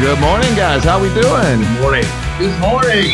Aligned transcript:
Good 0.00 0.18
morning, 0.18 0.54
guys. 0.54 0.82
How 0.82 1.00
we 1.00 1.08
doing? 1.08 1.60
Good 1.60 1.80
morning. 1.80 2.04
Good 2.38 2.58
morning. 2.58 3.12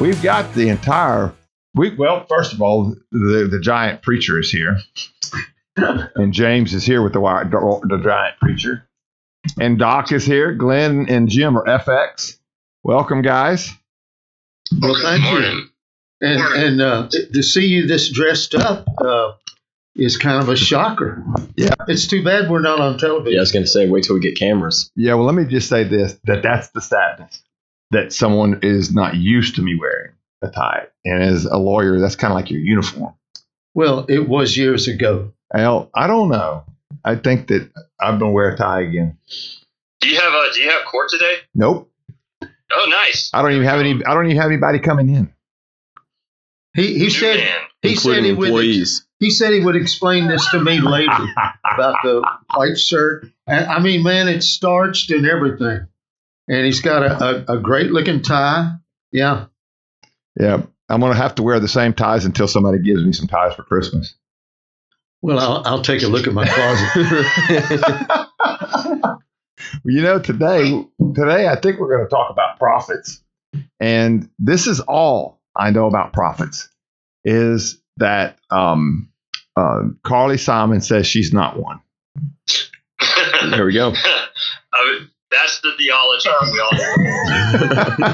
We've 0.00 0.20
got 0.20 0.52
the 0.54 0.68
entire. 0.68 1.32
We 1.74 1.94
well, 1.94 2.26
first 2.28 2.52
of 2.52 2.60
all, 2.60 2.96
the 3.12 3.48
the 3.48 3.60
giant 3.60 4.02
preacher 4.02 4.40
is 4.40 4.50
here, 4.50 4.78
and 5.76 6.32
James 6.32 6.74
is 6.74 6.84
here 6.84 7.02
with 7.02 7.12
the 7.12 7.20
wi- 7.20 7.44
the 7.44 8.00
giant 8.02 8.36
preacher, 8.40 8.88
and 9.60 9.78
Doc 9.78 10.10
is 10.10 10.24
here. 10.24 10.52
Glenn 10.54 11.06
and 11.08 11.28
Jim 11.28 11.56
are 11.56 11.64
FX. 11.64 12.36
Welcome, 12.82 13.22
guys. 13.22 13.70
Well, 14.80 14.96
thank 15.00 15.24
you. 15.24 15.30
morning. 15.30 15.68
And 16.20 16.40
and 16.40 16.80
uh, 16.82 17.08
to 17.32 17.42
see 17.44 17.66
you 17.66 17.86
this 17.86 18.10
dressed 18.10 18.56
up 18.56 18.86
uh, 19.04 19.32
is 19.94 20.16
kind 20.16 20.42
of 20.42 20.48
a 20.48 20.56
shocker. 20.56 21.24
Yeah. 21.56 21.74
It's 21.88 22.06
too 22.06 22.22
bad 22.24 22.50
we're 22.50 22.60
not 22.60 22.80
on 22.80 22.98
television. 22.98 23.32
Yeah, 23.32 23.40
I 23.40 23.42
was 23.42 23.52
going 23.52 23.64
to 23.64 23.70
say, 23.70 23.88
wait 23.88 24.04
till 24.04 24.14
we 24.14 24.20
get 24.20 24.36
cameras. 24.36 24.90
Yeah. 24.96 25.14
Well, 25.14 25.24
let 25.24 25.34
me 25.34 25.44
just 25.44 25.68
say 25.68 25.84
this: 25.84 26.18
that 26.24 26.42
that's 26.42 26.68
the 26.70 26.80
sadness 26.80 27.42
that 27.90 28.12
someone 28.12 28.60
is 28.62 28.92
not 28.94 29.16
used 29.16 29.56
to 29.56 29.62
me 29.62 29.74
wearing 29.74 30.12
a 30.42 30.48
tie, 30.48 30.86
and 31.04 31.22
as 31.22 31.44
a 31.44 31.56
lawyer, 31.56 31.98
that's 32.00 32.16
kind 32.16 32.32
of 32.32 32.36
like 32.36 32.50
your 32.50 32.60
uniform. 32.60 33.14
Well, 33.74 34.06
it 34.08 34.28
was 34.28 34.56
years 34.56 34.88
ago. 34.88 35.32
Well, 35.52 35.90
I 35.94 36.06
don't 36.06 36.28
know. 36.28 36.64
I 37.04 37.16
think 37.16 37.48
that 37.48 37.70
I'm 38.00 38.18
gonna 38.18 38.32
wear 38.32 38.50
a 38.50 38.56
tie 38.56 38.82
again. 38.82 39.18
Do 40.00 40.08
you 40.08 40.16
have 40.18 40.32
uh, 40.32 40.52
Do 40.54 40.60
you 40.60 40.70
have 40.70 40.84
court 40.86 41.08
today? 41.10 41.36
Nope. 41.54 41.90
Oh, 42.42 42.86
nice. 42.88 43.30
I 43.34 43.42
don't 43.42 43.52
even 43.52 43.64
have 43.66 43.80
any. 43.80 44.04
I 44.04 44.14
don't 44.14 44.26
even 44.26 44.36
have 44.36 44.50
anybody 44.50 44.78
coming 44.78 45.08
in. 45.08 45.32
He 46.74 46.94
he 46.94 47.04
New 47.04 47.10
said 47.10 47.36
man. 47.38 47.58
he 47.82 47.96
said 47.96 48.10
including 48.18 48.24
he 48.24 48.32
would 48.32 48.48
employees. 48.48 49.06
He 49.20 49.30
said 49.30 49.52
he 49.52 49.60
would 49.60 49.76
explain 49.76 50.28
this 50.28 50.48
to 50.50 50.58
me 50.58 50.80
later 50.80 51.12
about 51.74 51.96
the 52.02 52.26
white 52.54 52.78
shirt. 52.78 53.26
And 53.46 53.66
I 53.66 53.78
mean, 53.78 54.02
man, 54.02 54.28
it's 54.28 54.46
starched 54.46 55.10
and 55.10 55.26
everything. 55.26 55.86
And 56.48 56.64
he's 56.64 56.80
got 56.80 57.02
a, 57.02 57.52
a, 57.52 57.56
a 57.56 57.60
great 57.60 57.92
looking 57.92 58.22
tie. 58.22 58.76
Yeah. 59.12 59.46
Yeah, 60.40 60.62
I'm 60.88 61.00
gonna 61.00 61.14
have 61.14 61.34
to 61.34 61.42
wear 61.42 61.60
the 61.60 61.68
same 61.68 61.92
ties 61.92 62.24
until 62.24 62.48
somebody 62.48 62.82
gives 62.82 63.04
me 63.04 63.12
some 63.12 63.26
ties 63.26 63.54
for 63.54 63.62
Christmas. 63.62 64.14
Well, 65.22 65.38
I'll, 65.38 65.62
I'll 65.66 65.82
take 65.82 66.02
a 66.02 66.06
look 66.06 66.26
at 66.26 66.32
my 66.32 66.46
closet. 66.46 66.88
well, 69.04 69.20
you 69.84 70.00
know, 70.00 70.18
today, 70.18 70.82
today 71.14 71.46
I 71.46 71.56
think 71.56 71.78
we're 71.78 71.94
going 71.94 72.06
to 72.06 72.08
talk 72.08 72.30
about 72.30 72.58
prophets. 72.58 73.22
and 73.78 74.30
this 74.38 74.66
is 74.66 74.80
all 74.80 75.42
I 75.54 75.72
know 75.72 75.86
about 75.86 76.14
prophets 76.14 76.70
is 77.22 77.82
that 77.98 78.38
um, 78.50 79.09
uh, 79.60 79.82
Carly 80.04 80.38
Simon 80.38 80.80
says 80.80 81.06
she's 81.06 81.32
not 81.32 81.56
one. 81.58 81.80
there 83.50 83.66
we 83.66 83.74
go. 83.74 83.92
I 84.72 84.92
mean, 84.92 85.10
that's 85.30 85.60
the 85.60 85.72
theology 85.78 86.28
we 86.52 86.60
all 86.60 86.72
know. 86.72 86.94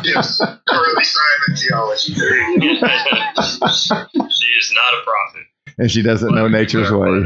yes, 0.05 0.39
Carly 0.69 1.05
Simon 1.05 1.57
theology. 1.57 2.15
she 4.31 4.47
is 4.59 4.73
not 4.75 4.95
a 4.95 5.03
prophet. 5.05 5.47
And 5.79 5.91
she 5.91 6.03
doesn't 6.03 6.35
know 6.35 6.49
nature's 6.49 6.89
Clarify 6.89 7.25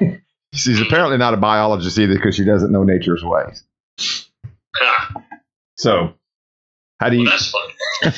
ways. 0.00 0.18
She's 0.52 0.80
apparently 0.80 1.18
not 1.18 1.34
a 1.34 1.36
biologist 1.36 1.96
either 1.98 2.14
because 2.14 2.34
she 2.34 2.44
doesn't 2.44 2.72
know 2.72 2.82
nature's 2.82 3.22
ways. 3.22 3.62
So, 5.76 6.14
how 6.98 7.10
do 7.10 7.16
well, 7.16 7.24
you? 7.24 7.30
that's 7.30 7.52
funny. 8.02 8.14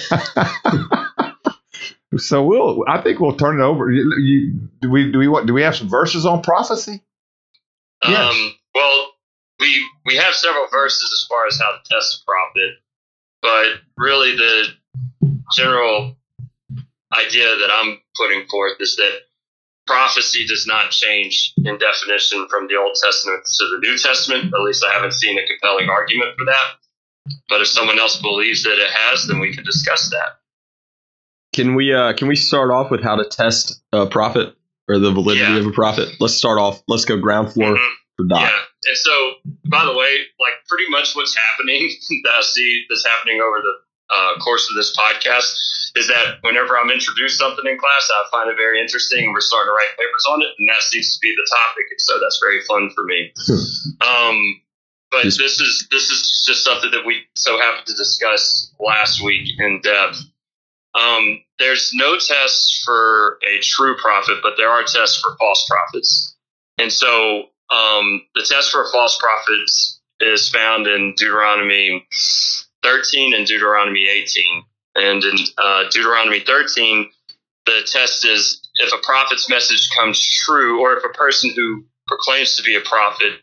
So 2.17 2.45
we'll. 2.45 2.85
I 2.89 3.01
think 3.01 3.21
we'll 3.21 3.37
turn 3.37 3.61
it 3.61 3.65
over. 3.65 3.91
You, 3.91 4.15
you, 4.19 4.69
do 4.81 4.91
we? 4.91 5.11
Do 5.11 5.19
we 5.19 5.29
want? 5.29 5.47
Do 5.47 5.55
we 5.55 5.63
have 5.63 5.77
some 5.77 5.89
verses 5.89 6.27
on 6.27 6.43
prophecy? 6.43 7.03
Yes. 8.05 8.35
Um, 8.35 8.55
well, 8.75 9.13
we 9.61 9.89
we 10.07 10.17
have 10.17 10.35
several 10.35 10.67
verses 10.71 11.03
as 11.03 11.27
far 11.29 11.47
as 11.47 11.59
how 11.59 11.71
to 11.71 11.79
test 11.91 12.23
a 12.23 12.25
prophet, 12.25 12.71
but 13.41 13.67
really 13.97 14.37
the 14.37 14.67
general 15.55 16.17
idea 17.13 17.45
that 17.45 17.71
I'm 17.71 17.99
putting 18.17 18.47
forth 18.49 18.81
is 18.81 18.97
that 18.97 19.21
prophecy 19.87 20.47
does 20.47 20.67
not 20.67 20.91
change 20.91 21.53
in 21.59 21.79
definition 21.79 22.47
from 22.49 22.67
the 22.69 22.77
Old 22.77 22.97
Testament 23.03 23.45
to 23.45 23.65
the 23.67 23.79
New 23.79 23.99
Testament. 23.99 24.47
At 24.47 24.61
least 24.61 24.85
I 24.85 24.93
haven't 24.93 25.13
seen 25.13 25.39
a 25.39 25.47
compelling 25.47 25.89
argument 25.89 26.37
for 26.39 26.47
that. 26.47 26.79
But 27.49 27.61
if 27.61 27.69
someone 27.69 27.99
else 27.99 28.21
believes 28.21 28.65
that 28.65 28.79
it 28.79 28.91
has, 28.91 29.27
then 29.27 29.39
we 29.39 29.55
can 29.55 29.65
discuss 29.65 30.11
that. 30.11 30.42
Can 31.55 31.75
we 31.75 31.93
uh, 31.93 32.13
can 32.15 32.29
we 32.29 32.37
start 32.37 32.71
off 32.71 32.91
with 32.91 33.03
how 33.03 33.17
to 33.17 33.25
test 33.25 33.83
a 33.93 34.07
prophet 34.07 34.55
or 34.89 34.99
the 34.99 35.13
validity 35.13 35.45
Yeah. 35.53 35.59
of 35.59 35.67
a 35.67 35.73
prophet? 35.73 36.09
Let's 36.21 36.35
start 36.35 36.59
off. 36.59 36.83
Let's 36.89 37.05
go 37.05 37.17
ground 37.19 37.53
floor 37.53 37.77
Mhm. 37.77 37.89
for 38.17 38.25
Doc. 38.27 38.41
Yeah, 38.41 38.91
and 38.91 38.97
so 38.97 39.33
by 39.71 39.85
the 39.85 39.93
way, 39.93 40.27
like 40.41 40.55
pretty 40.69 40.89
much 40.89 41.15
what's 41.15 41.37
happening 41.37 41.91
that 42.25 42.33
I 42.35 42.43
see 42.43 42.85
that's 42.89 43.07
happening 43.07 43.41
over 43.41 43.61
the 43.61 43.75
uh, 44.15 44.39
course 44.41 44.69
of 44.69 44.77
this 44.77 44.95
podcast 44.97 45.57
is 45.97 46.09
that 46.09 46.39
whenever 46.43 46.79
I'm 46.79 46.91
introduced 46.91 47.39
something 47.39 47.65
in 47.67 47.79
class, 47.79 48.11
I 48.13 48.25
find 48.31 48.51
it 48.51 48.57
very 48.57 48.81
interesting, 48.81 49.25
and 49.25 49.33
we're 49.35 49.41
starting 49.41 49.69
to 49.69 49.73
write 49.73 49.93
papers 49.99 50.25
on 50.29 50.41
it, 50.43 50.49
and 50.59 50.69
that 50.69 50.83
seems 50.83 51.15
to 51.15 51.19
be 51.23 51.35
the 51.37 51.47
topic, 51.49 51.85
and 51.91 52.01
so 52.01 52.19
that's 52.21 52.39
very 52.43 52.61
fun 52.63 52.91
for 52.95 53.05
me. 53.05 53.33
um, 54.01 54.61
but 55.11 55.25
this 55.25 55.39
is 55.39 55.87
this 55.91 56.09
is 56.11 56.45
just 56.47 56.65
something 56.65 56.91
that 56.93 57.05
we 57.07 57.23
so 57.37 57.59
happened 57.59 57.87
to 57.87 57.95
discuss 57.95 58.73
last 58.81 59.23
week 59.23 59.49
in 59.59 59.81
depth. 59.83 60.19
Um, 60.99 61.41
there's 61.59 61.93
no 61.95 62.17
tests 62.19 62.83
for 62.85 63.39
a 63.49 63.61
true 63.61 63.97
prophet, 63.97 64.39
but 64.43 64.55
there 64.57 64.69
are 64.69 64.83
tests 64.83 65.21
for 65.21 65.37
false 65.39 65.67
prophets. 65.69 66.37
And 66.79 66.93
so 66.93 67.45
um, 67.71 68.23
the 68.35 68.47
test 68.49 68.71
for 68.71 68.91
false 68.93 69.19
prophets 69.19 70.01
is 70.21 70.49
found 70.49 70.87
in 70.87 71.15
Deuteronomy 71.17 72.07
13 72.83 73.35
and 73.35 73.47
Deuteronomy 73.47 74.07
18. 74.09 74.65
And 74.95 75.25
in 75.25 75.37
uh, 75.57 75.85
Deuteronomy 75.91 76.41
13, 76.41 77.11
the 77.67 77.81
test 77.87 78.25
is 78.25 78.61
if 78.77 78.93
a 78.93 79.03
prophet's 79.03 79.49
message 79.49 79.89
comes 79.97 80.21
true, 80.45 80.81
or 80.81 80.97
if 80.97 81.05
a 81.05 81.17
person 81.17 81.51
who 81.55 81.85
proclaims 82.07 82.57
to 82.57 82.63
be 82.63 82.77
a 82.77 82.81
prophet 82.81 83.41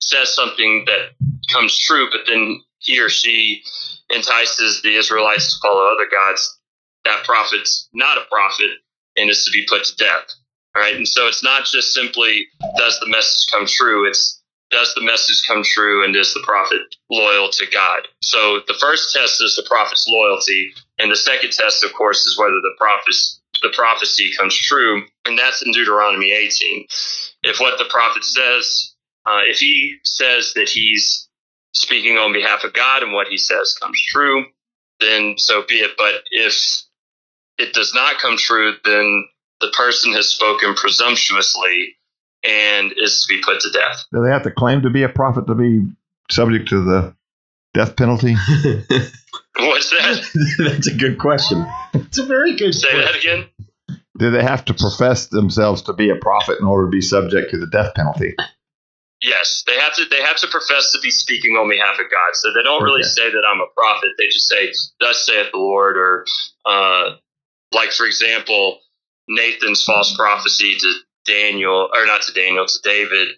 says 0.00 0.34
something 0.34 0.84
that 0.86 1.10
comes 1.52 1.78
true, 1.78 2.08
but 2.10 2.22
then 2.26 2.60
he 2.78 3.00
or 3.00 3.08
she 3.08 3.62
entices 4.10 4.82
the 4.82 4.96
Israelites 4.96 5.54
to 5.54 5.60
follow 5.62 5.92
other 5.92 6.08
gods, 6.10 6.58
that 7.04 7.24
prophet's 7.24 7.88
not 7.92 8.18
a 8.18 8.26
prophet 8.30 8.70
and 9.16 9.30
is 9.30 9.44
to 9.44 9.50
be 9.50 9.66
put 9.68 9.84
to 9.84 9.96
death. 9.96 10.28
All 10.74 10.82
right. 10.82 10.96
And 10.96 11.06
so 11.06 11.26
it's 11.26 11.44
not 11.44 11.66
just 11.66 11.92
simply 11.92 12.46
does 12.76 12.98
the 13.00 13.08
message 13.08 13.46
come 13.52 13.66
true, 13.66 14.08
it's 14.08 14.40
does 14.70 14.94
the 14.94 15.02
message 15.02 15.42
come 15.46 15.62
true 15.62 16.02
and 16.02 16.16
is 16.16 16.32
the 16.32 16.42
prophet 16.44 16.80
loyal 17.10 17.50
to 17.50 17.66
God? 17.70 18.08
So 18.22 18.60
the 18.66 18.78
first 18.80 19.12
test 19.14 19.42
is 19.42 19.54
the 19.54 19.68
prophet's 19.68 20.08
loyalty, 20.08 20.72
and 20.98 21.12
the 21.12 21.16
second 21.16 21.52
test, 21.52 21.84
of 21.84 21.92
course, 21.92 22.24
is 22.24 22.38
whether 22.38 22.60
the 22.60 22.74
prophecy 22.78 23.38
the 23.62 23.70
prophecy 23.74 24.32
comes 24.36 24.56
true, 24.56 25.04
and 25.26 25.38
that's 25.38 25.62
in 25.62 25.72
Deuteronomy 25.72 26.32
18. 26.32 26.86
If 27.44 27.60
what 27.60 27.78
the 27.78 27.84
prophet 27.90 28.24
says, 28.24 28.94
uh, 29.26 29.42
if 29.44 29.58
he 29.58 29.98
says 30.04 30.54
that 30.54 30.68
he's 30.68 31.28
speaking 31.72 32.16
on 32.16 32.32
behalf 32.32 32.64
of 32.64 32.72
God 32.72 33.02
and 33.02 33.12
what 33.12 33.28
he 33.28 33.36
says 33.36 33.76
comes 33.80 34.00
true, 34.08 34.46
then 35.00 35.34
so 35.38 35.62
be 35.68 35.76
it. 35.76 35.92
But 35.96 36.24
if 36.30 36.54
it 37.58 37.72
does 37.72 37.92
not 37.94 38.18
come 38.18 38.36
true, 38.36 38.74
then 38.84 39.24
the 39.60 39.72
person 39.76 40.12
has 40.14 40.28
spoken 40.28 40.74
presumptuously 40.74 41.96
and 42.44 42.92
is 42.96 43.22
to 43.22 43.34
be 43.34 43.40
put 43.42 43.60
to 43.60 43.70
death. 43.70 44.04
Do 44.12 44.22
they 44.22 44.30
have 44.30 44.42
to 44.42 44.50
claim 44.50 44.82
to 44.82 44.90
be 44.90 45.02
a 45.02 45.08
prophet 45.08 45.46
to 45.46 45.54
be 45.54 45.86
subject 46.30 46.68
to 46.70 46.82
the 46.82 47.14
death 47.74 47.96
penalty? 47.96 48.34
What's 49.56 49.90
that? 49.90 50.54
That's 50.58 50.88
a 50.88 50.94
good 50.94 51.18
question. 51.18 51.66
It's 51.94 52.18
a 52.18 52.24
very 52.24 52.52
good 52.52 52.72
question. 52.72 52.90
Say 52.90 53.04
that 53.04 53.16
again. 53.16 53.46
Do 54.18 54.30
they 54.30 54.42
have 54.42 54.64
to 54.66 54.74
profess 54.74 55.26
themselves 55.26 55.82
to 55.82 55.92
be 55.92 56.10
a 56.10 56.16
prophet 56.16 56.58
in 56.60 56.66
order 56.66 56.86
to 56.86 56.90
be 56.90 57.00
subject 57.00 57.50
to 57.50 57.58
the 57.58 57.66
death 57.66 57.94
penalty? 57.94 58.34
Yes, 59.22 59.62
they 59.66 59.78
have 59.78 59.94
to. 59.94 60.04
They 60.10 60.20
have 60.20 60.36
to 60.38 60.48
profess 60.48 60.92
to 60.92 61.00
be 61.00 61.10
speaking 61.10 61.52
on 61.52 61.68
behalf 61.68 61.94
of 61.94 62.10
God. 62.10 62.34
So 62.34 62.52
they 62.52 62.62
don't 62.62 62.82
really 62.82 63.04
say 63.04 63.30
that 63.30 63.42
I'm 63.46 63.60
a 63.60 63.70
prophet. 63.74 64.10
They 64.18 64.26
just 64.26 64.48
say, 64.48 64.72
"Thus 65.00 65.24
saith 65.24 65.52
the 65.52 65.58
Lord," 65.58 65.96
or, 65.96 66.24
uh, 66.66 67.16
like 67.72 67.92
for 67.92 68.06
example, 68.06 68.80
Nathan's 69.28 69.84
false 69.84 70.14
prophecy 70.16 70.76
to 70.78 70.94
Daniel, 71.26 71.88
or 71.94 72.06
not 72.06 72.22
to 72.22 72.32
Daniel, 72.32 72.66
to 72.66 72.78
David, 72.82 73.28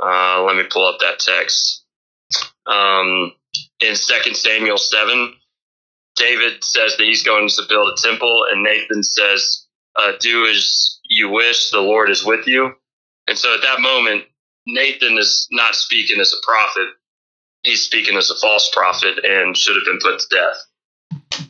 Uh, 0.00 0.42
let 0.42 0.56
me 0.56 0.62
pull 0.70 0.86
up 0.86 1.00
that 1.00 1.18
text. 1.18 1.84
Um, 2.66 3.32
in 3.80 3.94
2 3.96 4.34
Samuel 4.34 4.78
7, 4.78 5.34
David 6.16 6.62
says 6.62 6.96
that 6.96 7.04
he's 7.04 7.22
going 7.24 7.48
to 7.48 7.62
build 7.68 7.88
a 7.88 8.00
temple, 8.00 8.46
and 8.50 8.62
Nathan 8.62 9.02
says, 9.02 9.66
uh, 9.96 10.12
Do 10.20 10.46
as 10.46 11.00
you 11.04 11.30
wish, 11.30 11.70
the 11.70 11.80
Lord 11.80 12.10
is 12.10 12.24
with 12.24 12.46
you. 12.46 12.74
And 13.26 13.36
so 13.36 13.54
at 13.54 13.62
that 13.62 13.80
moment, 13.80 14.24
Nathan 14.66 15.18
is 15.18 15.48
not 15.50 15.74
speaking 15.74 16.20
as 16.20 16.32
a 16.32 16.46
prophet, 16.46 16.88
he's 17.62 17.82
speaking 17.82 18.16
as 18.16 18.30
a 18.30 18.36
false 18.36 18.70
prophet 18.72 19.24
and 19.24 19.56
should 19.56 19.76
have 19.76 19.84
been 19.84 19.98
put 20.00 20.20
to 20.20 20.26
death. 20.30 21.48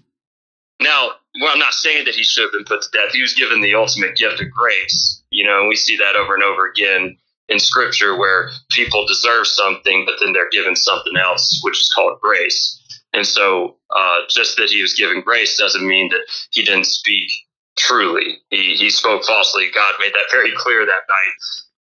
Now, 0.81 1.13
well, 1.41 1.53
I'm 1.53 1.59
not 1.59 1.75
saying 1.75 2.05
that 2.05 2.15
he 2.15 2.23
should 2.23 2.45
have 2.45 2.53
been 2.53 2.65
put 2.65 2.83
to 2.83 2.89
death. 2.93 3.13
He 3.13 3.23
was 3.23 3.35
given 3.35 3.61
the 3.61 3.75
ultimate 3.75 4.17
gift 4.17 4.41
of 4.41 4.51
grace. 4.51 5.23
You 5.31 5.45
know, 5.45 5.61
and 5.61 5.69
we 5.69 5.77
see 5.77 5.97
that 5.97 6.17
over 6.17 6.35
and 6.35 6.43
over 6.43 6.67
again 6.67 7.17
in 7.49 7.59
scripture 7.59 8.17
where 8.17 8.51
people 8.71 9.07
deserve 9.07 9.47
something, 9.47 10.05
but 10.07 10.17
then 10.21 10.33
they're 10.33 10.51
given 10.51 10.77
something 10.77 11.17
else, 11.17 11.61
which 11.63 11.81
is 11.81 11.93
called 11.95 12.21
grace. 12.21 12.75
And 13.13 13.27
so, 13.27 13.77
uh, 13.91 14.21
just 14.29 14.57
that 14.59 14.71
he 14.71 14.83
was 14.83 14.95
given 14.95 15.23
grace 15.23 15.57
doesn't 15.57 15.87
mean 15.87 16.11
that 16.11 16.21
he 16.51 16.63
didn't 16.63 16.87
speak 16.87 17.31
truly. 17.77 18.39
He, 18.51 18.75
he 18.75 18.91
spoke 18.91 19.25
falsely. 19.25 19.69
God 19.75 19.95
made 19.99 20.13
that 20.13 20.31
very 20.31 20.53
clear 20.57 20.85
that 20.85 20.93
night 21.09 21.35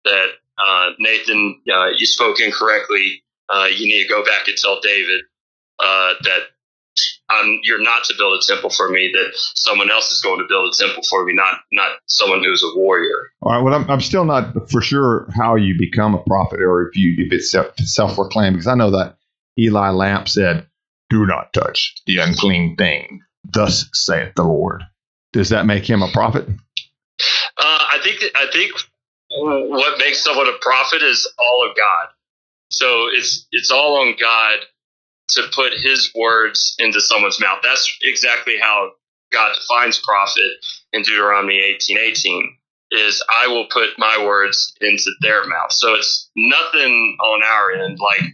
that 0.06 0.28
uh, 0.58 0.92
Nathan, 1.00 1.62
uh, 1.72 1.88
you 1.88 2.06
spoke 2.06 2.40
incorrectly. 2.40 3.24
Uh, 3.50 3.68
you 3.74 3.88
need 3.88 4.04
to 4.04 4.10
go 4.10 4.24
back 4.24 4.48
and 4.48 4.58
tell 4.58 4.80
David 4.82 5.22
uh, 5.80 6.14
that 6.24 6.42
um, 7.30 7.60
you're 7.64 7.82
not 7.82 8.04
to 8.06 8.16
build 8.18 8.42
a 8.42 8.54
temple 8.54 8.70
for 8.70 8.90
me. 8.90 9.12
That 9.14 9.32
someone 9.36 9.92
else 9.92 10.12
is 10.12 10.22
going 10.22 10.40
to 10.40 10.46
build 10.48 10.74
a 10.74 10.78
temple 10.78 11.04
for 11.10 11.26
me, 11.26 11.34
not 11.34 11.60
not 11.72 11.98
someone 12.06 12.44
who's 12.44 12.64
a 12.64 12.78
warrior. 12.78 13.32
All 13.42 13.52
right. 13.52 13.62
Well, 13.62 13.74
I'm, 13.74 13.90
I'm 13.90 14.02
still 14.02 14.26
not 14.26 14.70
for 14.72 14.82
sure 14.82 15.28
how 15.36 15.56
you 15.56 15.76
become 15.78 16.16
a 16.16 16.24
prophet 16.24 16.62
or 16.62 16.88
if 16.88 16.96
you 16.96 17.16
if 17.18 17.34
it's 17.34 17.52
self 17.94 18.16
proclaimed 18.16 18.56
because 18.56 18.68
I 18.68 18.76
know 18.76 18.92
that 18.92 19.18
Eli 19.60 19.90
Lapp 19.90 20.30
said, 20.30 20.68
"Do 21.10 21.26
not 21.26 21.54
touch 21.54 21.96
the 22.06 22.18
unclean 22.18 22.76
thing." 22.78 23.22
Thus 23.44 23.90
saith 23.94 24.36
the 24.36 24.44
Lord. 24.44 24.84
Does 25.34 25.50
that 25.50 25.66
make 25.66 25.86
him 25.86 26.02
a 26.02 26.12
prophet? 26.12 26.48
Uh, 26.48 27.86
I 27.92 28.00
think 28.04 28.22
I 28.36 28.48
think 28.52 28.72
what 29.30 30.00
makes 30.00 30.24
someone 30.24 30.48
a 30.48 30.58
prophet 30.62 31.02
is 31.02 31.28
all 31.38 31.70
of 31.70 31.76
God. 31.76 32.14
So 32.70 33.08
it's 33.12 33.48
it's 33.52 33.72
all 33.72 34.02
on 34.02 34.16
God 34.20 34.60
to 35.30 35.44
put 35.54 35.74
His 35.74 36.12
words 36.16 36.76
into 36.80 37.02
someone's 37.02 37.40
mouth. 37.40 37.60
That's 37.64 37.98
exactly 38.04 38.58
how 38.60 38.92
God 39.32 39.56
defines 39.56 40.00
prophet 40.00 40.52
in 40.94 41.02
Deuteronomy 41.02 41.60
eighteen 41.60 41.98
eighteen. 41.98 42.56
Is 42.90 43.22
I 43.38 43.48
will 43.48 43.68
put 43.70 43.90
my 43.98 44.24
words 44.26 44.74
into 44.80 45.12
their 45.20 45.46
mouth. 45.46 45.74
So 45.74 45.96
it's 45.96 46.30
nothing 46.38 47.18
on 47.20 47.42
our 47.44 47.84
end. 47.84 48.00
Like 48.00 48.34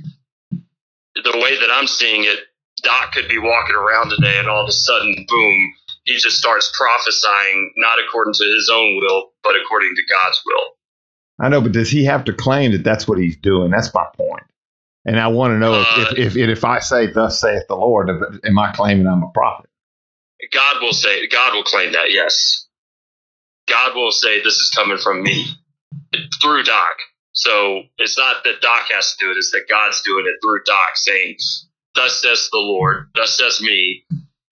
the 1.15 1.39
way 1.39 1.59
that 1.59 1.69
I'm 1.71 1.87
seeing 1.87 2.23
it, 2.23 2.39
Doc 2.83 3.13
could 3.13 3.27
be 3.27 3.39
walking 3.39 3.75
around 3.75 4.11
today, 4.11 4.37
and 4.37 4.47
all 4.47 4.61
of 4.61 4.69
a 4.69 4.73
sudden, 4.73 5.25
boom, 5.27 5.73
he 6.03 6.17
just 6.17 6.37
starts 6.37 6.71
prophesying 6.77 7.73
not 7.77 7.97
according 7.97 8.33
to 8.35 8.43
his 8.43 8.69
own 8.71 8.97
will, 8.97 9.31
but 9.43 9.55
according 9.55 9.95
to 9.95 10.01
God's 10.13 10.41
will. 10.45 10.65
I 11.39 11.49
know, 11.49 11.61
but 11.61 11.71
does 11.71 11.89
he 11.89 12.05
have 12.05 12.23
to 12.25 12.33
claim 12.33 12.73
that 12.73 12.83
that's 12.83 13.07
what 13.07 13.17
he's 13.17 13.37
doing? 13.37 13.71
That's 13.71 13.93
my 13.93 14.05
point. 14.15 14.43
And 15.05 15.19
I 15.19 15.27
want 15.27 15.51
to 15.51 15.57
know 15.57 15.73
Uh, 15.73 16.05
if, 16.11 16.17
if, 16.17 16.37
if, 16.37 16.57
if 16.57 16.65
I 16.65 16.79
say, 16.79 17.07
Thus 17.07 17.39
saith 17.41 17.63
the 17.67 17.75
Lord, 17.75 18.09
am 18.09 18.59
I 18.59 18.71
claiming 18.71 19.07
I'm 19.07 19.23
a 19.23 19.31
prophet? 19.33 19.69
God 20.51 20.81
will 20.81 20.93
say, 20.93 21.27
God 21.27 21.53
will 21.53 21.63
claim 21.63 21.91
that, 21.93 22.11
yes. 22.11 22.67
God 23.67 23.95
will 23.95 24.11
say, 24.11 24.41
this 24.43 24.55
is 24.55 24.71
coming 24.75 24.97
from 24.97 25.23
me 25.23 25.45
through 26.41 26.63
Doc. 26.63 26.95
So 27.31 27.83
it's 27.97 28.17
not 28.17 28.43
that 28.43 28.61
Doc 28.61 28.87
has 28.93 29.15
to 29.15 29.25
do 29.25 29.31
it, 29.31 29.37
it's 29.37 29.51
that 29.51 29.65
God's 29.69 30.01
doing 30.03 30.25
it 30.27 30.35
through 30.43 30.61
Doc, 30.65 30.91
saying, 30.95 31.37
Thus 31.95 32.21
says 32.21 32.49
the 32.51 32.59
Lord, 32.59 33.09
thus 33.15 33.37
says 33.37 33.61
me, 33.61 34.05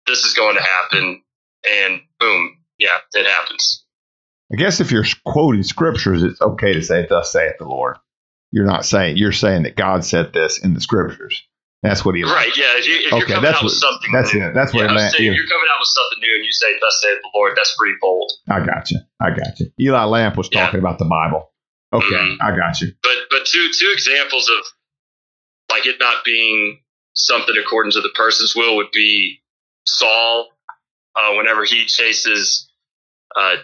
this 0.07 0.25
is 0.25 0.35
going 0.35 0.57
to 0.57 0.63
happen. 0.63 1.23
And 1.71 2.01
boom, 2.21 2.59
yeah, 2.79 2.99
it 3.13 3.27
happens. 3.27 3.85
I 4.53 4.57
guess 4.57 4.81
if 4.81 4.91
you're 4.91 5.05
quoting 5.25 5.63
scriptures, 5.63 6.23
it's 6.23 6.41
okay 6.41 6.73
to 6.75 6.83
say, 6.83 7.07
Thus 7.09 7.33
saith 7.33 7.55
the 7.59 7.65
Lord. 7.65 7.97
You're 8.55 8.67
not 8.67 8.87
saying, 8.87 9.17
you're 9.17 9.33
saying 9.33 9.65
that 9.65 9.75
God 9.75 10.05
said 10.05 10.33
this 10.33 10.59
in 10.63 10.75
the 10.75 10.81
scriptures. 10.81 11.43
That's 11.83 12.05
what 12.05 12.15
he 12.15 12.23
Right, 12.23 12.53
yeah. 12.57 12.79
If, 12.79 12.87
you, 12.87 12.95
if 12.95 13.13
Okay, 13.13 13.19
you're 13.19 13.27
coming 13.27 13.43
that's 13.43 13.59
out 13.59 13.65
with 13.65 13.73
something 13.73 14.13
that's 14.13 14.33
new, 14.33 14.45
it. 14.47 14.55
That's 14.55 14.73
what 14.73 14.85
yeah, 14.87 14.93
I'm 14.93 14.99
saying 15.11 15.25
yeah. 15.27 15.33
if 15.33 15.37
you're 15.37 15.49
coming 15.51 15.67
out 15.75 15.81
with 15.83 15.89
something 15.91 16.19
new 16.21 16.35
and 16.37 16.45
you 16.45 16.53
say, 16.53 16.69
Thus 16.81 17.01
saith 17.03 17.19
the 17.21 17.31
Lord, 17.35 17.55
that's 17.57 17.75
pretty 17.77 17.97
bold. 18.01 18.31
I 18.49 18.65
got 18.65 18.93
you. 18.93 19.01
I 19.21 19.31
got 19.31 19.59
you. 19.59 19.67
Eli 19.81 20.05
Lapp 20.05 20.37
was 20.37 20.49
Yeah. 20.53 20.67
talking 20.67 20.79
about 20.79 21.01
the 21.01 21.05
Bible. 21.05 21.51
Okay, 21.93 22.07
Mhm. 22.15 22.37
I 22.41 22.57
got 22.57 22.81
you. 22.81 22.93
but 23.03 23.17
but 23.31 23.45
two 23.47 23.71
two 23.77 23.91
examples 23.93 24.49
of 24.49 24.65
like 25.71 25.87
it 25.87 25.97
not 25.99 26.25
being 26.25 26.81
something 27.15 27.57
according 27.59 27.91
to 27.93 28.01
the 28.03 28.11
person's 28.15 28.55
will 28.55 28.77
would 28.77 28.93
be 28.93 29.43
Saul 29.85 30.49
uh, 31.17 31.35
whenever 31.35 31.65
he 31.65 31.87
chases 31.87 32.71
uh, 33.37 33.57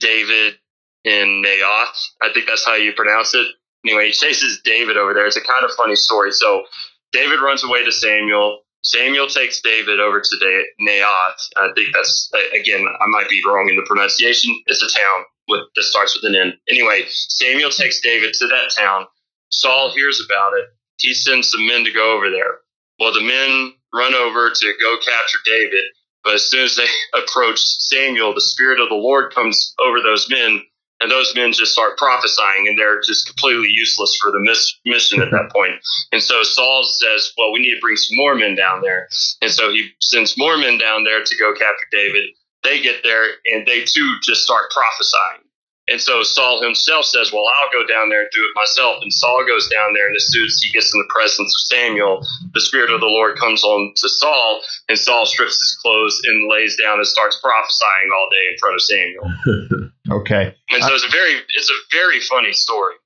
David 0.00 0.58
in 1.04 1.42
Naoth. 1.44 2.10
I 2.20 2.32
think 2.34 2.46
that's 2.46 2.64
how 2.66 2.74
you 2.74 2.92
pronounce 2.92 3.34
it. 3.34 3.46
Anyway, 3.84 4.06
he 4.06 4.12
chases 4.12 4.60
David 4.64 4.96
over 4.96 5.14
there. 5.14 5.26
It's 5.26 5.36
a 5.36 5.40
kind 5.44 5.64
of 5.64 5.72
funny 5.72 5.96
story. 5.96 6.32
So 6.32 6.64
David 7.12 7.40
runs 7.40 7.64
away 7.64 7.84
to 7.84 7.92
Samuel. 7.92 8.60
Samuel 8.84 9.28
takes 9.28 9.60
David 9.60 10.00
over 10.00 10.20
to 10.20 10.36
Da- 10.40 10.84
Naoth. 10.86 11.48
I 11.56 11.68
think 11.74 11.88
that's 11.94 12.30
again, 12.54 12.86
I 12.86 13.06
might 13.08 13.28
be 13.28 13.42
wrong 13.46 13.68
in 13.68 13.76
the 13.76 13.86
pronunciation. 13.86 14.60
It's 14.66 14.82
a 14.82 14.98
town 14.98 15.24
with 15.48 15.60
that 15.74 15.82
starts 15.82 16.14
with 16.14 16.28
an 16.32 16.36
N. 16.40 16.52
Anyway, 16.68 17.04
Samuel 17.08 17.70
takes 17.70 18.00
David 18.00 18.34
to 18.34 18.46
that 18.48 18.72
town. 18.76 19.06
Saul 19.50 19.92
hears 19.92 20.22
about 20.24 20.54
it. 20.54 20.66
He 20.98 21.14
sends 21.14 21.50
some 21.50 21.66
men 21.66 21.84
to 21.84 21.92
go 21.92 22.16
over 22.16 22.30
there. 22.30 22.58
Well, 22.98 23.12
the 23.12 23.20
men 23.20 23.74
run 23.92 24.14
over 24.14 24.50
to 24.50 24.72
go 24.80 24.96
capture 25.04 25.38
David, 25.44 25.84
but 26.24 26.34
as 26.34 26.48
soon 26.48 26.64
as 26.64 26.76
they 26.76 26.86
approach 27.20 27.60
Samuel, 27.60 28.34
the 28.34 28.40
Spirit 28.40 28.80
of 28.80 28.88
the 28.88 28.94
Lord 28.94 29.34
comes 29.34 29.74
over 29.84 30.00
those 30.00 30.28
men, 30.30 30.62
and 31.02 31.10
those 31.10 31.34
men 31.34 31.52
just 31.52 31.72
start 31.72 31.98
prophesying, 31.98 32.68
and 32.68 32.78
they're 32.78 33.00
just 33.00 33.26
completely 33.26 33.68
useless 33.68 34.16
for 34.22 34.30
the 34.30 34.38
miss- 34.40 34.78
mission 34.86 35.20
at 35.20 35.30
that 35.30 35.50
point. 35.52 35.74
And 36.12 36.22
so 36.22 36.42
Saul 36.42 36.84
says, 36.84 37.32
Well, 37.36 37.52
we 37.52 37.60
need 37.60 37.74
to 37.74 37.80
bring 37.80 37.96
some 37.96 38.16
more 38.16 38.34
men 38.34 38.54
down 38.54 38.82
there. 38.82 39.08
And 39.42 39.50
so 39.50 39.70
he 39.70 39.90
sends 40.00 40.38
more 40.38 40.56
men 40.56 40.78
down 40.78 41.04
there 41.04 41.22
to 41.22 41.36
go 41.38 41.52
capture 41.52 41.86
David. 41.90 42.24
They 42.62 42.80
get 42.80 43.02
there, 43.02 43.24
and 43.46 43.66
they 43.66 43.82
too 43.84 44.16
just 44.22 44.42
start 44.42 44.70
prophesying. 44.70 45.42
And 45.88 46.00
so 46.00 46.22
Saul 46.22 46.62
himself 46.62 47.04
says, 47.04 47.32
Well, 47.32 47.44
I'll 47.58 47.72
go 47.72 47.86
down 47.86 48.08
there 48.08 48.22
and 48.22 48.30
do 48.32 48.40
it 48.40 48.54
myself. 48.54 49.02
And 49.02 49.12
Saul 49.12 49.44
goes 49.46 49.68
down 49.68 49.92
there, 49.94 50.06
and 50.06 50.14
as 50.14 50.30
soon 50.30 50.46
as 50.46 50.60
he 50.62 50.70
gets 50.70 50.94
in 50.94 51.00
the 51.00 51.12
presence 51.12 51.52
of 51.52 51.76
Samuel, 51.76 52.26
the 52.54 52.60
Spirit 52.60 52.90
of 52.90 53.00
the 53.00 53.06
Lord 53.06 53.36
comes 53.36 53.64
on 53.64 53.92
to 53.96 54.08
Saul, 54.08 54.62
and 54.88 54.96
Saul 54.96 55.26
strips 55.26 55.58
his 55.58 55.78
clothes 55.82 56.20
and 56.24 56.48
lays 56.48 56.76
down 56.76 56.98
and 56.98 57.06
starts 57.06 57.38
prophesying 57.42 58.10
all 58.14 58.28
day 58.30 58.52
in 58.52 58.58
front 58.58 58.74
of 58.74 58.82
Samuel. 58.82 59.90
Okay. 60.10 60.54
And 60.70 60.82
so 60.82 60.92
it's 60.92 61.04
a 61.04 61.10
very 61.10 61.32
it's 61.56 61.70
a 61.70 61.96
very 61.96 62.20
funny 62.20 62.52
story. 62.52 62.96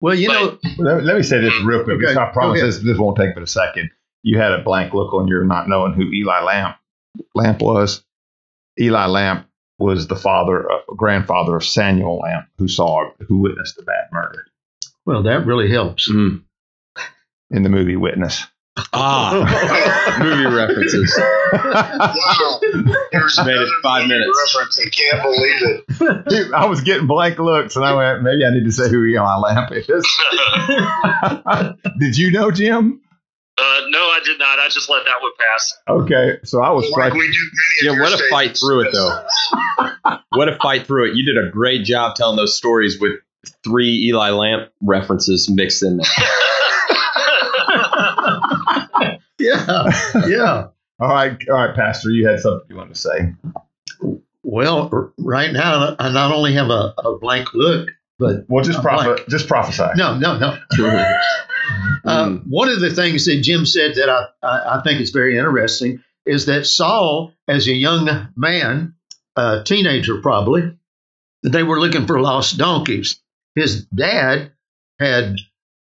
Well, 0.00 0.14
you 0.14 0.28
know, 0.28 0.58
Let, 0.78 1.02
let 1.02 1.16
me 1.16 1.22
say 1.22 1.40
this 1.40 1.52
mm-hmm. 1.52 1.66
real 1.66 1.84
quick. 1.84 1.96
Okay, 1.96 2.16
I 2.16 2.30
promise 2.32 2.60
this, 2.60 2.78
this 2.78 2.98
won't 2.98 3.16
take 3.16 3.34
but 3.34 3.42
a 3.42 3.46
second. 3.46 3.90
You 4.22 4.38
had 4.38 4.52
a 4.52 4.62
blank 4.62 4.92
look 4.92 5.14
on 5.14 5.26
your 5.26 5.44
not 5.44 5.68
knowing 5.68 5.94
who 5.94 6.02
Eli 6.12 6.42
Lapp 6.42 6.78
Lamp 7.34 7.60
was. 7.60 8.04
Eli 8.78 9.06
Lapp 9.06 9.48
was 9.78 10.06
the 10.06 10.16
father, 10.16 10.70
uh, 10.70 10.78
grandfather 10.96 11.56
of 11.56 11.64
Samuel 11.64 12.18
Lapp, 12.18 12.48
who 12.58 12.68
saw, 12.68 13.10
who 13.28 13.38
witnessed 13.38 13.76
the 13.76 13.82
bad 13.82 14.06
murder 14.12 14.46
well, 15.06 15.22
that 15.24 15.44
really 15.46 15.70
helps. 15.70 16.10
Mm. 16.10 16.42
in 17.50 17.62
the 17.62 17.68
movie 17.68 17.96
Witness. 17.96 18.42
Ah, 18.92 20.16
movie 20.20 20.46
references. 20.52 21.16
Wow. 21.52 22.58
There's 23.12 23.38
Made 23.44 23.56
it 23.56 23.68
five 23.84 24.08
minutes. 24.08 24.54
Reference. 24.54 24.80
I 24.80 24.88
can't 24.88 25.22
believe 25.22 25.62
it. 25.62 25.84
Dude, 26.28 26.52
I 26.52 26.66
was 26.66 26.80
getting 26.80 27.06
blank 27.06 27.38
looks, 27.38 27.76
and 27.76 27.84
I 27.84 27.94
went, 27.94 28.24
maybe 28.24 28.44
I 28.44 28.50
need 28.50 28.64
to 28.64 28.72
say 28.72 28.88
who 28.88 29.04
Eli 29.04 29.36
Lapp 29.36 29.70
is. 29.72 29.86
Did 32.00 32.18
you 32.18 32.32
know, 32.32 32.50
Jim? 32.50 33.00
Uh, 33.56 33.80
no, 33.88 33.98
I 34.00 34.20
did 34.24 34.38
not. 34.38 34.58
I 34.58 34.68
just 34.68 34.90
let 34.90 35.04
that 35.04 35.22
one 35.22 35.30
pass. 35.38 35.72
Okay, 35.88 36.38
so 36.44 36.60
I 36.62 36.70
was 36.70 36.90
Like 36.90 37.14
we 37.14 37.30
do 37.30 37.86
Yeah, 37.86 38.00
what 38.00 38.12
a 38.12 38.22
fight 38.28 38.58
through 38.58 38.86
it, 38.86 38.92
though. 38.92 39.26
What 40.30 40.48
a 40.48 40.56
fight 40.60 40.86
through 40.86 41.10
it. 41.10 41.16
You 41.16 41.24
did 41.24 41.42
a 41.42 41.48
great 41.50 41.84
job 41.84 42.16
telling 42.16 42.36
those 42.36 42.56
stories 42.56 42.98
with 43.00 43.12
three 43.62 44.06
Eli 44.08 44.30
Lapp 44.30 44.72
references 44.82 45.48
mixed 45.48 45.82
in 45.82 45.98
there. 45.98 46.06
Yeah, 49.38 49.84
yeah. 50.26 50.66
All 51.00 51.08
right, 51.08 51.36
all 51.50 51.56
right, 51.56 51.74
Pastor, 51.74 52.10
you 52.10 52.26
had 52.26 52.38
something 52.40 52.66
you 52.70 52.76
wanted 52.76 52.94
to 52.94 53.00
say. 53.00 53.32
Well, 54.42 54.88
r- 54.92 55.12
right 55.18 55.52
now, 55.52 55.96
I 55.98 56.12
not 56.12 56.32
only 56.32 56.54
have 56.54 56.70
a, 56.70 56.94
a 56.98 57.18
blank 57.18 57.52
look, 57.52 57.90
but 58.18 58.44
Well, 58.48 58.64
just 58.64 58.80
prophet, 58.80 59.28
just 59.28 59.48
prophesy. 59.48 59.86
no, 59.96 60.16
no, 60.18 60.38
no. 60.38 60.58
Uh, 62.04 62.30
one 62.48 62.68
of 62.68 62.80
the 62.80 62.94
things 62.94 63.24
that 63.26 63.42
Jim 63.42 63.66
said 63.66 63.96
that 63.96 64.08
I, 64.08 64.26
I, 64.42 64.78
I 64.78 64.82
think 64.82 65.00
is 65.00 65.10
very 65.10 65.36
interesting 65.36 66.02
is 66.26 66.46
that 66.46 66.66
Saul, 66.66 67.32
as 67.48 67.66
a 67.66 67.72
young 67.72 68.28
man, 68.36 68.94
a 69.36 69.62
teenager 69.64 70.20
probably, 70.20 70.76
they 71.42 71.62
were 71.62 71.80
looking 71.80 72.06
for 72.06 72.20
lost 72.20 72.56
donkeys. 72.56 73.20
His 73.54 73.84
dad 73.86 74.52
had 74.98 75.36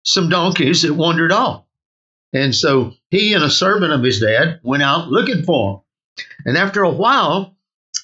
some 0.03 0.29
donkeys 0.29 0.81
that 0.81 0.93
wandered 0.93 1.31
off. 1.31 1.63
And 2.33 2.53
so 2.53 2.93
he 3.09 3.33
and 3.33 3.43
a 3.43 3.49
servant 3.49 3.93
of 3.93 4.03
his 4.03 4.19
dad 4.19 4.59
went 4.63 4.83
out 4.83 5.09
looking 5.09 5.43
for 5.43 5.83
them. 6.17 6.25
And 6.45 6.57
after 6.57 6.83
a 6.83 6.89
while, 6.89 7.55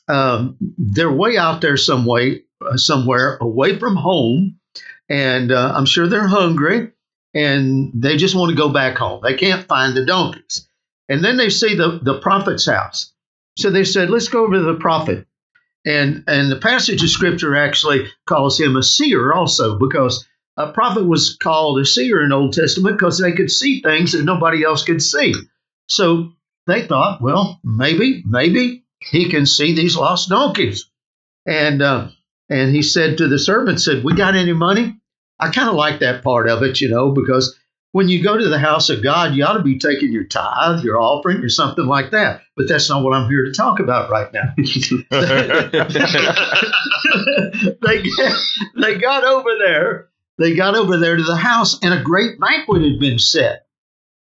um, 0.08 0.58
they're 0.78 1.12
way 1.12 1.38
out 1.38 1.62
there 1.62 1.78
some 1.78 2.06
way, 2.06 2.44
somewhere 2.76 3.38
away 3.42 3.78
from 3.78 3.96
home. 3.96 4.60
And 5.10 5.52
uh, 5.52 5.74
I'm 5.76 5.86
sure 5.86 6.08
they're 6.08 6.28
hungry 6.28 6.92
and 7.34 7.92
they 7.94 8.18
just 8.18 8.36
want 8.36 8.52
to 8.52 8.58
go 8.58 8.70
back 8.70 8.98
home. 8.98 9.22
They 9.24 9.36
can't 9.36 9.68
find 9.68 9.96
the 9.96 10.06
donkeys. 10.06 10.68
And 11.10 11.24
then 11.24 11.38
they 11.38 11.50
see 11.50 11.76
the, 11.76 12.00
the 12.02 12.20
prophet's 12.20 12.66
house. 12.66 13.12
So 13.58 13.70
they 13.70 13.84
said, 13.84 14.10
let's 14.10 14.30
go 14.30 14.46
over 14.46 14.56
to 14.56 14.62
the 14.62 14.76
prophet. 14.76 15.28
And, 15.86 16.24
and 16.28 16.52
the 16.52 16.60
passage 16.60 17.04
of 17.04 17.10
scripture 17.10 17.56
actually 17.56 18.08
calls 18.26 18.60
him 18.60 18.76
a 18.76 18.84
seer 18.84 19.34
also 19.34 19.78
because 19.78 20.26
a 20.56 20.72
prophet 20.72 21.06
was 21.08 21.36
called 21.42 21.80
a 21.80 21.86
seer 21.86 22.24
in 22.24 22.32
Old 22.32 22.54
Testament 22.54 22.98
because 22.98 23.20
they 23.20 23.34
could 23.34 23.52
see 23.52 23.82
things 23.82 24.14
that 24.14 24.24
nobody 24.24 24.64
else 24.64 24.84
could 24.84 25.02
see. 25.02 25.34
So 25.88 26.32
they 26.68 26.88
thought, 26.88 27.22
well, 27.22 27.60
maybe, 27.64 28.24
maybe 28.26 28.86
he 29.00 29.30
can 29.30 29.46
see 29.46 29.74
these 29.74 29.98
lost 29.98 30.30
donkeys. 30.30 30.90
And 31.46 31.82
uh, 31.82 32.08
and 32.50 32.76
he 32.76 32.82
said 32.82 33.18
to 33.18 33.28
the 33.28 33.40
servant, 33.40 33.82
said, 33.82 34.04
"We 34.04 34.14
got 34.14 34.36
any 34.36 34.54
money?" 34.54 34.98
I 35.40 35.50
kind 35.50 35.70
of 35.70 35.76
like 35.76 36.00
that 36.00 36.24
part 36.24 36.50
of 36.50 36.64
it, 36.64 36.80
you 36.80 36.90
know, 36.90 37.12
because 37.12 37.58
when 37.94 38.10
you 38.10 38.24
go 38.24 38.38
to 38.38 38.50
the 38.50 38.60
house 38.60 38.90
of 38.90 39.04
God, 39.04 39.36
you 39.36 39.46
ought 39.46 39.54
to 39.54 39.64
be 39.64 39.78
taking 39.78 40.12
your 40.12 40.24
tithe, 40.24 40.84
your 40.84 41.00
offering, 41.00 41.38
or 41.38 41.50
something 41.50 41.86
like 41.86 42.12
that. 42.12 42.42
But 42.58 42.68
that's 42.68 42.90
not 42.90 43.04
what 43.04 43.14
I'm 43.14 43.30
here 43.30 43.46
to 43.46 43.52
talk 43.52 43.80
about 43.80 44.10
right 44.10 44.34
now. 44.34 44.54
they, 47.82 48.04
they 48.82 49.00
got 49.00 49.24
over 49.24 49.50
there. 49.60 50.10
They 50.40 50.56
got 50.56 50.76
over 50.76 50.98
there 50.98 51.16
to 51.16 51.24
the 51.24 51.36
house, 51.36 51.80
and 51.84 51.94
a 51.94 52.02
great 52.02 52.40
banquet 52.40 52.82
had 52.82 53.00
been 53.00 53.20
set. 53.20 53.68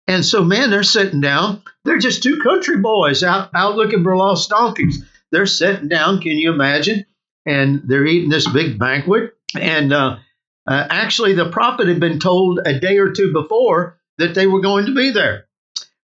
And 0.08 0.26
so, 0.26 0.44
man, 0.44 0.70
they're 0.70 0.84
sitting 0.84 1.22
down. 1.22 1.64
They're 1.86 2.00
just 2.00 2.22
two 2.22 2.42
country 2.42 2.78
boys 2.78 3.24
out, 3.24 3.50
out 3.56 3.78
looking 3.78 4.04
for 4.04 4.18
lost 4.18 4.50
donkeys. 4.50 5.06
They're 5.32 5.46
sitting 5.46 5.88
down, 5.88 6.20
can 6.20 6.34
you 6.34 6.52
imagine? 6.52 7.06
And 7.46 7.84
they're 7.86 8.06
eating 8.06 8.30
this 8.30 8.48
big 8.48 8.80
banquet. 8.80 9.34
And 9.60 9.92
uh, 9.92 10.18
uh, 10.66 10.88
actually, 10.90 11.34
the 11.34 11.50
prophet 11.50 11.88
had 11.88 12.00
been 12.00 12.20
told 12.20 12.60
a 12.66 12.80
day 12.80 12.98
or 12.98 13.12
two 13.12 13.34
before 13.34 14.00
that 14.18 14.36
they 14.36 14.48
were 14.48 14.62
going 14.62 14.86
to 14.86 14.96
be 14.96 15.12
there. 15.12 15.46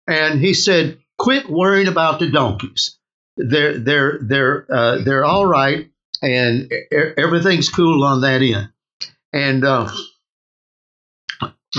And 0.07 0.39
he 0.39 0.53
said, 0.53 0.99
Quit 1.17 1.49
worrying 1.49 1.87
about 1.87 2.19
the 2.19 2.29
donkeys. 2.29 2.97
They're, 3.37 3.77
they're, 3.77 4.19
they're, 4.21 4.65
uh, 4.69 4.97
they're 5.03 5.25
all 5.25 5.45
right, 5.45 5.89
and 6.21 6.71
everything's 7.17 7.69
cool 7.69 8.03
on 8.03 8.21
that 8.21 8.41
end. 8.41 8.69
And 9.31 9.63
uh, 9.63 9.89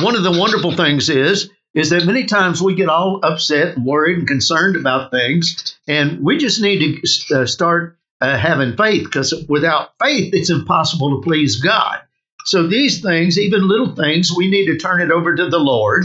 one 0.01 0.17
of 0.17 0.23
the 0.23 0.39
wonderful 0.39 0.77
things 0.77 1.09
is, 1.09 1.51
is 1.75 1.91
that 1.91 2.05
many 2.05 2.25
times 2.25 2.63
we 2.63 2.75
get 2.75 2.89
all 2.89 3.21
upset 3.23 3.77
and 3.77 3.85
worried 3.85 4.19
and 4.19 4.29
concerned 4.29 4.77
about 4.77 5.11
things, 5.11 5.79
and 5.87 6.21
we 6.21 6.39
just 6.39 6.61
need 6.61 7.03
to 7.03 7.43
uh, 7.43 7.47
start 7.47 7.99
uh, 8.21 8.37
having 8.37 8.77
faith 8.77 9.05
because 9.05 9.35
without 9.49 9.91
faith, 10.03 10.35
it's 10.35 10.51
impossible 10.51 11.11
to 11.11 11.25
please 11.27 11.61
God. 11.61 12.01
So 12.45 12.67
these 12.67 13.03
things, 13.03 13.39
even 13.39 13.69
little 13.69 13.95
things, 13.95 14.33
we 14.35 14.51
need 14.51 14.67
to 14.67 14.79
turn 14.79 15.01
it 15.01 15.11
over 15.11 15.35
to 15.35 15.49
the 15.49 15.59
Lord, 15.59 16.05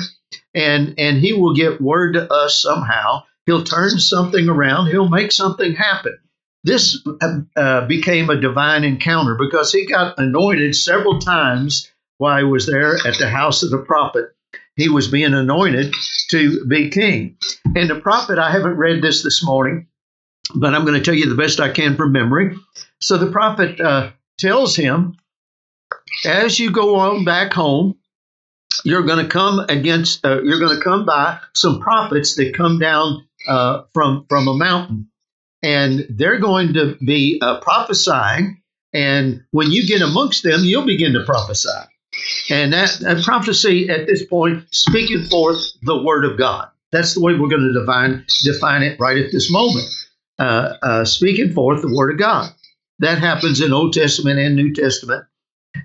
and 0.54 0.94
and 0.98 1.18
He 1.18 1.34
will 1.34 1.56
get 1.56 1.82
word 1.82 2.14
to 2.14 2.32
us 2.32 2.62
somehow. 2.62 3.24
He'll 3.46 3.64
turn 3.64 4.00
something 4.00 4.50
around. 4.50 4.88
He'll 4.88 5.10
make 5.10 5.32
something 5.32 5.74
happen. 5.74 6.18
This 6.64 7.00
uh, 7.22 7.40
uh 7.56 7.88
became 7.88 8.30
a 8.30 8.42
divine 8.42 8.84
encounter 8.84 9.36
because 9.36 9.72
he 9.72 9.86
got 9.86 10.18
anointed 10.18 10.76
several 10.76 11.20
times 11.20 11.92
while 12.18 12.38
he 12.38 12.44
was 12.44 12.66
there 12.66 12.96
at 13.06 13.18
the 13.20 13.30
house 13.30 13.64
of 13.64 13.70
the 13.70 13.78
prophet. 13.78 14.26
He 14.76 14.90
was 14.90 15.08
being 15.08 15.34
anointed 15.34 15.94
to 16.30 16.66
be 16.66 16.90
king. 16.90 17.38
And 17.76 17.90
the 17.90 18.00
prophet, 18.00 18.40
I 18.40 18.52
haven't 18.52 18.78
read 18.78 19.02
this 19.02 19.24
this 19.24 19.44
morning, 19.44 19.88
but 20.54 20.76
I'm 20.76 20.86
going 20.86 20.98
to 20.98 21.04
tell 21.04 21.16
you 21.16 21.30
the 21.30 21.42
best 21.42 21.60
I 21.60 21.72
can 21.72 21.96
from 21.96 22.12
memory. 22.12 22.56
So 23.00 23.18
the 23.18 23.32
prophet 23.32 23.80
uh, 23.80 24.12
tells 24.38 24.76
him 24.76 25.18
as 26.26 26.60
you 26.60 26.72
go 26.72 26.96
on 26.96 27.26
back 27.26 27.54
home, 27.54 27.98
you're 28.84 29.04
going 29.04 29.24
to 29.24 29.32
come 29.32 29.60
against, 29.70 30.26
uh, 30.26 30.42
you're 30.44 30.60
going 30.60 30.78
to 30.78 30.84
come 30.84 31.06
by 31.06 31.40
some 31.54 31.80
prophets 31.80 32.36
that 32.36 32.56
come 32.56 32.80
down 32.80 33.26
uh, 33.48 33.84
from 33.94 34.26
from 34.28 34.48
a 34.48 34.54
mountain, 34.54 35.10
and 35.64 36.06
they're 36.10 36.40
going 36.40 36.74
to 36.74 36.98
be 37.06 37.40
uh, 37.42 37.60
prophesying. 37.62 38.62
And 38.94 39.44
when 39.52 39.72
you 39.72 39.86
get 39.88 40.02
amongst 40.02 40.44
them, 40.44 40.62
you'll 40.64 40.86
begin 40.86 41.14
to 41.14 41.24
prophesy. 41.26 41.70
And 42.50 42.72
that, 42.72 42.98
that 43.02 43.24
prophecy 43.24 43.90
at 43.90 44.08
this 44.08 44.26
point, 44.26 44.64
speaking 44.72 45.24
forth 45.24 45.66
the 45.82 46.02
word 46.02 46.24
of 46.24 46.38
God. 46.38 46.70
That's 46.92 47.14
the 47.14 47.20
way 47.20 47.34
we're 47.34 47.50
going 47.50 47.74
to 47.74 47.78
define 47.78 48.26
define 48.44 48.84
it 48.84 49.00
right 49.00 49.18
at 49.18 49.32
this 49.32 49.52
moment. 49.52 49.86
Uh, 50.38 50.74
uh, 50.82 51.06
speaking 51.06 51.54
forth 51.54 51.82
the 51.82 51.96
word 51.96 52.12
of 52.12 52.20
God. 52.20 52.52
That 53.00 53.20
happens 53.20 53.62
in 53.62 53.74
Old 53.74 53.94
Testament 53.94 54.40
and 54.40 54.56
New 54.56 54.74
Testament. 54.74 55.26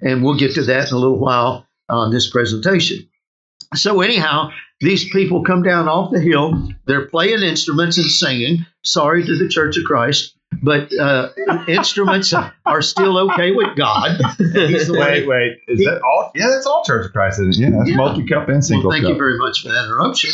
And 0.01 0.23
we'll 0.23 0.39
get 0.39 0.55
to 0.55 0.63
that 0.63 0.89
in 0.89 0.95
a 0.95 0.99
little 0.99 1.19
while 1.19 1.67
on 1.89 2.11
this 2.11 2.31
presentation. 2.31 3.09
So, 3.75 4.01
anyhow, 4.01 4.51
these 4.81 5.09
people 5.11 5.45
come 5.45 5.63
down 5.63 5.89
off 5.89 6.11
the 6.11 6.21
hill. 6.21 6.69
They're 6.87 7.07
playing 7.07 7.43
instruments 7.43 7.99
and 7.99 8.11
singing. 8.11 8.67
Sorry 8.83 9.25
to 9.25 9.37
the 9.37 9.49
Church 9.49 9.77
of 9.77 9.85
Christ, 9.85 10.35
but 10.63 10.91
uh, 10.99 11.29
instruments 11.69 12.33
are 12.67 12.83
still 12.83 13.19
okay 13.31 13.53
with 13.53 13.77
God. 13.77 14.19
wait, 14.55 15.27
wait. 15.27 15.59
Is 15.69 15.79
he, 15.79 15.85
that 15.85 16.01
all? 16.03 16.33
Yeah, 16.35 16.49
that's 16.49 16.67
all 16.67 16.83
Church 16.85 17.07
of 17.07 17.13
Christ, 17.13 17.41
isn't 17.41 17.63
it? 17.63 17.71
Yeah, 17.71 17.79
that's 17.79 17.91
yeah. 17.91 17.97
multi 17.97 18.27
cup 18.27 18.49
and 18.49 18.65
single 18.65 18.89
well, 18.89 18.97
thank 18.97 19.05
cup. 19.05 19.13
you 19.13 19.19
very 19.19 19.39
much 19.39 19.63
for 19.63 19.69
that 19.69 19.85
interruption. 19.85 20.31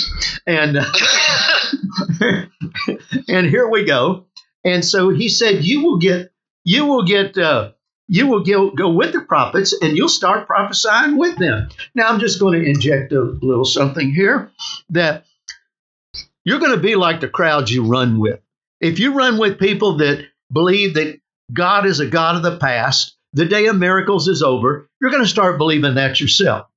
And, 0.47 0.77
uh, 0.79 0.85
and 3.29 3.47
here 3.47 3.69
we 3.69 3.85
go. 3.85 4.27
And 4.65 4.85
so 4.85 5.11
he 5.11 5.29
said, 5.29 5.65
You 5.65 5.85
will 5.85 5.99
get, 5.99 6.33
you 6.65 6.87
will 6.87 7.05
get, 7.05 7.39
uh, 7.39 7.73
you 8.09 8.27
will 8.27 8.45
go, 8.45 8.71
go 8.71 8.91
with 8.91 9.13
the 9.13 9.21
prophets 9.21 9.75
and 9.81 9.97
you'll 9.97 10.09
start 10.09 10.47
prophesying 10.47 11.17
with 11.17 11.39
them. 11.39 11.69
Now, 11.95 12.09
I'm 12.09 12.21
just 12.21 12.41
going 12.41 12.61
to 12.61 12.69
inject 12.69 13.13
a 13.13 13.21
little 13.21 13.65
something 13.65 14.13
here 14.13 14.51
that 14.91 15.25
you're 16.45 16.61
going 16.61 16.73
to 16.73 16.83
be 16.83 16.95
like 16.95 17.21
the 17.21 17.29
crowds 17.29 17.73
you 17.73 17.85
run 17.85 18.21
with. 18.21 18.41
If 18.81 18.99
you 18.99 19.15
run 19.15 19.39
with 19.39 19.59
people 19.59 19.99
that 19.99 20.25
believe 20.53 20.95
that 20.95 21.21
God 21.53 21.87
is 21.87 22.01
a 22.01 22.07
God 22.07 22.37
of 22.37 22.43
the 22.43 22.59
past, 22.59 23.17
the 23.33 23.45
day 23.45 23.67
of 23.67 23.77
miracles 23.77 24.29
is 24.29 24.43
over, 24.43 24.89
you're 25.01 25.11
going 25.11 25.23
to 25.23 25.29
start 25.29 25.59
believing 25.59 25.95
that 25.95 26.21
yourself. 26.21 26.69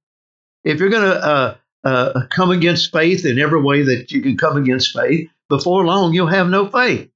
If 0.63 0.79
you're 0.79 0.89
going 0.89 1.09
to 1.09 1.23
uh, 1.23 1.55
uh, 1.83 2.21
come 2.29 2.51
against 2.51 2.91
faith 2.91 3.25
in 3.25 3.39
every 3.39 3.61
way 3.61 3.83
that 3.83 4.11
you 4.11 4.21
can 4.21 4.37
come 4.37 4.57
against 4.57 4.93
faith, 4.93 5.29
before 5.47 5.85
long 5.85 6.13
you'll 6.13 6.27
have 6.27 6.49
no 6.49 6.67
faith. 6.67 7.09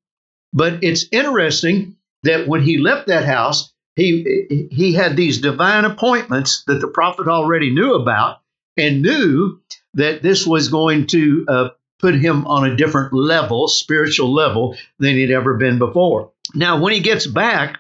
But 0.53 0.83
it's 0.83 1.05
interesting 1.11 1.95
that 2.23 2.47
when 2.47 2.61
he 2.61 2.77
left 2.77 3.07
that 3.07 3.25
house, 3.25 3.73
he 3.95 4.67
he 4.71 4.93
had 4.93 5.15
these 5.15 5.41
divine 5.41 5.85
appointments 5.85 6.63
that 6.65 6.79
the 6.81 6.87
prophet 6.87 7.27
already 7.27 7.69
knew 7.69 7.93
about 7.93 8.41
and 8.77 9.01
knew 9.01 9.59
that 9.93 10.23
this 10.23 10.47
was 10.47 10.69
going 10.69 11.05
to 11.07 11.45
uh, 11.47 11.69
put 11.99 12.15
him 12.15 12.47
on 12.47 12.69
a 12.69 12.75
different 12.75 13.13
level 13.13 13.67
spiritual 13.67 14.33
level 14.33 14.75
than 14.97 15.15
he'd 15.15 15.31
ever 15.31 15.55
been 15.55 15.77
before. 15.77 16.31
Now 16.55 16.81
when 16.81 16.93
he 16.93 16.99
gets 17.01 17.27
back 17.27 17.79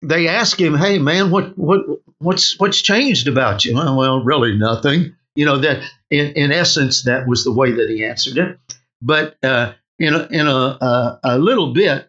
they 0.00 0.26
ask 0.26 0.60
him 0.60 0.74
hey 0.74 0.98
man 0.98 1.30
what 1.30 1.56
what 1.56 1.80
what's 2.18 2.58
what's 2.58 2.80
changed 2.80 3.28
about 3.28 3.64
you? 3.64 3.74
Well 3.74 4.24
really 4.24 4.56
nothing 4.56 5.14
you 5.34 5.44
know 5.44 5.58
that 5.58 5.82
in, 6.10 6.32
in 6.32 6.52
essence 6.52 7.02
that 7.04 7.26
was 7.26 7.44
the 7.44 7.52
way 7.52 7.72
that 7.72 7.88
he 7.88 8.04
answered 8.04 8.38
it 8.38 8.58
but 9.00 9.36
uh, 9.42 9.72
in 9.98 10.14
a, 10.14 10.26
in 10.30 10.46
a, 10.46 10.50
a, 10.50 11.20
a 11.24 11.38
little 11.38 11.72
bit 11.72 12.08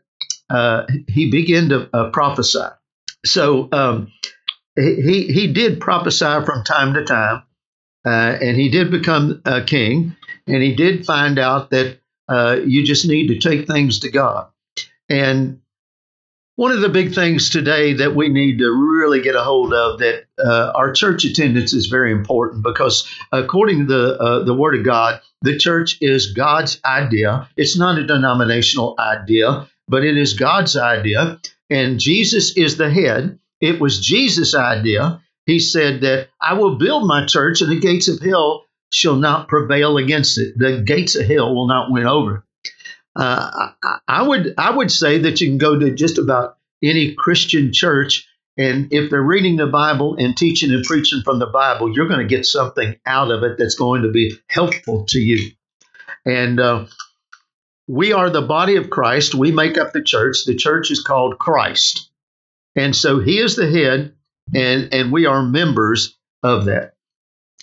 uh, 0.53 0.85
he 1.07 1.31
began 1.31 1.69
to 1.69 1.89
uh, 1.93 2.09
prophesy. 2.11 2.67
So 3.25 3.69
um, 3.71 4.11
he 4.75 5.23
he 5.23 5.51
did 5.51 5.81
prophesy 5.81 6.45
from 6.45 6.63
time 6.63 6.93
to 6.93 7.03
time, 7.03 7.43
uh, 8.05 8.37
and 8.41 8.55
he 8.55 8.69
did 8.69 8.91
become 8.91 9.41
a 9.45 9.63
king, 9.63 10.15
and 10.47 10.61
he 10.61 10.75
did 10.75 11.05
find 11.05 11.39
out 11.39 11.71
that 11.71 11.99
uh, 12.29 12.57
you 12.65 12.85
just 12.85 13.07
need 13.07 13.27
to 13.27 13.39
take 13.39 13.67
things 13.67 13.99
to 13.99 14.11
God. 14.11 14.47
And 15.09 15.59
one 16.55 16.71
of 16.71 16.81
the 16.81 16.89
big 16.89 17.13
things 17.13 17.49
today 17.49 17.93
that 17.93 18.15
we 18.15 18.29
need 18.29 18.59
to 18.59 18.71
really 18.71 19.21
get 19.21 19.35
a 19.35 19.43
hold 19.43 19.73
of 19.73 19.99
that 19.99 20.25
uh, 20.39 20.71
our 20.75 20.91
church 20.91 21.25
attendance 21.25 21.73
is 21.73 21.87
very 21.87 22.11
important 22.11 22.63
because 22.63 23.07
according 23.31 23.79
to 23.79 23.85
the 23.85 24.19
uh, 24.19 24.43
the 24.43 24.53
Word 24.53 24.75
of 24.75 24.85
God, 24.85 25.21
the 25.41 25.57
church 25.57 25.97
is 26.01 26.33
God's 26.33 26.79
idea. 26.85 27.49
It's 27.57 27.77
not 27.77 27.97
a 27.97 28.05
denominational 28.05 28.95
idea 28.99 29.67
but 29.87 30.03
it 30.03 30.17
is 30.17 30.33
God's 30.33 30.77
idea, 30.77 31.39
and 31.69 31.99
Jesus 31.99 32.55
is 32.55 32.77
the 32.77 32.89
head. 32.89 33.37
It 33.61 33.79
was 33.79 34.05
Jesus' 34.05 34.55
idea. 34.55 35.21
He 35.45 35.59
said 35.59 36.01
that 36.01 36.29
I 36.41 36.53
will 36.53 36.77
build 36.77 37.07
my 37.07 37.25
church, 37.25 37.61
and 37.61 37.71
the 37.71 37.79
gates 37.79 38.07
of 38.07 38.19
hell 38.19 38.65
shall 38.91 39.15
not 39.15 39.47
prevail 39.47 39.97
against 39.97 40.37
it. 40.37 40.57
The 40.57 40.81
gates 40.85 41.15
of 41.15 41.25
hell 41.25 41.53
will 41.53 41.67
not 41.67 41.91
win 41.91 42.05
over. 42.05 42.45
Uh, 43.15 43.71
I, 43.83 43.99
I 44.07 44.21
would 44.23 44.55
I 44.57 44.75
would 44.75 44.91
say 44.91 45.19
that 45.19 45.41
you 45.41 45.47
can 45.49 45.57
go 45.57 45.77
to 45.79 45.93
just 45.93 46.17
about 46.17 46.57
any 46.83 47.13
Christian 47.13 47.71
church 47.73 48.27
And 48.57 48.93
if 48.93 49.09
they're 49.09 49.21
reading 49.21 49.55
the 49.55 49.67
Bible 49.67 50.15
and 50.17 50.37
teaching 50.37 50.71
and 50.71 50.83
preaching 50.83 51.21
from 51.23 51.39
the 51.39 51.47
Bible, 51.47 51.93
you're 51.93 52.07
going 52.07 52.19
to 52.19 52.35
get 52.35 52.45
something 52.45 52.95
out 53.05 53.31
of 53.31 53.43
it 53.43 53.57
that's 53.57 53.75
going 53.75 54.03
to 54.03 54.11
be 54.11 54.33
helpful 54.47 55.05
to 55.07 55.19
you. 55.19 55.51
And 56.25 56.59
uh, 56.59 56.85
we 57.87 58.13
are 58.13 58.29
the 58.29 58.41
body 58.43 58.75
of 58.75 58.89
Christ. 58.89 59.35
We 59.35 59.51
make 59.51 59.77
up 59.77 59.93
the 59.93 60.03
church. 60.03 60.45
The 60.45 60.55
church 60.55 60.91
is 60.91 61.03
called 61.03 61.39
Christ. 61.39 62.11
And 62.75 62.95
so 62.95 63.19
he 63.19 63.39
is 63.39 63.55
the 63.55 63.69
head, 63.69 64.15
and, 64.55 64.93
and 64.93 65.11
we 65.11 65.25
are 65.25 65.43
members 65.43 66.17
of 66.43 66.65
that. 66.65 66.95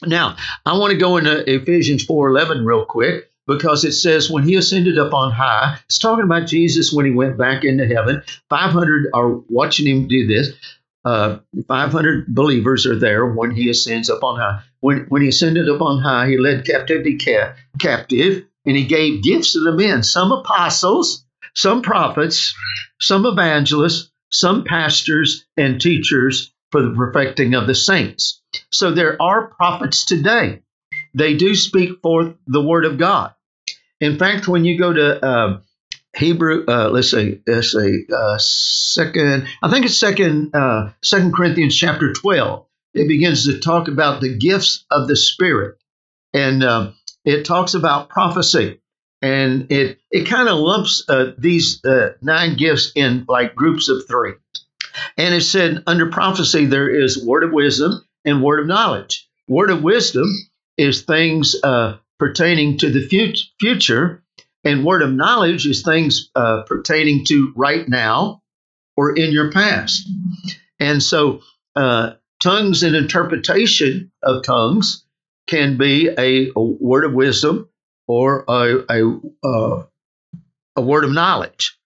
Now, 0.05 0.37
I 0.67 0.79
want 0.79 0.93
to 0.93 0.99
go 0.99 1.19
into 1.19 1.49
Ephesians 1.53 2.07
4:11 2.07 2.65
real 2.65 2.85
quick 2.87 3.30
because 3.51 3.85
it 3.85 3.93
says 3.93 4.31
when 4.31 4.45
he 4.45 4.55
ascended 4.55 4.97
up 4.97 5.13
on 5.13 5.33
high, 5.33 5.77
it's 5.87 5.99
talking 5.99 6.25
about 6.25 6.47
Jesus 6.47 6.93
when 6.93 7.05
he 7.05 7.11
went 7.11 7.37
back 7.37 7.65
into 7.65 7.87
heaven. 7.87 8.23
500 8.49 9.11
are 9.13 9.31
watching 9.49 9.89
him 9.89 10.07
do 10.07 10.27
this. 10.27 10.53
Uh, 11.05 11.39
500 11.67 12.33
believers 12.33 12.87
are 12.87 12.99
there 12.99 13.27
when 13.27 13.51
he 13.51 13.69
ascends 13.69 14.09
up 14.09 14.23
on 14.23 14.39
high. 14.39 14.61
When, 14.81 15.07
when 15.09 15.23
he 15.23 15.29
ascended 15.29 15.69
up 15.69 15.81
on 15.81 16.01
high, 16.01 16.29
he 16.29 16.39
led 16.39 16.65
captivity 16.65 17.19
ca- 17.19 17.55
captive 17.81 18.45
and 18.67 18.77
he 18.77 18.85
gave 18.85 19.25
gifts 19.25 19.55
to 19.55 19.61
the 19.61 19.73
men 19.73 20.05
some 20.05 20.31
apostles, 20.31 21.25
some 21.55 21.83
prophets, 21.83 22.55
some 23.01 23.27
evangelists, 23.27 24.13
some 24.31 24.63
pastors 24.63 25.45
and 25.57 25.81
teachers 25.81 26.53
for 26.71 26.83
the 26.83 26.95
perfecting 26.95 27.55
of 27.55 27.67
the 27.67 27.75
saints. 27.75 28.41
So 28.71 28.93
there 28.93 29.21
are 29.21 29.49
prophets 29.49 30.05
today. 30.05 30.63
They 31.15 31.35
do 31.37 31.57
speak 31.57 32.01
forth 32.01 32.35
the 32.47 32.63
word 32.63 32.85
of 32.85 32.99
God. 32.99 33.35
In 34.01 34.19
fact, 34.19 34.49
when 34.49 34.65
you 34.65 34.79
go 34.79 34.93
to 34.93 35.25
uh, 35.25 35.61
Hebrew, 36.17 36.65
uh, 36.67 36.89
let's 36.91 37.11
say, 37.11 37.41
let's 37.47 37.73
say, 37.73 38.07
uh, 38.15 38.39
second, 38.39 39.47
I 39.63 39.71
think 39.71 39.85
it's 39.87 39.97
second, 39.97 40.55
uh, 40.55 40.91
Second 41.03 41.35
Corinthians 41.35 41.77
chapter 41.77 42.13
twelve. 42.13 42.67
It 42.95 43.09
begins 43.09 43.45
to 43.45 43.61
talk 43.61 43.89
about 43.89 44.21
the 44.21 44.37
gifts 44.37 44.85
of 44.91 45.07
the 45.07 45.17
Spirit, 45.17 45.79
and 46.35 46.65
uh, 46.65 46.93
it 47.25 47.45
talks 47.45 47.75
about 47.75 48.09
prophecy, 48.09 48.81
and 49.23 49.71
it 49.71 49.99
it 50.11 50.27
kind 50.27 50.49
of 50.49 50.59
lumps 50.59 51.05
uh, 51.09 51.33
these 51.39 51.81
nine 52.23 52.57
gifts 52.57 52.93
in 52.97 53.25
like 53.29 53.55
groups 53.55 53.89
of 53.89 54.07
three. 54.09 54.33
And 55.17 55.35
it 55.35 55.43
said 55.43 55.83
under 55.87 56.11
prophecy 56.11 56.67
there 56.67 56.91
is 56.91 57.25
word 57.25 57.45
of 57.45 57.53
wisdom 57.53 58.05
and 58.25 58.43
word 58.43 58.61
of 58.61 58.67
knowledge. 58.67 59.29
Word 59.49 59.71
of 59.71 59.83
wisdom 59.83 60.27
is 60.77 61.03
things 61.03 61.55
uh, 61.63 61.99
pertaining 62.21 62.79
to 62.79 62.91
the 62.91 63.01
fut- 63.01 63.41
future, 63.59 64.23
and 64.63 64.85
word 64.85 65.03
of 65.03 65.13
knowledge 65.13 65.67
is 65.67 65.83
things 65.83 66.31
uh, 66.37 66.63
pertaining 66.63 67.25
to 67.25 67.53
right 67.57 67.89
now 67.89 68.43
or 68.97 69.17
in 69.17 69.33
your 69.33 69.51
past. 69.51 70.09
And 70.79 71.03
so, 71.03 71.41
uh, 71.75 72.13
tongues 72.43 72.83
and 72.83 72.95
interpretation 72.95 74.13
of 74.23 74.45
tongues 74.45 75.05
can 75.49 75.77
be 75.77 76.09
a, 76.09 76.51
a 76.55 76.63
word 76.63 77.05
of 77.05 77.13
wisdom 77.13 77.69
or 78.07 78.45
a, 78.49 78.85
a, 78.89 79.21
uh, 79.45 79.83
a 80.77 80.83
word 80.83 81.05
of 81.05 81.13
knowledge. 81.13 81.79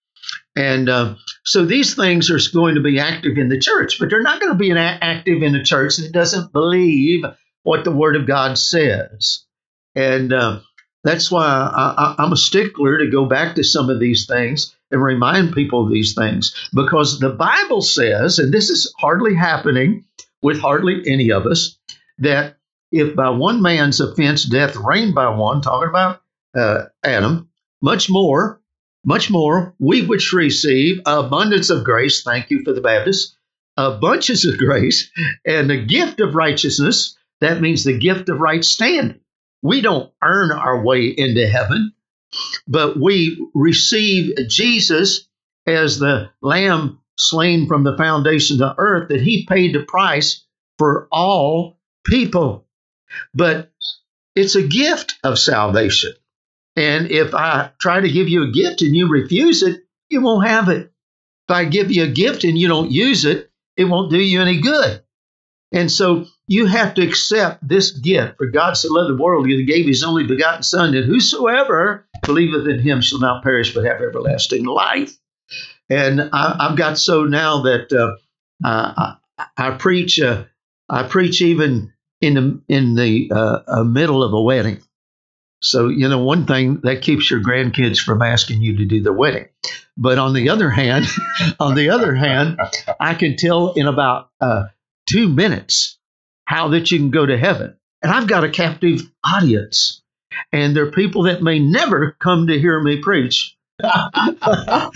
And 0.57 0.88
uh, 0.88 1.14
so 1.45 1.64
these 1.64 1.95
things 1.95 2.31
are 2.31 2.38
going 2.53 2.76
to 2.76 2.81
be 2.81 2.99
active 2.99 3.38
in 3.38 3.49
the 3.49 3.59
church, 3.59 3.99
but 3.99 4.11
they're 4.11 4.23
not 4.23 4.41
going 4.41 4.53
to 4.53 4.59
be 4.59 4.73
active 4.73 5.43
in 5.43 5.55
a 5.55 5.64
church 5.64 5.97
that 5.97 6.12
doesn't 6.12 6.53
believe 6.53 7.25
what 7.64 7.85
the 7.85 7.91
Word 7.91 8.14
of 8.14 8.26
God 8.26 8.57
says. 8.57 9.45
And 9.95 10.33
uh, 10.33 10.61
that's 11.05 11.31
why 11.31 11.45
I, 11.45 12.15
I'm 12.19 12.33
a 12.33 12.37
stickler 12.37 12.99
to 12.99 13.11
go 13.11 13.27
back 13.27 13.55
to 13.55 13.65
some 13.65 13.91
of 13.91 14.01
these 14.01 14.27
things 14.27 14.75
and 14.91 15.03
remind 15.03 15.53
people 15.53 15.85
of 15.85 15.93
these 15.93 16.15
things 16.15 16.55
because 16.75 17.21
the 17.21 17.31
Bible 17.31 17.83
says, 17.83 18.39
and 18.39 18.53
this 18.53 18.71
is 18.71 18.93
hardly 18.99 19.35
happening 19.35 20.05
with 20.43 20.61
hardly 20.61 21.03
any 21.07 21.31
of 21.31 21.47
us, 21.47 21.79
that 22.19 22.57
if 22.93 23.15
by 23.17 23.29
one 23.29 23.61
man's 23.61 24.01
offense 24.01 24.45
death 24.45 24.77
reigned 24.77 25.15
by 25.15 25.29
one, 25.29 25.61
talking 25.61 25.89
about 25.89 26.23
uh, 26.55 26.85
Adam, 27.05 27.49
much 27.83 28.09
more, 28.09 28.61
much 29.04 29.30
more, 29.30 29.75
we 29.78 30.07
which 30.07 30.33
receive 30.33 31.00
abundance 31.07 31.71
of 31.71 31.85
grace, 31.85 32.23
thank 32.23 32.50
you 32.50 32.63
for 32.65 32.73
the 32.73 32.80
Baptists, 32.80 33.37
uh, 33.76 33.99
bunches 33.99 34.45
of 34.45 34.57
grace, 34.59 35.11
and 35.45 35.69
the 35.69 35.85
gift 35.85 36.21
of 36.21 36.35
righteousness, 36.35 37.17
that 37.41 37.61
means 37.61 37.85
the 37.85 37.99
gift 37.99 38.28
of 38.28 38.41
right 38.41 38.65
standing. 38.65 39.21
We 39.65 39.81
don't 39.81 40.13
earn 40.23 40.53
our 40.53 40.85
way 40.85 41.07
into 41.07 41.49
heaven, 41.49 41.95
but 42.69 43.00
we 43.00 43.49
receive 43.55 44.37
Jesus 44.47 45.27
as 45.67 45.99
the 45.99 46.31
lamb 46.43 47.00
slain 47.17 47.67
from 47.67 47.83
the 47.83 47.97
foundation 47.97 48.55
of 48.55 48.59
the 48.59 48.75
earth, 48.77 49.09
that 49.09 49.23
he 49.23 49.47
paid 49.47 49.75
the 49.75 49.83
price 49.83 50.45
for 50.77 51.09
all 51.11 51.79
people. 52.05 52.67
But 53.35 53.73
it's 54.37 54.55
a 54.55 54.67
gift 54.67 55.15
of 55.25 55.39
salvation. 55.39 56.13
And 56.77 57.11
if 57.11 57.35
I 57.35 57.71
try 57.81 58.00
to 58.00 58.11
give 58.11 58.29
you 58.29 58.43
a 58.43 58.53
gift 58.53 58.83
and 58.83 58.95
you 58.95 59.09
refuse 59.09 59.63
it, 59.63 59.81
you 60.11 60.21
won't 60.21 60.47
have 60.47 60.69
it. 60.69 60.93
If 61.49 61.55
I 61.55 61.65
give 61.65 61.91
you 61.91 62.05
a 62.05 62.09
gift 62.09 62.45
and 62.45 62.59
you 62.59 62.69
don't 62.69 62.91
use 62.91 63.25
it, 63.25 63.50
it 63.79 63.85
won't 63.85 64.11
do 64.11 64.19
you 64.19 64.43
any 64.43 64.61
good. 64.61 65.03
And 65.73 65.91
so 65.91 66.27
you 66.47 66.67
have 66.67 66.95
to 66.95 67.07
accept 67.07 67.67
this 67.67 67.91
gift. 67.91 68.37
For 68.39 68.47
God 68.47 68.75
so 68.75 68.93
loved 68.93 69.11
the 69.11 69.23
world, 69.23 69.47
he 69.47 69.65
gave 69.65 69.87
his 69.87 70.02
only 70.02 70.25
begotten 70.25 70.63
Son, 70.63 70.93
that 70.93 71.04
whosoever 71.04 72.07
believeth 72.23 72.69
in 72.69 72.80
him 72.80 73.00
shall 73.00 73.21
not 73.21 73.43
perish 73.43 73.75
but 73.75 73.85
have 73.85 74.02
everlasting 74.02 74.65
life. 74.65 75.17
And 75.89 76.30
I, 76.33 76.69
have 76.69 76.78
got 76.78 76.99
so 76.99 77.25
now 77.25 77.63
that 77.63 77.93
uh, 77.93 78.17
I, 78.65 79.17
I, 79.57 79.71
preach. 79.73 80.21
Uh, 80.21 80.45
I 80.89 81.02
preach 81.04 81.41
even 81.41 81.93
in 82.21 82.35
the 82.35 82.61
in 82.69 82.95
the 82.95 83.30
uh, 83.33 83.59
uh, 83.67 83.85
middle 83.85 84.23
of 84.23 84.33
a 84.33 84.41
wedding. 84.41 84.83
So 85.63 85.89
you 85.89 86.09
know, 86.09 86.23
one 86.23 86.47
thing 86.47 86.80
that 86.83 87.02
keeps 87.02 87.30
your 87.30 87.41
grandkids 87.41 87.99
from 87.99 88.23
asking 88.23 88.63
you 88.63 88.76
to 88.78 88.85
do 88.85 89.02
the 89.02 89.13
wedding. 89.13 89.49
But 89.97 90.19
on 90.19 90.35
the 90.35 90.49
other 90.49 90.71
hand, 90.71 91.07
on 91.61 91.75
the 91.75 91.91
other 91.91 92.15
hand, 92.15 92.59
I 93.00 93.15
can 93.15 93.37
tell 93.37 93.73
in 93.73 93.87
about 93.87 94.30
uh, 94.41 94.65
two 95.07 95.28
minutes 95.28 95.99
how 96.45 96.69
that 96.69 96.91
you 96.91 96.99
can 96.99 97.11
go 97.11 97.26
to 97.26 97.39
heaven. 97.39 97.76
And 98.02 98.13
I've 98.13 98.28
got 98.28 98.45
a 98.45 98.50
captive 98.50 99.02
audience. 99.25 100.02
And 100.52 100.76
there 100.76 100.85
are 100.85 100.91
people 100.91 101.25
that 101.25 101.43
may 101.43 101.59
never 101.59 102.17
come 102.21 102.49
to 102.49 102.59
hear 102.59 102.80
me 102.80 103.00
preach. 103.00 103.57
oh, 103.83 104.91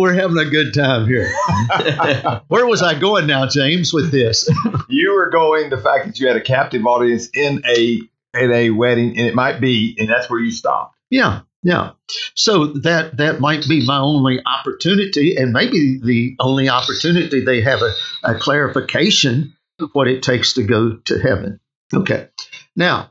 we're 0.00 0.14
having 0.14 0.38
a 0.38 0.50
good 0.50 0.74
time 0.74 1.06
here. 1.06 1.30
Where 2.48 2.66
was 2.66 2.82
I 2.82 2.98
going 2.98 3.28
now, 3.28 3.46
James, 3.46 3.92
with 3.92 4.10
this? 4.10 4.48
you 4.88 5.14
were 5.14 5.30
going 5.30 5.70
the 5.70 5.78
fact 5.78 6.06
that 6.06 6.18
you 6.18 6.26
had 6.26 6.36
a 6.36 6.40
captive 6.40 6.84
audience 6.84 7.28
in 7.34 7.62
a 7.66 8.00
at 8.34 8.50
a 8.50 8.70
wedding, 8.70 9.16
and 9.18 9.28
it 9.28 9.34
might 9.34 9.60
be, 9.60 9.94
and 9.98 10.08
that's 10.08 10.28
where 10.28 10.40
you 10.40 10.50
stopped. 10.50 10.96
Yeah, 11.08 11.42
yeah. 11.62 11.92
So 12.34 12.66
that 12.66 13.16
that 13.18 13.40
might 13.40 13.68
be 13.68 13.86
my 13.86 13.98
only 13.98 14.40
opportunity, 14.44 15.36
and 15.36 15.52
maybe 15.52 16.00
the 16.02 16.34
only 16.40 16.68
opportunity 16.68 17.44
they 17.44 17.60
have 17.60 17.82
a, 17.82 17.94
a 18.24 18.34
clarification 18.34 19.54
of 19.80 19.90
what 19.92 20.08
it 20.08 20.22
takes 20.22 20.54
to 20.54 20.64
go 20.64 20.96
to 21.04 21.18
heaven. 21.20 21.60
Okay. 21.94 22.28
Now, 22.74 23.10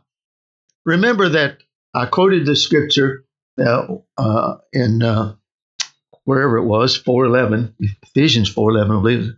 remember 0.86 1.30
that 1.30 1.60
I 1.94 2.06
quoted 2.06 2.46
the 2.46 2.56
scripture 2.56 3.26
uh, 3.60 3.96
uh, 4.18 4.58
in 4.74 5.04
uh, 5.04 5.36
wherever 6.24 6.58
it 6.58 6.66
was, 6.66 6.98
411, 6.98 7.76
Ephesians 8.04 8.50
411, 8.50 8.92
I 8.92 9.02
believe. 9.02 9.34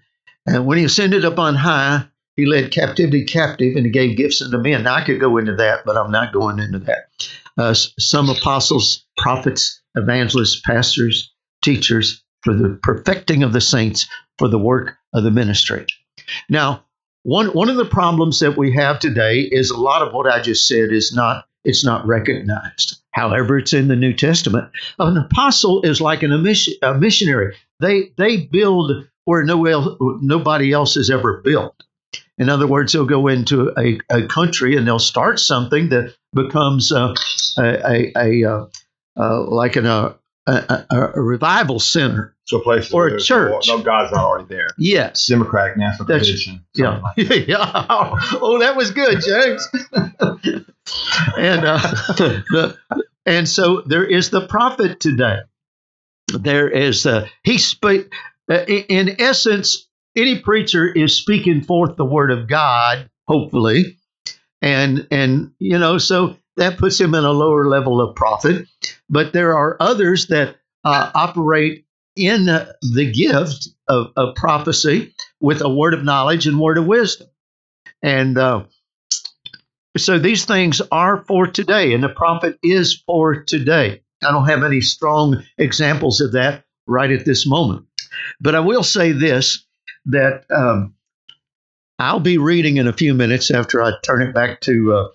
And 0.46 0.66
when 0.66 0.78
he 0.78 0.84
ascended 0.84 1.26
up 1.26 1.40
on 1.40 1.56
high, 1.56 2.06
he 2.36 2.46
led 2.46 2.72
captivity 2.72 3.26
captive 3.26 3.76
and 3.76 3.86
he 3.86 3.92
gave 3.92 4.18
gifts 4.18 4.42
unto 4.42 4.58
men. 4.58 4.84
Now, 4.84 4.96
I 4.96 5.04
could 5.04 5.20
go 5.20 5.38
into 5.38 5.56
that, 5.56 5.86
but 5.86 5.98
I'm 5.98 6.12
not 6.12 6.34
going 6.34 6.60
into 6.60 6.80
that. 6.80 7.10
Uh, 7.58 7.74
some 7.74 8.30
apostles, 8.30 9.06
prophets, 9.18 9.82
evangelists, 9.96 10.62
pastors, 10.66 11.32
teachers 11.64 12.24
for 12.42 12.54
the 12.54 12.80
perfecting 12.82 13.44
of 13.44 13.54
the 13.54 13.62
saints 13.62 14.08
for 14.38 14.48
the 14.48 14.60
work 14.60 14.96
of 15.14 15.24
the 15.24 15.32
ministry. 15.32 15.86
Now, 16.50 16.84
one, 17.24 17.48
one 17.48 17.70
of 17.70 17.78
the 17.78 17.86
problems 17.86 18.40
that 18.40 18.58
we 18.58 18.74
have 18.74 19.00
today 19.00 19.42
is 19.42 19.70
a 19.70 19.78
lot 19.78 20.06
of 20.06 20.14
what 20.14 20.28
I 20.28 20.42
just 20.42 20.68
said 20.68 20.92
is 20.92 21.14
not 21.14 21.46
it's 21.64 21.86
not 21.86 22.06
recognized. 22.06 22.98
However, 23.12 23.58
it's 23.58 23.72
in 23.72 23.88
the 23.88 23.96
New 23.96 24.14
Testament. 24.14 24.70
An 25.00 25.18
apostle 25.18 25.82
is 25.84 26.02
like 26.02 26.22
an, 26.24 26.34
a 26.34 26.94
missionary. 26.94 27.56
They 27.80 28.12
they 28.18 28.46
build 28.48 29.08
where 29.26 29.44
no 29.44 29.66
el- 29.66 29.98
nobody 30.22 30.74
else 30.74 30.96
has 30.96 31.10
ever 31.10 31.42
built. 31.42 31.82
In 32.38 32.50
other 32.50 32.68
words, 32.68 32.94
they'll 32.94 33.06
go 33.06 33.28
into 33.28 33.72
a, 33.78 34.00
a 34.10 34.28
country 34.28 34.76
and 34.76 34.88
they'll 34.88 35.00
start 35.00 35.40
something 35.40 35.90
that 35.90 36.16
becomes 36.34 36.92
uh, 36.92 37.14
a, 37.58 37.88
a, 37.88 38.12
a 38.18 38.52
uh, 38.52 38.66
uh, 39.16 39.44
like 39.44 39.76
an, 39.76 39.86
a, 39.86 40.16
a, 40.48 41.22
revival 41.22 41.80
center. 41.80 42.36
So 42.46 42.58
a 42.58 42.62
place 42.64 42.92
or 42.92 43.08
a 43.08 43.20
church. 43.20 43.68
No, 43.68 43.82
God's 43.82 44.12
not 44.12 44.26
already 44.26 44.48
there. 44.50 44.68
Yes. 44.78 45.28
Democratic 45.28 45.78
National 45.78 46.08
That's, 46.08 46.28
Convention. 46.28 46.66
Yeah. 46.76 47.02
Like 47.18 47.48
yeah. 47.48 47.86
Oh, 48.42 48.60
that 48.60 48.76
was 48.76 48.92
good, 48.92 49.22
James. 49.22 49.68
and 51.38 51.66
uh, 51.66 51.78
the, 51.78 52.78
and 53.26 53.48
so 53.48 53.82
there 53.86 54.04
is 54.04 54.32
the 54.32 54.46
prophet 54.48 55.00
today. 55.00 55.38
There 56.38 56.68
is 56.68 57.06
uh, 57.06 57.28
he 57.44 57.58
speak 57.58 58.12
Uh, 58.50 58.66
in 58.68 59.16
essence, 59.22 59.83
any 60.16 60.40
preacher 60.40 60.88
is 60.88 61.16
speaking 61.16 61.62
forth 61.62 61.96
the 61.96 62.06
word 62.06 62.32
of 62.32 62.48
God, 62.48 63.10
hopefully, 63.28 63.98
and 64.62 65.08
and 65.12 65.52
you 65.60 65.78
know, 65.78 65.98
so 65.98 66.38
that 66.58 66.78
puts 66.78 67.00
him 67.00 67.16
in 67.16 67.24
a 67.24 67.32
lower 67.32 67.68
level 67.68 68.02
of 68.02 68.16
prophet. 68.16 68.68
But 69.10 69.34
there 69.34 69.58
are 69.58 69.78
others 69.80 70.28
that 70.28 70.58
uh, 70.84 71.12
operate 71.16 71.86
in 72.16 72.46
the 72.46 73.12
gift 73.12 73.70
of, 73.88 74.12
of 74.16 74.36
prophecy 74.36 75.16
with 75.40 75.62
a 75.62 75.70
word 75.70 75.94
of 75.94 76.04
knowledge 76.04 76.46
and 76.46 76.60
word 76.60 76.78
of 76.78 76.86
wisdom, 76.86 77.28
and 78.02 78.38
uh, 78.38 78.64
so 79.98 80.20
these 80.20 80.46
things 80.46 80.82
are 80.92 81.24
for 81.26 81.48
today, 81.48 81.94
and 81.94 82.04
the 82.04 82.10
prophet 82.10 82.58
is 82.64 83.02
for 83.06 83.44
today. 83.44 84.02
I 84.24 84.32
don't 84.32 84.48
have 84.48 84.64
any 84.64 84.82
strong 84.82 85.44
examples 85.58 86.22
of 86.22 86.32
that 86.34 86.64
right 86.88 87.12
at 87.12 87.26
this 87.26 87.46
moment. 87.46 87.86
But 88.40 88.56
I 88.56 88.60
will 88.60 88.84
say 88.84 89.12
this 89.12 89.66
that 90.08 90.46
um, 90.52 90.96
I'll 92.00 92.20
be 92.20 92.38
reading 92.38 92.78
in 92.78 92.88
a 92.88 92.94
few 92.94 93.14
minutes 93.14 93.52
after 93.52 93.82
I 93.82 93.94
turn 94.04 94.22
it 94.22 94.34
back 94.34 94.62
to 94.62 94.94
uh, 94.94 95.08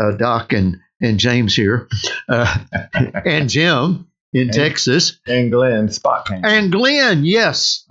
uh, 0.00 0.16
Doc 0.16 0.52
and, 0.52 0.78
and 1.00 1.18
James 1.18 1.54
here, 1.54 1.88
uh, 2.28 2.58
and 3.24 3.48
Jim 3.48 4.08
in 4.32 4.42
And- 4.48 4.52
Texas, 4.52 5.18
And 5.26 5.52
Glenn 5.52 5.88
Spot 5.90 6.26
came. 6.26 6.44
and 6.44 6.72
Glenn, 6.72 7.24
yes, 7.24 7.86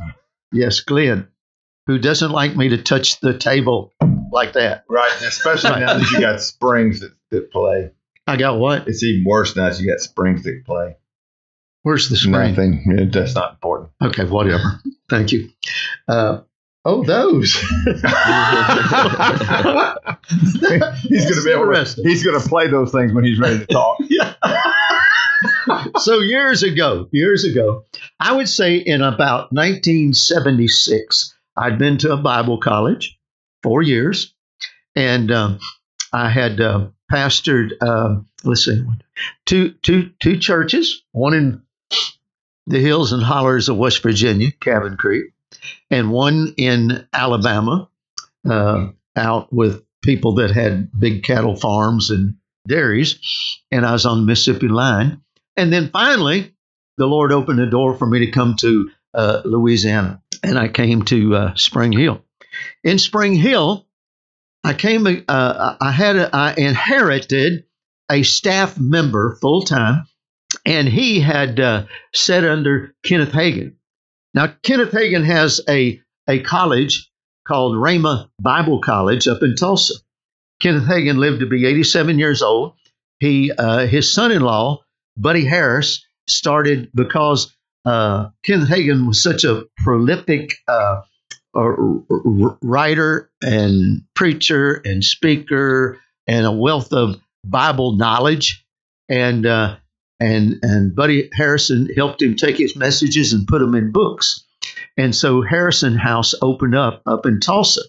yes, 0.51 0.81
Glenn, 0.81 1.27
who 1.87 1.97
doesn't 1.99 2.31
like 2.31 2.55
me 2.55 2.69
to 2.69 2.77
touch 2.81 3.19
the 3.21 3.37
table 3.37 3.93
like 4.31 4.53
that. 4.53 4.83
Right, 4.89 5.11
especially 5.21 5.79
now 5.79 5.97
that 5.97 6.11
you 6.11 6.19
got 6.19 6.41
springs 6.41 6.99
that, 7.01 7.13
that 7.31 7.51
play. 7.51 7.91
I 8.27 8.35
got 8.37 8.57
what? 8.57 8.87
It's 8.87 9.03
even 9.03 9.23
worse 9.25 9.55
now 9.55 9.69
that 9.69 9.79
you 9.79 9.89
got 9.89 9.99
springs 9.99 10.43
that 10.43 10.63
play. 10.65 10.95
Where's 11.83 12.09
the 12.09 12.15
spring? 12.15 12.55
Nothing. 12.55 13.09
That's 13.11 13.35
not 13.35 13.51
important. 13.51 13.91
Okay, 14.01 14.23
whatever. 14.23 14.79
Thank 15.09 15.33
you. 15.33 15.49
Uh, 16.07 16.41
oh, 16.85 17.03
those. 17.03 17.53
he's 17.53 18.01
going 18.01 18.13
to 21.35 21.43
be 21.43 21.51
able 21.51 21.73
to. 21.73 22.01
He's 22.03 22.23
going 22.23 22.41
to 22.41 22.47
play 22.47 22.69
those 22.69 22.91
things 22.91 23.13
when 23.13 23.25
he's 23.25 23.37
ready 23.37 23.59
to 23.59 23.65
talk. 23.65 23.97
so 25.97 26.19
years 26.19 26.63
ago, 26.63 27.09
years 27.11 27.43
ago, 27.43 27.83
I 28.19 28.31
would 28.31 28.47
say 28.47 28.77
in 28.77 29.01
about 29.01 29.51
1976, 29.51 31.35
I'd 31.57 31.77
been 31.77 31.97
to 31.99 32.13
a 32.13 32.17
Bible 32.17 32.59
college 32.59 33.19
four 33.61 33.81
years, 33.81 34.33
and 34.95 35.31
um, 35.31 35.59
I 36.13 36.29
had 36.29 36.61
uh, 36.61 36.87
pastored. 37.11 37.71
Um, 37.81 38.27
let's 38.45 38.65
see, 38.65 38.83
two 39.45 39.73
two 39.83 40.11
two 40.21 40.37
churches, 40.37 41.03
one 41.11 41.33
in 41.33 41.61
the 42.67 42.79
hills 42.79 43.11
and 43.11 43.23
hollers 43.23 43.69
of 43.69 43.77
West 43.77 44.01
Virginia, 44.01 44.51
Cabin 44.51 44.97
Creek, 44.97 45.25
and 45.89 46.11
one 46.11 46.53
in 46.57 47.07
Alabama, 47.13 47.89
uh, 48.49 48.87
out 49.15 49.51
with 49.53 49.83
people 50.03 50.35
that 50.35 50.51
had 50.51 50.89
big 50.97 51.23
cattle 51.23 51.55
farms 51.55 52.09
and 52.09 52.35
dairies, 52.67 53.19
and 53.71 53.85
I 53.85 53.91
was 53.91 54.05
on 54.05 54.21
the 54.21 54.25
Mississippi 54.25 54.67
line. 54.67 55.21
And 55.55 55.71
then 55.71 55.89
finally, 55.89 56.53
the 56.97 57.05
Lord 57.05 57.31
opened 57.31 57.59
the 57.59 57.65
door 57.65 57.95
for 57.95 58.05
me 58.05 58.19
to 58.25 58.31
come 58.31 58.55
to 58.59 58.89
uh, 59.13 59.41
Louisiana, 59.45 60.21
and 60.43 60.57
I 60.57 60.67
came 60.67 61.03
to 61.03 61.35
uh, 61.35 61.55
Spring 61.55 61.91
Hill. 61.91 62.23
In 62.83 62.99
Spring 62.99 63.33
Hill, 63.33 63.87
I 64.63 64.73
came. 64.73 65.05
Uh, 65.27 65.75
I 65.79 65.91
had. 65.91 66.15
A, 66.15 66.29
I 66.33 66.53
inherited 66.55 67.65
a 68.11 68.23
staff 68.23 68.79
member 68.79 69.37
full 69.41 69.63
time, 69.63 70.05
and 70.65 70.87
he 70.87 71.19
had 71.19 71.59
uh, 71.59 71.85
sat 72.13 72.43
under 72.43 72.93
Kenneth 73.03 73.31
Hagin. 73.31 73.73
Now, 74.33 74.53
Kenneth 74.63 74.91
Hagin 74.91 75.25
has 75.25 75.61
a 75.69 75.99
a 76.27 76.39
college 76.39 77.09
called 77.47 77.75
Rhema 77.75 78.29
Bible 78.41 78.79
College 78.79 79.27
up 79.27 79.43
in 79.43 79.55
Tulsa. 79.55 79.95
Kenneth 80.61 80.87
Hagin 80.87 81.17
lived 81.17 81.41
to 81.41 81.45
be 81.45 81.65
87 81.65 82.17
years 82.17 82.41
old. 82.41 82.73
He, 83.19 83.51
uh, 83.51 83.85
his 83.87 84.11
son-in-law, 84.13 84.79
Buddy 85.17 85.45
Harrison, 85.45 86.03
started 86.27 86.89
because 86.95 87.53
uh, 87.85 88.29
Kenneth 88.45 88.69
Hagin 88.69 89.07
was 89.07 89.21
such 89.21 89.43
a 89.43 89.63
prolific 89.77 90.51
uh, 90.69 91.01
writer 91.53 93.29
and 93.41 94.01
preacher 94.15 94.81
and 94.85 95.03
speaker 95.03 95.99
and 96.27 96.45
a 96.45 96.51
wealth 96.51 96.93
of 96.93 97.19
Bible 97.45 97.93
knowledge, 97.93 98.65
and 99.09 99.45
uh, 99.45 99.75
and 100.23 100.57
and 100.63 100.95
Buddy 100.95 101.29
Harrison 101.33 101.89
helped 101.95 102.21
him 102.21 102.35
take 102.35 102.57
his 102.57 102.75
messages 102.75 103.33
and 103.33 103.47
put 103.47 103.59
them 103.59 103.75
in 103.75 103.91
books. 103.91 104.43
And 104.95 105.13
so 105.15 105.41
Harrison 105.41 105.95
House 105.95 106.33
opened 106.41 106.75
up 106.75 107.01
up 107.05 107.25
in 107.25 107.39
Tulsa. 107.39 107.81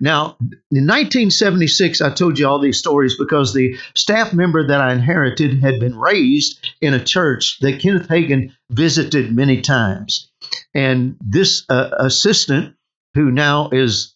Now, 0.00 0.36
in 0.70 0.86
1976, 0.86 2.00
I 2.00 2.12
told 2.12 2.38
you 2.38 2.46
all 2.46 2.58
these 2.58 2.78
stories 2.78 3.16
because 3.16 3.54
the 3.54 3.76
staff 3.94 4.32
member 4.32 4.66
that 4.66 4.80
I 4.80 4.92
inherited 4.92 5.60
had 5.60 5.78
been 5.78 5.96
raised 5.96 6.58
in 6.80 6.92
a 6.92 7.04
church 7.04 7.58
that 7.60 7.80
Kenneth 7.80 8.08
Hagin 8.08 8.52
visited 8.70 9.34
many 9.34 9.60
times. 9.60 10.28
And 10.74 11.16
this 11.20 11.64
uh, 11.68 11.90
assistant, 11.98 12.74
who 13.14 13.30
now 13.30 13.68
is 13.70 14.14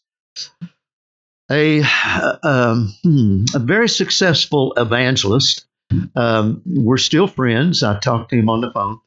a, 1.50 1.82
um, 2.42 2.94
hmm, 3.02 3.44
a 3.54 3.58
very 3.58 3.88
successful 3.88 4.72
evangelist, 4.76 5.66
um, 6.16 6.62
we're 6.66 6.96
still 6.96 7.26
friends. 7.26 7.82
I 7.82 7.98
talked 7.98 8.30
to 8.30 8.36
him 8.36 8.48
on 8.48 8.60
the 8.60 8.72
phone. 8.72 9.00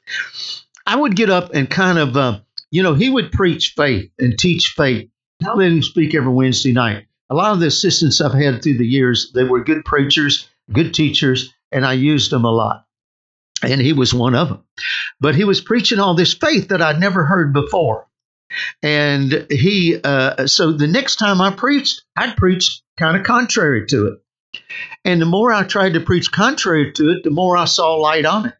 I 0.85 0.95
would 0.95 1.15
get 1.15 1.29
up 1.29 1.53
and 1.53 1.69
kind 1.69 1.97
of, 1.97 2.15
uh, 2.15 2.39
you 2.71 2.83
know, 2.83 2.93
he 2.93 3.09
would 3.09 3.31
preach 3.31 3.73
faith 3.75 4.09
and 4.19 4.37
teach 4.37 4.73
faith. 4.75 5.09
I 5.45 5.53
let 5.53 5.71
him 5.71 5.83
speak 5.83 6.15
every 6.15 6.31
Wednesday 6.31 6.71
night. 6.71 7.05
A 7.29 7.35
lot 7.35 7.51
of 7.51 7.59
the 7.59 7.67
assistants 7.67 8.21
I've 8.21 8.33
had 8.33 8.63
through 8.63 8.77
the 8.77 8.87
years, 8.87 9.31
they 9.33 9.43
were 9.43 9.63
good 9.63 9.83
preachers, 9.83 10.49
good 10.71 10.93
teachers, 10.93 11.53
and 11.71 11.85
I 11.85 11.93
used 11.93 12.31
them 12.31 12.45
a 12.45 12.51
lot. 12.51 12.85
And 13.61 13.81
he 13.81 13.91
was 13.91 14.13
one 14.13 14.35
of 14.35 14.49
them. 14.49 14.63
But 15.19 15.35
he 15.35 15.43
was 15.43 15.59
preaching 15.59 15.99
all 15.99 16.13
this 16.13 16.33
faith 16.33 16.69
that 16.69 16.81
I'd 16.81 16.99
never 16.99 17.25
heard 17.25 17.53
before. 17.53 18.07
And 18.81 19.45
he, 19.49 19.99
uh, 20.03 20.47
so 20.47 20.71
the 20.71 20.87
next 20.87 21.17
time 21.17 21.41
I 21.41 21.51
preached, 21.51 22.03
I'd 22.15 22.37
preach 22.37 22.81
kind 22.97 23.17
of 23.17 23.23
contrary 23.23 23.85
to 23.87 24.07
it. 24.07 24.19
And 25.05 25.21
the 25.21 25.25
more 25.25 25.53
I 25.53 25.63
tried 25.63 25.93
to 25.93 25.99
preach 25.99 26.31
contrary 26.31 26.91
to 26.93 27.09
it, 27.09 27.23
the 27.23 27.29
more 27.29 27.57
I 27.57 27.65
saw 27.65 27.95
light 27.95 28.25
on 28.25 28.47
it. 28.47 28.53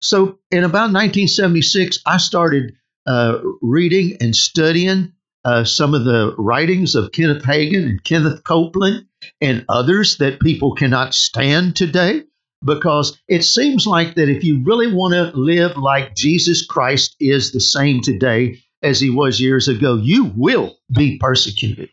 So 0.00 0.38
in 0.50 0.64
about 0.64 0.92
1976, 0.92 2.00
I 2.06 2.16
started 2.16 2.74
uh, 3.06 3.38
reading 3.60 4.16
and 4.20 4.34
studying 4.34 5.12
uh, 5.44 5.64
some 5.64 5.94
of 5.94 6.04
the 6.04 6.34
writings 6.38 6.94
of 6.94 7.12
Kenneth 7.12 7.42
Hagin 7.42 7.88
and 7.88 8.04
Kenneth 8.04 8.44
Copeland 8.44 9.06
and 9.40 9.64
others 9.68 10.18
that 10.18 10.40
people 10.40 10.74
cannot 10.74 11.14
stand 11.14 11.76
today 11.76 12.22
because 12.64 13.20
it 13.28 13.42
seems 13.42 13.86
like 13.86 14.14
that 14.14 14.28
if 14.28 14.44
you 14.44 14.62
really 14.64 14.92
want 14.92 15.14
to 15.14 15.36
live 15.38 15.76
like 15.76 16.14
Jesus 16.14 16.64
Christ 16.64 17.16
is 17.20 17.52
the 17.52 17.60
same 17.60 18.00
today 18.00 18.58
as 18.82 19.00
he 19.00 19.10
was 19.10 19.40
years 19.40 19.68
ago, 19.68 19.96
you 19.96 20.32
will 20.36 20.76
be 20.96 21.18
persecuted. 21.18 21.90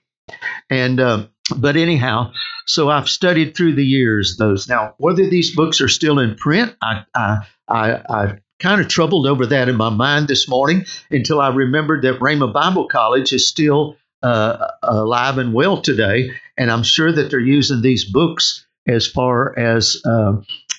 And 0.69 0.99
uh, 0.99 1.27
but 1.57 1.75
anyhow, 1.75 2.31
so 2.65 2.89
I've 2.89 3.09
studied 3.09 3.55
through 3.55 3.75
the 3.75 3.85
years 3.85 4.37
those. 4.37 4.67
Now, 4.67 4.93
whether 4.97 5.27
these 5.27 5.55
books 5.55 5.81
are 5.81 5.87
still 5.87 6.19
in 6.19 6.35
print, 6.35 6.75
I 6.81 7.03
I 7.15 7.37
I, 7.67 7.91
I 8.09 8.37
kind 8.59 8.81
of 8.81 8.87
troubled 8.87 9.25
over 9.25 9.45
that 9.47 9.69
in 9.69 9.75
my 9.75 9.89
mind 9.89 10.27
this 10.27 10.47
morning 10.47 10.85
until 11.09 11.39
I 11.41 11.49
remembered 11.49 12.01
that 12.03 12.19
Rhema 12.19 12.51
Bible 12.51 12.87
College 12.87 13.31
is 13.31 13.47
still 13.47 13.95
uh, 14.21 14.67
alive 14.83 15.37
and 15.37 15.53
well 15.53 15.81
today, 15.81 16.31
and 16.57 16.69
I'm 16.71 16.83
sure 16.83 17.11
that 17.11 17.31
they're 17.31 17.39
using 17.39 17.81
these 17.81 18.05
books 18.05 18.65
as 18.87 19.07
far 19.07 19.57
as 19.57 20.01
uh, 20.05 20.33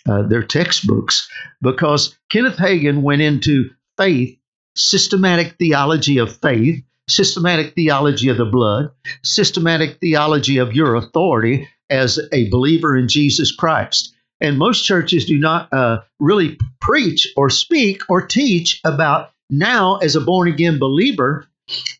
uh, 0.08 0.22
their 0.22 0.42
textbooks 0.42 1.28
because 1.62 2.18
Kenneth 2.30 2.56
Hagin 2.56 3.02
went 3.02 3.22
into 3.22 3.70
faith, 3.96 4.38
systematic 4.74 5.56
theology 5.58 6.18
of 6.18 6.36
faith, 6.36 6.82
systematic 7.10 7.74
theology 7.74 8.28
of 8.28 8.36
the 8.36 8.44
blood, 8.44 8.90
systematic 9.22 9.98
theology 10.00 10.58
of 10.58 10.74
your 10.74 10.94
authority 10.94 11.68
as 11.90 12.18
a 12.32 12.48
believer 12.50 12.96
in 12.96 13.08
Jesus 13.08 13.52
Christ. 13.52 14.14
And 14.40 14.58
most 14.58 14.84
churches 14.84 15.26
do 15.26 15.38
not 15.38 15.70
uh, 15.72 16.00
really 16.18 16.58
preach 16.80 17.28
or 17.36 17.50
speak 17.50 18.02
or 18.08 18.26
teach 18.26 18.80
about 18.84 19.32
now, 19.50 19.96
as 19.96 20.14
a 20.14 20.20
born 20.20 20.48
again 20.48 20.78
believer, 20.78 21.46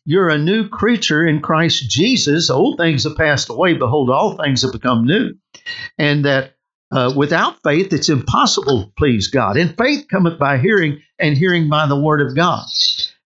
you're 0.05 0.29
a 0.29 0.37
new 0.37 0.67
creature 0.67 1.25
in 1.25 1.41
Christ 1.41 1.89
Jesus. 1.89 2.49
Old 2.49 2.77
things 2.77 3.03
have 3.03 3.17
passed 3.17 3.49
away. 3.49 3.73
Behold, 3.73 4.09
all 4.09 4.37
things 4.37 4.61
have 4.61 4.71
become 4.71 5.05
new. 5.05 5.33
And 5.97 6.25
that 6.25 6.55
uh, 6.91 7.13
without 7.15 7.61
faith, 7.63 7.93
it's 7.93 8.09
impossible 8.09 8.85
to 8.85 8.91
please 8.97 9.27
God. 9.27 9.57
And 9.57 9.77
faith 9.77 10.07
cometh 10.09 10.39
by 10.39 10.57
hearing, 10.57 11.01
and 11.19 11.37
hearing 11.37 11.69
by 11.69 11.87
the 11.87 11.99
word 11.99 12.21
of 12.21 12.35
God. 12.35 12.65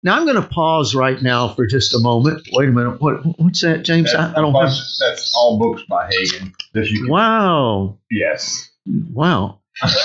Now, 0.04 0.16
I'm 0.16 0.24
going 0.24 0.40
to 0.40 0.46
pause 0.46 0.94
right 0.94 1.20
now 1.22 1.48
for 1.48 1.66
just 1.66 1.94
a 1.94 1.98
moment. 1.98 2.46
Wait 2.52 2.68
a 2.68 2.72
minute. 2.72 3.00
What, 3.00 3.24
what's 3.40 3.62
that, 3.62 3.84
James? 3.84 4.14
I, 4.14 4.32
I 4.32 4.34
don't 4.34 4.52
have. 4.52 4.70
That's 5.00 5.34
all 5.34 5.58
books 5.58 5.82
by 5.88 6.10
Hagin. 6.10 6.52
You 6.74 7.08
Wow. 7.10 7.98
Yes. 8.10 8.70
Wow. 8.86 9.60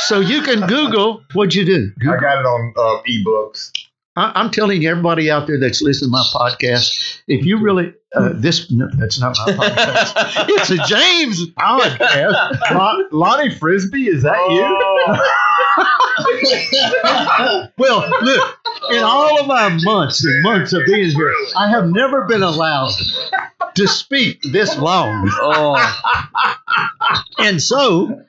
So 0.08 0.22
you 0.22 0.42
can 0.42 0.66
Google 0.68 1.22
what'd 1.34 1.54
you 1.54 1.66
do? 1.66 1.92
I 2.02 2.18
got 2.18 2.40
it 2.40 2.46
on 2.46 2.74
uh, 2.78 3.02
ebooks. 3.08 3.72
I, 4.16 4.32
I'm 4.36 4.50
telling 4.50 4.86
everybody 4.86 5.30
out 5.30 5.48
there 5.48 5.60
that's 5.60 5.82
listening 5.82 6.10
to 6.10 6.12
my 6.12 6.24
podcast, 6.34 7.22
if 7.28 7.46
you 7.46 7.60
really 7.60 7.94
uh, 8.16 8.32
this 8.34 8.72
no, 8.72 8.88
that's 8.98 9.20
not 9.20 9.38
my 9.38 9.54
podcast. 9.54 10.46
it's 10.50 10.70
a 10.72 10.78
James 10.88 11.46
podcast. 11.52 12.72
Lon- 12.72 13.08
Lonnie 13.12 13.54
Frisbee, 13.54 14.08
is 14.08 14.24
that 14.24 15.46
Well, 17.78 18.10
look, 18.22 18.58
in 18.92 19.04
all 19.04 19.40
of 19.40 19.48
my 19.48 19.70
months 19.84 20.24
and 20.26 20.44
months 20.44 20.74
of 20.74 20.82
being 20.86 21.10
here, 21.10 21.34
I 21.58 21.70
have 21.70 21.88
never 21.88 22.26
been 22.26 22.44
allowed 22.44 22.92
to 23.76 23.88
speak 23.88 24.42
this 24.52 24.78
long. 24.78 25.30
oh, 25.42 25.76
And 27.40 27.62
so, 27.62 28.22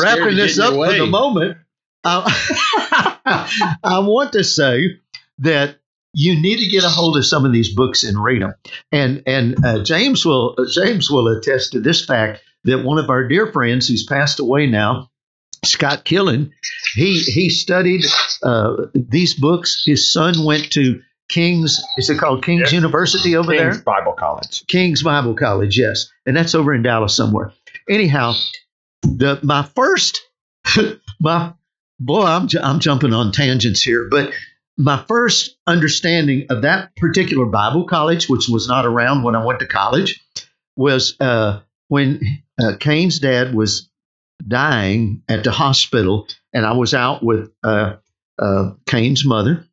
wrapping 0.00 0.36
this 0.36 0.58
up 0.58 0.74
for 0.74 0.92
the 0.92 1.06
moment, 1.06 1.58
I, 2.04 3.76
I 3.82 3.98
want 4.00 4.32
to 4.32 4.44
say 4.44 4.98
that 5.38 5.76
you 6.12 6.40
need 6.40 6.58
to 6.58 6.68
get 6.68 6.84
a 6.84 6.88
hold 6.88 7.16
of 7.16 7.26
some 7.26 7.44
of 7.44 7.52
these 7.52 7.74
books 7.74 8.04
and 8.04 8.22
read 8.22 8.42
them. 8.42 8.54
And 8.92 9.22
and 9.26 9.64
uh, 9.64 9.82
James 9.82 10.24
will 10.24 10.54
James 10.70 11.10
will 11.10 11.28
attest 11.28 11.72
to 11.72 11.80
this 11.80 12.04
fact 12.04 12.42
that 12.64 12.84
one 12.84 12.98
of 12.98 13.10
our 13.10 13.26
dear 13.28 13.52
friends 13.52 13.88
who's 13.88 14.04
passed 14.04 14.40
away 14.40 14.66
now, 14.66 15.10
Scott 15.66 16.04
Killen, 16.04 16.50
he 16.94 17.20
he 17.20 17.50
studied 17.50 18.04
uh, 18.42 18.76
these 18.94 19.34
books. 19.34 19.82
His 19.84 20.12
son 20.12 20.44
went 20.44 20.70
to 20.72 21.00
King's. 21.28 21.80
Is 21.98 22.08
it 22.10 22.18
called 22.18 22.44
King's 22.44 22.62
Yes. 22.62 22.72
University 22.72 23.36
over 23.36 23.54
there? 23.54 23.70
King's 23.72 23.82
Bible 23.84 24.12
College. 24.12 24.64
King's 24.68 25.02
Bible 25.02 25.34
College, 25.34 25.78
yes, 25.78 26.08
and 26.24 26.36
that's 26.36 26.54
over 26.54 26.72
in 26.74 26.82
Dallas 26.82 27.14
somewhere. 27.14 27.52
Anyhow, 27.88 28.34
the 29.02 29.38
my 29.42 29.62
first 29.74 30.20
my 31.20 31.52
boy, 32.00 32.22
I'm 32.24 32.48
I'm 32.62 32.80
jumping 32.80 33.12
on 33.12 33.32
tangents 33.32 33.82
here, 33.82 34.08
but 34.10 34.32
my 34.78 35.02
first 35.08 35.56
understanding 35.66 36.46
of 36.50 36.62
that 36.62 36.94
particular 36.96 37.46
Bible 37.46 37.84
college, 37.84 38.28
which 38.28 38.48
was 38.48 38.68
not 38.68 38.84
around 38.84 39.22
when 39.22 39.34
I 39.34 39.44
went 39.44 39.60
to 39.60 39.66
college, 39.66 40.20
was 40.76 41.16
uh, 41.20 41.60
when 41.88 42.20
uh, 42.60 42.72
Cain's 42.78 43.18
dad 43.18 43.54
was 43.54 43.88
dying 44.46 45.22
at 45.28 45.44
the 45.44 45.50
hospital, 45.50 46.28
and 46.52 46.64
I 46.64 46.72
was 46.72 46.94
out 46.94 47.22
with 47.22 47.50
uh, 47.62 47.96
uh, 48.38 48.70
Cain's 48.86 49.24
mother, 49.24 49.66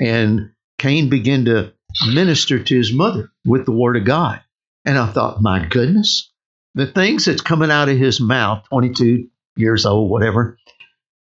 and 0.00 0.50
Cain 0.78 1.08
began 1.08 1.44
to 1.46 1.72
minister 2.08 2.62
to 2.62 2.76
his 2.76 2.92
mother 2.92 3.30
with 3.44 3.64
the 3.64 3.72
Word 3.72 3.96
of 3.96 4.04
God. 4.04 4.40
And 4.84 4.98
I 4.98 5.06
thought, 5.06 5.42
my 5.42 5.66
goodness, 5.66 6.30
the 6.74 6.86
things 6.86 7.24
that's 7.24 7.40
coming 7.40 7.70
out 7.70 7.88
of 7.88 7.96
his 7.96 8.20
mouth, 8.20 8.64
22 8.68 9.28
years 9.56 9.86
old, 9.86 10.10
whatever, 10.10 10.58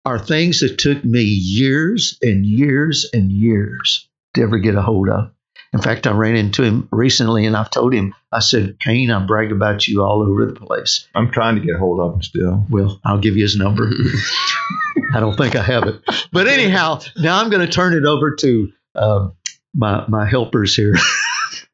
are 0.06 0.18
things 0.18 0.62
that 0.62 0.80
took 0.80 1.04
me 1.04 1.22
years 1.22 2.18
and 2.22 2.46
years 2.46 3.08
and 3.14 3.32
years 3.32 4.10
to 4.34 4.42
ever 4.42 4.58
get 4.58 4.76
a 4.76 4.82
hold 4.82 5.10
of. 5.10 5.32
In 5.74 5.80
fact, 5.82 6.06
I 6.06 6.12
ran 6.12 6.36
into 6.36 6.64
him 6.64 6.90
recently 6.92 7.46
and 7.46 7.56
I've 7.56 7.70
told 7.70 7.94
him, 7.94 8.14
I 8.32 8.40
said, 8.40 8.78
Cain, 8.80 9.10
I 9.10 9.26
brag 9.26 9.52
about 9.54 9.88
you 9.88 10.04
all 10.04 10.22
over 10.22 10.46
the 10.46 10.60
place. 10.60 11.08
I'm 11.16 11.32
trying 11.32 11.56
to 11.56 11.62
get 11.62 11.78
hold 11.78 12.00
of 12.02 12.14
him 12.16 12.22
still. 12.22 12.66
Well, 12.70 13.00
I'll 13.06 13.20
give 13.20 13.38
you 13.38 13.44
his 13.44 13.56
number. 13.56 13.90
I 15.14 15.20
don't 15.22 15.38
think 15.38 15.56
I 15.56 15.64
have 15.64 15.84
it. 15.88 16.02
But 16.34 16.48
anyhow, 16.48 17.00
now 17.18 17.40
I'm 17.42 17.50
going 17.50 17.66
to 17.66 17.72
turn 17.72 17.94
it 17.94 18.04
over 18.06 18.36
to 18.36 18.72
uh, 18.96 19.30
my, 19.74 20.06
my 20.08 20.26
helpers 20.26 20.76
here. 20.76 20.96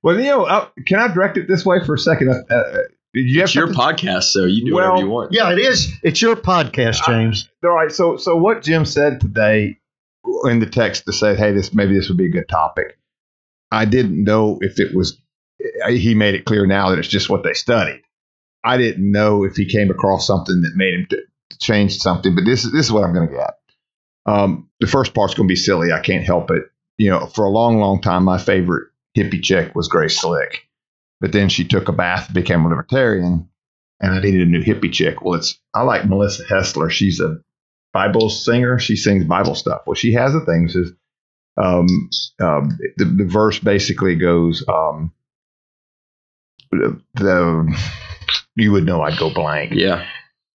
Well, 0.04 0.16
you 0.20 0.26
know, 0.28 0.44
uh, 0.44 0.70
can 0.86 1.00
I 1.00 1.08
direct 1.12 1.38
it 1.38 1.48
this 1.48 1.66
way 1.66 1.84
for 1.84 1.96
a 1.96 1.98
second? 1.98 2.30
Uh, 2.30 2.54
uh, 2.54 2.78
you 3.14 3.40
have 3.40 3.48
it's 3.48 3.56
your 3.56 3.68
podcast, 3.68 4.26
so 4.26 4.46
you 4.46 4.64
do 4.64 4.76
Well, 4.76 4.92
whatever 4.92 5.06
you 5.06 5.12
want. 5.12 5.34
yeah, 5.34 5.52
it 5.52 5.58
is. 5.60 5.92
It's 6.04 6.22
your 6.22 6.36
podcast, 6.36 7.04
James. 7.06 7.50
All 7.64 7.72
right. 7.72 7.92
So, 7.92 8.16
so 8.16 8.38
what 8.38 8.62
Jim 8.62 8.86
said 8.86 9.20
today 9.20 9.80
in 10.46 10.60
the 10.60 10.68
text 10.68 11.06
to 11.06 11.14
say, 11.14 11.36
hey, 11.36 11.52
this 11.52 11.74
maybe 11.74 11.96
this 11.96 12.08
would 12.10 12.18
be 12.18 12.28
a 12.28 12.30
good 12.32 12.48
topic. 12.48 12.98
I 13.71 13.86
didn't 13.86 14.23
know 14.23 14.58
if 14.62 14.80
it 14.80 14.95
was. 14.95 15.19
He 15.89 16.13
made 16.13 16.36
it 16.36 16.45
clear 16.45 16.65
now 16.65 16.89
that 16.89 16.99
it's 16.99 17.08
just 17.08 17.30
what 17.30 17.43
they 17.43 17.53
studied. 17.53 18.01
I 18.63 18.77
didn't 18.77 19.12
know 19.12 19.43
if 19.43 19.56
he 19.56 19.65
came 19.69 19.89
across 19.89 20.27
something 20.27 20.62
that 20.62 20.75
made 20.75 20.93
him 20.93 21.08
t- 21.10 21.58
change 21.60 21.97
something. 21.97 22.36
But 22.36 22.45
this 22.45 22.65
is 22.65 22.71
this 22.71 22.86
is 22.86 22.91
what 22.91 23.03
I'm 23.03 23.13
going 23.13 23.30
to 23.30 23.36
get. 23.36 23.53
Um, 24.25 24.69
the 24.80 24.88
first 24.88 25.13
part's 25.13 25.34
going 25.34 25.47
to 25.47 25.51
be 25.51 25.56
silly. 25.56 25.91
I 25.91 26.01
can't 26.01 26.25
help 26.25 26.51
it. 26.51 26.63
You 26.97 27.10
know, 27.10 27.27
for 27.27 27.45
a 27.45 27.49
long, 27.49 27.77
long 27.80 28.01
time, 28.01 28.23
my 28.23 28.38
favorite 28.38 28.89
hippie 29.17 29.43
chick 29.43 29.73
was 29.75 29.88
Grace 29.88 30.19
Slick, 30.19 30.67
but 31.21 31.32
then 31.32 31.49
she 31.49 31.63
took 31.65 31.88
a 31.88 31.93
bath, 31.93 32.34
became 32.34 32.65
a 32.65 32.69
libertarian, 32.69 33.49
and 33.99 34.13
I 34.13 34.19
needed 34.19 34.47
a 34.47 34.51
new 34.51 34.63
hippie 34.63 34.91
chick. 34.91 35.21
Well, 35.21 35.36
it's 35.36 35.60
I 35.73 35.84
like 35.84 36.08
Melissa 36.08 36.43
Hessler. 36.45 36.89
She's 36.89 37.19
a 37.19 37.38
Bible 37.93 38.30
singer. 38.30 38.80
She 38.80 38.95
sings 38.95 39.23
Bible 39.25 39.56
stuff. 39.56 39.82
Well, 39.86 39.95
she 39.95 40.13
has 40.13 40.36
a 40.36 40.41
thing. 40.41 40.67
Says 40.67 40.91
um, 41.58 42.10
um, 42.39 42.78
the 42.98 43.06
the 43.06 43.26
verse 43.26 43.60
basically 43.60 44.15
goes 44.15 44.63
um, 44.67 45.12
the, 46.72 47.02
the 47.15 47.78
you 48.56 48.72
would 48.72 48.86
know 48.86 49.02
I'd 49.02 49.17
go 49.17 49.34
blank. 49.34 49.74
Yeah. 49.74 50.06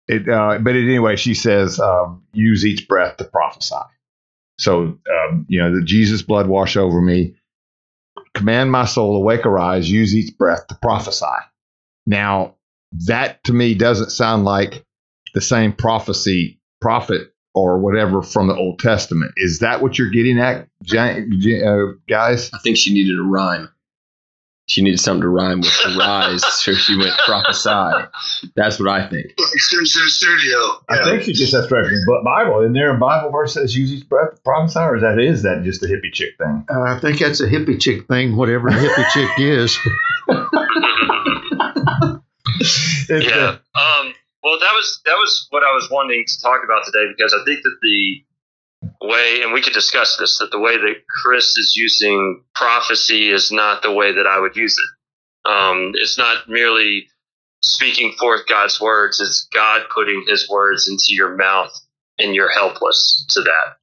It, 0.08 0.28
uh, 0.30 0.60
but 0.60 0.76
anyway, 0.76 1.18
she 1.18 1.34
says 1.34 1.80
um, 1.80 2.24
use 2.32 2.66
each 2.66 2.88
breath 2.88 3.18
to 3.18 3.26
prophesy. 3.26 3.76
So 4.58 4.98
um, 5.12 5.46
you 5.50 5.62
know 5.62 5.76
the 5.76 5.84
Jesus 5.84 6.22
blood 6.22 6.48
wash 6.48 6.78
over 6.78 7.02
me. 7.02 7.36
Command 8.34 8.72
my 8.72 8.86
soul, 8.86 9.16
awake, 9.18 9.46
arise. 9.46 9.90
Use 9.90 10.16
each 10.16 10.38
breath 10.38 10.68
to 10.68 10.76
prophesy. 10.82 11.26
Now 12.06 12.56
that 13.06 13.44
to 13.44 13.54
me 13.54 13.76
doesn't 13.76 14.12
sound 14.12 14.46
like 14.46 14.86
the 15.34 15.42
same 15.42 15.74
prophecy, 15.74 16.60
prophet, 16.82 17.34
or 17.58 17.78
whatever 17.80 18.22
from 18.22 18.48
the 18.48 18.56
Old 18.56 18.80
Testament. 18.80 19.32
Is 19.38 19.60
that 19.60 19.82
what 19.82 19.98
you're 19.98 20.10
getting 20.10 20.40
at, 20.40 20.68
Ja- 20.84 21.20
Ja- 21.30 21.70
uh, 21.70 21.94
guys? 22.08 22.52
I 22.54 22.60
think 22.60 22.78
she 22.78 22.94
needed 22.94 23.18
a 23.18 23.24
rhyme. 23.24 23.70
She 24.70 24.82
needed 24.82 25.00
something 25.00 25.22
to 25.22 25.30
rhyme 25.30 25.62
with 25.62 25.72
to 25.84 25.98
rise, 25.98 26.44
so 26.64 26.74
she 26.74 26.98
went 26.98 27.18
prophesy. 27.26 28.10
That's 28.56 28.78
what 28.80 28.90
I 28.90 29.08
think. 29.08 29.32
Extends 29.54 29.94
to 29.94 30.04
the 30.04 30.10
studio. 30.10 30.58
I 30.90 31.04
think 31.06 31.24
she 31.24 31.34
gets 31.34 31.54
that 31.54 31.64
straight 31.64 31.86
from 31.86 31.96
the 31.96 32.22
Bible. 32.26 32.60
Isn't 32.62 32.74
there 32.74 32.94
a 32.94 32.98
Bible 33.00 33.32
verse 33.32 33.54
that 33.54 33.62
says 33.62 33.78
use 33.78 33.94
each 33.94 34.10
breath 34.10 34.36
to 34.36 34.42
prophesy, 34.42 34.80
or 34.80 34.98
is 34.98 35.02
that 35.04 35.20
is 35.20 35.44
that 35.44 35.64
just 35.64 35.82
a 35.84 35.88
hippie 35.88 36.12
chick 36.12 36.38
thing? 36.38 36.66
Uh, 36.70 36.82
I 36.82 37.00
think 37.00 37.20
that's 37.20 37.40
a 37.40 37.48
hippie 37.48 37.80
chick 37.80 38.08
thing, 38.08 38.36
whatever 38.36 38.68
a 38.68 38.74
hippie 38.74 39.10
chick 39.14 39.30
is. 39.40 39.78
It's, 43.10 43.26
yeah. 43.26 43.58
Um, 43.76 44.14
well, 44.48 44.60
that 44.60 44.72
was 44.74 45.02
that 45.06 45.16
was 45.16 45.48
what 45.50 45.64
I 45.64 45.74
was 45.74 45.90
wanting 45.92 46.24
to 46.26 46.42
talk 46.42 46.62
about 46.64 46.86
today 46.86 47.12
because 47.16 47.34
I 47.34 47.44
think 47.44 47.64
that 47.64 47.78
the 47.82 48.24
way, 49.02 49.42
and 49.44 49.54
we 49.54 49.62
could 49.62 49.74
discuss 49.74 50.18
this, 50.18 50.40
that 50.40 50.52
the 50.52 50.60
way 50.60 50.78
that 50.78 50.96
Chris 51.22 51.58
is 51.58 51.76
using 51.76 52.44
prophecy 52.56 53.30
is 53.30 53.52
not 53.52 53.82
the 53.82 53.92
way 53.92 54.14
that 54.14 54.26
I 54.26 54.40
would 54.40 54.56
use 54.56 54.78
it. 54.78 55.50
Um, 55.52 55.92
it's 55.96 56.18
not 56.18 56.48
merely 56.48 57.08
speaking 57.62 58.14
forth 58.14 58.48
God's 58.48 58.80
words; 58.80 59.20
it's 59.20 59.48
God 59.54 59.84
putting 59.94 60.24
His 60.28 60.50
words 60.50 60.88
into 60.88 61.08
your 61.10 61.36
mouth, 61.36 61.78
and 62.18 62.34
you're 62.34 62.52
helpless 62.52 63.26
to 63.32 63.42
that. 63.42 63.78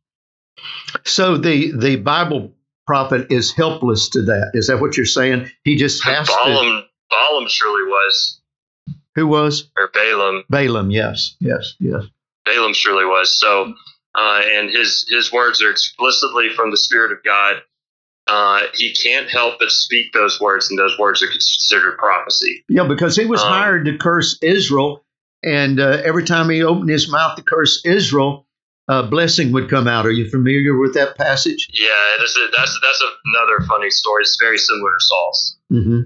So 1.05 1.37
the 1.37 1.73
the 1.77 1.97
Bible 1.97 2.53
prophet 2.87 3.27
is 3.31 3.53
helpless 3.53 4.09
to 4.11 4.23
that. 4.23 4.53
Is 4.55 4.69
that 4.69 4.81
what 4.81 4.97
you're 4.97 5.07
saying? 5.07 5.51
He 5.65 5.77
just 5.77 6.03
has 6.05 6.27
to. 6.27 6.35
Balaam, 6.35 6.85
Balaam 7.11 7.49
surely 7.49 7.83
was, 7.85 8.41
Who 9.15 9.27
was 9.27 9.71
or 9.77 9.91
Balaam. 9.93 10.45
Balaam? 10.51 10.91
Yes, 10.91 11.37
yes, 11.41 11.75
yes. 11.79 12.03
Balaam 12.45 12.75
surely 12.75 13.05
was. 13.05 13.39
So, 13.39 13.73
uh, 14.15 14.43
and 14.45 14.71
his 14.71 15.07
his 15.09 15.33
words 15.33 15.63
are 15.63 15.71
explicitly 15.71 16.49
from 16.51 16.71
the 16.71 16.77
Spirit 16.77 17.13
of 17.13 17.23
God. 17.25 17.63
Uh, 18.27 18.63
he 18.73 18.95
can't 18.95 19.29
help 19.29 19.59
but 19.59 19.71
speak 19.71 20.13
those 20.13 20.41
words, 20.41 20.71
and 20.71 20.79
those 20.79 20.99
words 20.99 21.23
are 21.23 21.29
considered 21.29 21.99
prophecy. 21.99 22.65
Yeah, 22.69 22.85
because 22.89 23.17
he 23.17 23.27
was 23.27 23.43
Um, 23.43 23.49
hired 23.49 23.85
to 23.85 23.99
curse 23.99 24.39
Israel, 24.43 25.05
and 25.43 25.79
uh, 25.79 26.01
every 26.05 26.25
time 26.25 26.49
he 26.49 26.63
opened 26.63 26.89
his 26.89 27.11
mouth 27.11 27.37
to 27.37 27.43
curse 27.43 27.85
Israel, 27.85 28.47
a 28.89 29.03
blessing 29.03 29.53
would 29.53 29.69
come 29.69 29.87
out. 29.87 30.07
Are 30.07 30.11
you 30.11 30.29
familiar 30.31 30.77
with 30.79 30.95
that 30.95 31.17
passage? 31.17 31.69
Yeah, 31.73 31.89
that's 32.19 32.37
a, 32.37 32.49
that's 32.57 32.79
that's 32.83 33.05
another 33.27 33.67
funny 33.69 33.91
story. 33.91 34.23
It's 34.23 34.39
very 34.41 34.59
similar 34.59 34.91
to 34.91 35.05
Saul's. 35.05 35.57
Mm-hmm. 35.73 36.01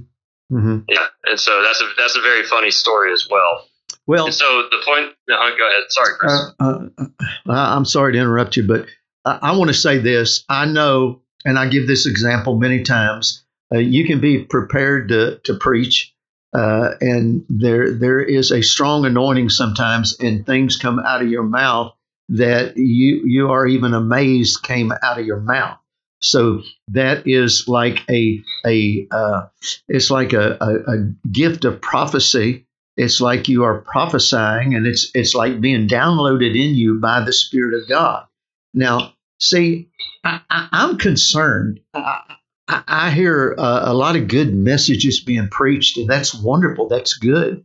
Mm-hmm. 0.52 0.78
Yeah, 0.88 1.04
and 1.24 1.38
so 1.38 1.62
that's 1.62 1.80
a 1.80 1.88
that's 1.96 2.16
a 2.16 2.20
very 2.20 2.44
funny 2.44 2.70
story 2.70 3.12
as 3.12 3.26
well. 3.30 3.66
Well, 4.06 4.26
And 4.26 4.34
so 4.34 4.62
the 4.70 4.82
point. 4.84 5.14
No, 5.28 5.36
go 5.36 5.68
ahead. 5.68 5.82
Sorry, 5.90 6.14
Chris. 6.18 6.32
uh, 6.32 6.52
uh, 6.60 7.04
uh, 7.48 7.52
I'm 7.76 7.84
sorry 7.84 8.12
to 8.14 8.18
interrupt 8.18 8.56
you, 8.56 8.66
but 8.66 8.86
I, 9.24 9.38
I 9.42 9.56
want 9.56 9.68
to 9.68 9.74
say 9.74 9.98
this. 9.98 10.44
I 10.48 10.64
know, 10.64 11.20
and 11.44 11.58
I 11.58 11.68
give 11.68 11.86
this 11.86 12.06
example 12.06 12.58
many 12.58 12.82
times. 12.82 13.44
Uh, 13.74 13.78
you 13.78 14.06
can 14.06 14.20
be 14.20 14.44
prepared 14.44 15.08
to 15.10 15.38
to 15.44 15.54
preach, 15.54 16.14
uh, 16.54 16.92
and 17.02 17.44
there 17.50 17.92
there 17.92 18.20
is 18.20 18.50
a 18.50 18.62
strong 18.62 19.04
anointing 19.04 19.50
sometimes, 19.50 20.16
and 20.20 20.46
things 20.46 20.76
come 20.78 20.98
out 21.00 21.20
of 21.20 21.28
your 21.28 21.42
mouth 21.42 21.92
that 22.30 22.76
you 22.78 23.22
you 23.26 23.50
are 23.50 23.66
even 23.66 23.92
amazed 23.92 24.62
came 24.62 24.92
out 25.02 25.18
of 25.18 25.26
your 25.26 25.40
mouth. 25.40 25.78
So 26.20 26.62
that 26.88 27.26
is 27.26 27.68
like 27.68 28.02
a 28.10 28.42
a 28.66 29.06
uh, 29.10 29.46
it's 29.88 30.10
like 30.10 30.32
a, 30.32 30.56
a, 30.60 30.92
a 30.92 31.28
gift 31.30 31.64
of 31.64 31.80
prophecy 31.80 32.64
it's 32.96 33.20
like 33.20 33.46
you 33.46 33.62
are 33.62 33.82
prophesying 33.82 34.74
and 34.74 34.84
it's 34.84 35.08
it's 35.14 35.32
like 35.32 35.60
being 35.60 35.86
downloaded 35.86 36.56
in 36.56 36.74
you 36.74 36.98
by 36.98 37.20
the 37.20 37.32
spirit 37.32 37.80
of 37.80 37.88
god 37.88 38.26
now 38.74 39.12
See, 39.38 39.88
I, 40.24 40.40
I'm 40.50 40.98
concerned. 40.98 41.80
I, 41.94 42.36
I, 42.68 43.10
hear 43.12 43.54
a 43.56 43.94
lot 43.94 44.16
of 44.16 44.28
good 44.28 44.52
messages 44.54 45.20
being 45.20 45.48
preached, 45.48 45.96
and 45.96 46.08
that's 46.08 46.34
wonderful. 46.34 46.88
That's 46.88 47.14
good. 47.14 47.64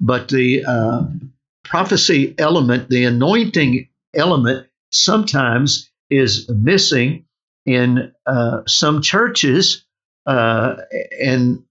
But 0.00 0.28
the 0.28 0.64
uh, 0.64 1.06
prophecy 1.64 2.34
element, 2.38 2.90
the 2.90 3.04
anointing 3.04 3.88
element, 4.14 4.68
sometimes 4.92 5.90
is 6.10 6.48
missing 6.50 7.24
in 7.66 8.12
uh, 8.26 8.62
some 8.66 9.02
churches, 9.02 9.84
uh, 10.24 10.76
and 11.20 11.64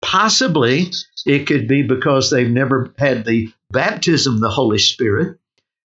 possibly 0.00 0.90
it 1.26 1.46
could 1.46 1.68
be 1.68 1.82
because 1.82 2.30
they've 2.30 2.50
never 2.50 2.92
had 2.98 3.24
the 3.24 3.52
baptism 3.70 4.34
of 4.34 4.40
the 4.40 4.50
Holy 4.50 4.78
Spirit, 4.78 5.38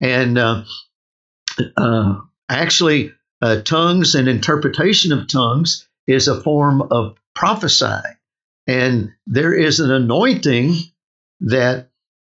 and 0.01 0.39
uh, 0.39 0.63
uh 1.77 2.15
actually, 2.49 3.13
uh, 3.43 3.61
tongues 3.63 4.15
and 4.15 4.29
interpretation 4.29 5.13
of 5.13 5.29
tongues 5.29 5.87
is 6.07 6.29
a 6.29 6.41
form 6.41 6.83
of 6.91 7.17
prophesying, 7.35 8.17
and 8.67 9.13
there 9.27 9.53
is 9.53 9.81
an 9.81 9.91
anointing 9.91 10.75
that 11.41 11.91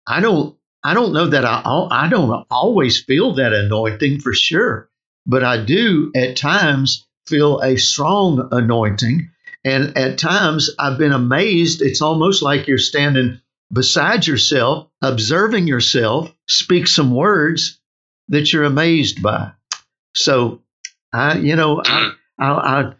I 0.06 0.20
don't. 0.20 0.56
I 0.82 0.94
don't 0.94 1.12
know 1.12 1.26
that 1.26 1.44
I 1.44 1.60
I 1.90 2.08
don't 2.08 2.46
always 2.50 3.04
feel 3.04 3.34
that 3.34 3.52
anointing 3.52 4.20
for 4.20 4.32
sure, 4.32 4.88
but 5.26 5.44
I 5.44 5.62
do 5.62 6.10
at 6.16 6.38
times 6.38 7.06
feel 7.30 7.60
a 7.60 7.78
strong 7.78 8.48
anointing. 8.52 9.30
And 9.64 9.96
at 9.96 10.18
times 10.18 10.70
I've 10.78 10.98
been 10.98 11.12
amazed. 11.12 11.80
It's 11.80 12.02
almost 12.02 12.42
like 12.42 12.66
you're 12.66 12.78
standing 12.78 13.40
beside 13.72 14.26
yourself, 14.26 14.88
observing 15.00 15.68
yourself, 15.68 16.34
speak 16.48 16.88
some 16.88 17.14
words 17.14 17.80
that 18.28 18.52
you're 18.52 18.64
amazed 18.64 19.22
by. 19.22 19.52
So, 20.14 20.60
I, 21.12 21.38
you 21.38 21.56
know, 21.56 21.82
I, 21.84 22.12
I, 22.38 22.92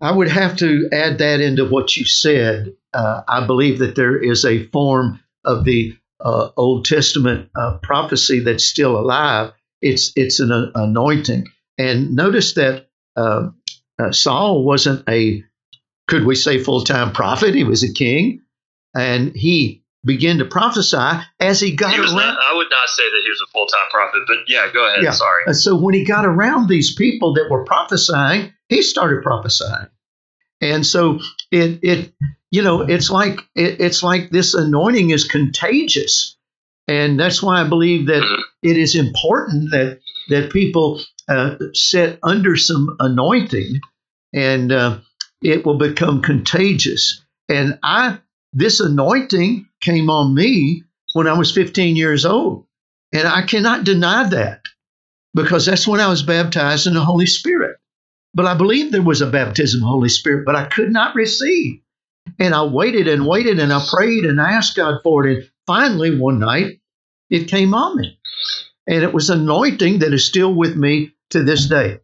I, 0.00 0.12
would 0.12 0.28
have 0.28 0.56
to 0.58 0.88
add 0.92 1.18
that 1.18 1.40
into 1.40 1.68
what 1.68 1.96
you 1.96 2.04
said. 2.04 2.74
Uh, 2.92 3.22
I 3.28 3.46
believe 3.46 3.78
that 3.78 3.96
there 3.96 4.16
is 4.16 4.44
a 4.44 4.66
form 4.66 5.20
of 5.44 5.64
the 5.64 5.96
uh, 6.20 6.50
Old 6.56 6.84
Testament 6.84 7.48
uh, 7.56 7.78
prophecy 7.82 8.40
that's 8.40 8.64
still 8.64 8.98
alive. 8.98 9.52
It's 9.80 10.12
it's 10.14 10.38
an 10.40 10.70
anointing, 10.74 11.48
and 11.76 12.14
notice 12.14 12.54
that 12.54 12.88
uh, 13.16 13.48
uh, 13.98 14.12
Saul 14.12 14.64
wasn't 14.64 15.08
a, 15.08 15.42
could 16.08 16.24
we 16.24 16.34
say, 16.34 16.62
full 16.62 16.82
time 16.84 17.12
prophet. 17.12 17.54
He 17.54 17.64
was 17.64 17.82
a 17.82 17.92
king, 17.92 18.42
and 18.94 19.34
he 19.34 19.82
began 20.04 20.38
to 20.38 20.44
prophesy 20.44 20.96
as 21.40 21.60
he 21.60 21.74
got 21.76 21.92
He 21.94 22.00
around. 22.00 22.16
not, 22.16 22.38
I 22.42 22.54
would 22.56 22.66
not 22.70 22.88
say 22.88 23.04
that 23.04 23.20
he 23.22 23.28
was 23.30 23.40
a 23.40 23.50
full 23.52 23.66
time 23.66 23.88
prophet, 23.90 24.22
but 24.26 24.38
yeah, 24.48 24.66
go 24.72 24.86
ahead. 24.88 25.04
Yeah. 25.04 25.12
Sorry. 25.12 25.42
And 25.46 25.56
so 25.56 25.76
when 25.76 25.94
he 25.94 26.04
got 26.04 26.24
around 26.26 26.68
these 26.68 26.94
people 26.94 27.32
that 27.34 27.48
were 27.50 27.64
prophesying, 27.64 28.52
he 28.68 28.82
started 28.82 29.22
prophesying. 29.22 29.86
And 30.60 30.86
so 30.86 31.18
it 31.50 31.78
it 31.82 32.12
you 32.50 32.62
know 32.62 32.82
it's 32.82 33.10
like 33.10 33.40
it, 33.56 33.80
it's 33.80 34.02
like 34.02 34.30
this 34.30 34.54
anointing 34.54 35.10
is 35.10 35.24
contagious, 35.24 36.36
and 36.88 37.18
that's 37.18 37.42
why 37.42 37.60
I 37.60 37.68
believe 37.68 38.06
that 38.06 38.22
Mhm. 38.22 38.42
it 38.62 38.76
is 38.76 38.94
important 38.94 39.70
that 39.72 39.98
that 40.28 40.52
people 40.52 41.00
uh, 41.28 41.56
sit 41.72 42.18
under 42.22 42.56
some 42.56 42.96
anointing, 43.00 43.80
and 44.34 44.72
uh, 44.72 44.98
it 45.42 45.64
will 45.64 45.78
become 45.78 46.22
contagious. 46.22 47.22
And 47.48 47.78
I 47.82 48.18
this 48.52 48.80
anointing 48.80 49.66
came 49.80 50.10
on 50.10 50.34
me 50.34 50.84
when 51.14 51.26
I 51.26 51.38
was 51.38 51.52
15 51.52 51.96
years 51.96 52.24
old, 52.24 52.66
and 53.12 53.26
I 53.26 53.42
cannot 53.42 53.84
deny 53.84 54.28
that 54.28 54.62
because 55.34 55.66
that's 55.66 55.88
when 55.88 56.00
I 56.00 56.08
was 56.08 56.22
baptized 56.22 56.86
in 56.86 56.94
the 56.94 57.04
Holy 57.04 57.26
Spirit. 57.26 57.76
But 58.34 58.46
I 58.46 58.54
believe 58.54 58.92
there 58.92 59.02
was 59.02 59.20
a 59.20 59.26
baptism 59.30 59.78
of 59.78 59.82
the 59.82 59.88
Holy 59.88 60.08
Spirit, 60.08 60.44
but 60.46 60.56
I 60.56 60.66
could 60.66 60.92
not 60.92 61.14
receive. 61.14 61.80
And 62.38 62.54
I 62.54 62.64
waited 62.64 63.08
and 63.08 63.26
waited 63.26 63.58
and 63.58 63.72
I 63.72 63.84
prayed 63.90 64.24
and 64.24 64.40
asked 64.40 64.76
God 64.76 65.00
for 65.02 65.26
it. 65.26 65.36
And 65.38 65.50
finally, 65.66 66.18
one 66.18 66.38
night, 66.38 66.80
it 67.30 67.48
came 67.48 67.74
on 67.74 67.96
me. 67.98 68.18
And 68.86 69.02
it 69.02 69.12
was 69.12 69.30
anointing 69.30 70.00
that 70.00 70.12
is 70.12 70.24
still 70.24 70.54
with 70.54 70.76
me 70.76 71.11
to 71.32 71.42
this 71.42 71.66
day. 71.66 71.98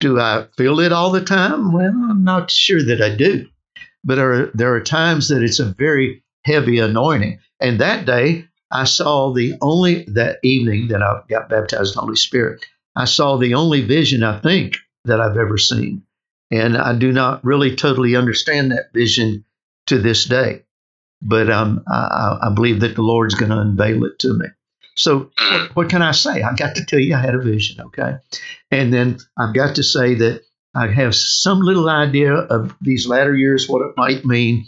Do 0.00 0.18
I 0.18 0.46
feel 0.56 0.80
it 0.80 0.92
all 0.92 1.10
the 1.10 1.24
time? 1.24 1.72
Well, 1.72 1.92
I'm 2.10 2.24
not 2.24 2.50
sure 2.50 2.82
that 2.82 3.02
I 3.02 3.14
do. 3.14 3.46
But 4.02 4.16
there 4.16 4.32
are, 4.32 4.50
there 4.54 4.74
are 4.74 4.80
times 4.80 5.28
that 5.28 5.42
it's 5.42 5.58
a 5.58 5.72
very 5.72 6.22
heavy 6.44 6.78
anointing. 6.78 7.38
And 7.60 7.78
that 7.80 8.06
day, 8.06 8.46
I 8.70 8.84
saw 8.84 9.32
the 9.32 9.54
only, 9.60 10.04
that 10.04 10.38
evening 10.42 10.88
that 10.88 11.02
I 11.02 11.20
got 11.28 11.48
baptized 11.48 11.92
in 11.92 11.94
the 11.96 12.00
Holy 12.00 12.16
Spirit, 12.16 12.64
I 12.96 13.04
saw 13.04 13.36
the 13.36 13.54
only 13.54 13.82
vision, 13.82 14.22
I 14.22 14.40
think, 14.40 14.76
that 15.04 15.20
I've 15.20 15.36
ever 15.36 15.58
seen. 15.58 16.02
And 16.50 16.76
I 16.76 16.96
do 16.96 17.12
not 17.12 17.44
really 17.44 17.76
totally 17.76 18.16
understand 18.16 18.72
that 18.72 18.92
vision 18.92 19.44
to 19.86 19.98
this 19.98 20.24
day. 20.24 20.64
But 21.22 21.50
um, 21.50 21.84
I, 21.88 22.38
I 22.42 22.52
believe 22.54 22.80
that 22.80 22.94
the 22.94 23.02
Lord's 23.02 23.34
going 23.34 23.50
to 23.50 23.58
unveil 23.58 24.04
it 24.04 24.18
to 24.20 24.32
me. 24.32 24.46
So, 24.94 25.30
what, 25.50 25.76
what 25.76 25.90
can 25.90 26.02
I 26.02 26.12
say? 26.12 26.42
I've 26.42 26.58
got 26.58 26.74
to 26.76 26.84
tell 26.84 26.98
you 26.98 27.14
I 27.14 27.20
had 27.20 27.34
a 27.34 27.40
vision, 27.40 27.80
okay? 27.80 28.16
And 28.70 28.92
then 28.92 29.18
I've 29.38 29.54
got 29.54 29.76
to 29.76 29.82
say 29.82 30.14
that 30.14 30.42
I 30.74 30.86
have 30.88 31.14
some 31.14 31.60
little 31.60 31.88
idea 31.88 32.32
of 32.34 32.74
these 32.80 33.06
latter 33.06 33.34
years, 33.34 33.68
what 33.68 33.82
it 33.82 33.94
might 33.96 34.24
mean. 34.24 34.66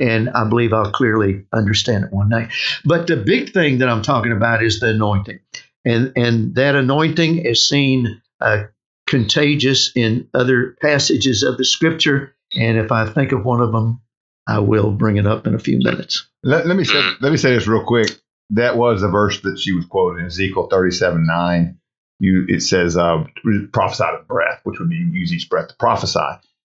And 0.00 0.30
I 0.30 0.48
believe 0.48 0.72
I'll 0.72 0.90
clearly 0.90 1.44
understand 1.52 2.04
it 2.04 2.12
one 2.12 2.28
day. 2.28 2.48
But 2.84 3.06
the 3.06 3.16
big 3.16 3.52
thing 3.52 3.78
that 3.78 3.88
I'm 3.88 4.02
talking 4.02 4.32
about 4.32 4.64
is 4.64 4.80
the 4.80 4.90
anointing. 4.90 5.38
And, 5.84 6.12
and 6.16 6.54
that 6.56 6.74
anointing 6.74 7.38
is 7.38 7.68
seen 7.68 8.20
uh, 8.40 8.64
contagious 9.06 9.92
in 9.94 10.28
other 10.34 10.76
passages 10.82 11.42
of 11.42 11.56
the 11.56 11.64
scripture. 11.64 12.34
And 12.56 12.78
if 12.78 12.90
I 12.90 13.08
think 13.08 13.30
of 13.32 13.44
one 13.44 13.60
of 13.60 13.70
them, 13.70 14.00
I 14.46 14.58
will 14.58 14.90
bring 14.90 15.16
it 15.16 15.26
up 15.26 15.46
in 15.46 15.54
a 15.54 15.58
few 15.58 15.78
minutes. 15.78 16.26
Let, 16.42 16.66
let 16.66 16.76
me 16.76 16.84
say 16.84 17.00
let 17.20 17.32
me 17.32 17.38
say 17.38 17.54
this 17.54 17.66
real 17.66 17.84
quick. 17.84 18.10
That 18.54 18.76
was 18.76 19.00
the 19.00 19.08
verse 19.08 19.40
that 19.42 19.58
she 19.58 19.72
was 19.72 19.84
quoting, 19.84 20.26
Ezekiel 20.26 20.68
thirty-seven 20.68 21.26
nine. 21.26 21.78
You 22.18 22.46
it 22.48 22.62
says 22.62 22.96
uh, 22.96 23.24
prophesy 23.72 24.04
with 24.16 24.28
breath, 24.28 24.60
which 24.64 24.78
would 24.78 24.88
mean 24.88 25.12
use 25.12 25.32
each 25.32 25.50
breath 25.50 25.68
to 25.68 25.74
prophesy. 25.78 26.20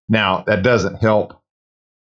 Now 0.07 0.43
that 0.47 0.63
doesn't 0.63 0.97
help 0.97 1.41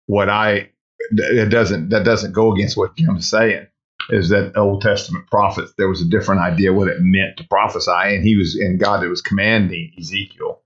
what 0.07 0.29
I 0.29 0.71
it 1.11 1.51
doesn't 1.51 1.91
that 1.91 2.05
doesn't 2.05 2.33
go 2.33 2.53
against 2.53 2.77
what 2.77 2.97
Jim's 2.97 3.29
saying. 3.29 3.67
Is 4.11 4.31
that 4.31 4.57
Old 4.57 4.81
Testament 4.83 5.27
prophets? 5.31 5.73
There 5.77 5.89
was 5.89 6.01
a 6.01 6.09
different 6.09 6.41
idea 6.41 6.73
what 6.73 6.89
it 6.89 6.99
meant 7.01 7.37
to 7.37 7.45
prophesy, 7.45 7.91
and 7.93 8.25
he 8.25 8.37
was 8.37 8.55
and 8.55 8.81
God 8.81 9.03
that 9.03 9.09
was 9.09 9.21
commanding 9.21 9.93
Ezekiel 9.99 10.63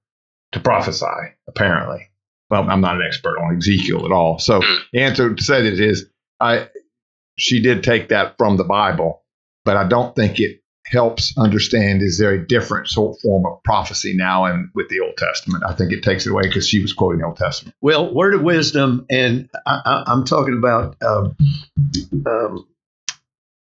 to 0.53 0.61
prophesy. 0.61 1.07
Apparently, 1.49 2.09
well, 2.51 2.69
I'm 2.71 2.81
not 2.81 2.97
an 2.97 3.03
expert 3.07 3.39
on 3.39 3.57
Ezekiel 3.57 4.07
at 4.07 4.13
all. 4.13 4.39
So 4.39 4.63
the 4.93 5.03
answer 5.03 5.35
to 5.35 5.43
say 5.43 5.67
it 5.67 5.81
is, 5.81 6.09
I 6.41 6.69
she 7.37 7.63
did 7.63 7.83
take 7.83 8.09
that 8.09 8.37
from 8.39 8.57
the 8.57 8.65
Bible, 8.65 9.23
but 9.65 9.77
I 9.77 9.87
don't 9.87 10.15
think 10.15 10.39
it 10.39 10.63
helps 10.87 11.37
understand 11.39 12.03
is 12.03 12.19
there 12.19 12.33
a 12.33 12.47
different 12.47 12.87
sort 12.87 13.19
form 13.21 13.47
of 13.47 13.63
prophecy 13.63 14.15
now 14.15 14.45
and 14.45 14.69
with 14.75 14.89
the 14.91 15.01
Old 15.01 15.17
Testament. 15.17 15.65
I 15.67 15.73
think 15.73 15.91
it 15.91 16.03
takes 16.03 16.27
it 16.27 16.33
away 16.33 16.43
because 16.43 16.69
she 16.69 16.81
was 16.81 16.93
quoting 16.93 17.21
the 17.21 17.27
Old 17.27 17.37
Testament. 17.37 17.75
Well, 17.81 18.13
word 18.13 18.35
of 18.35 18.43
wisdom, 18.43 19.07
and 19.11 19.49
I, 19.67 20.05
I'm 20.07 20.25
talking 20.25 20.57
about 20.57 20.97
um, 21.03 21.37
um, 22.27 22.69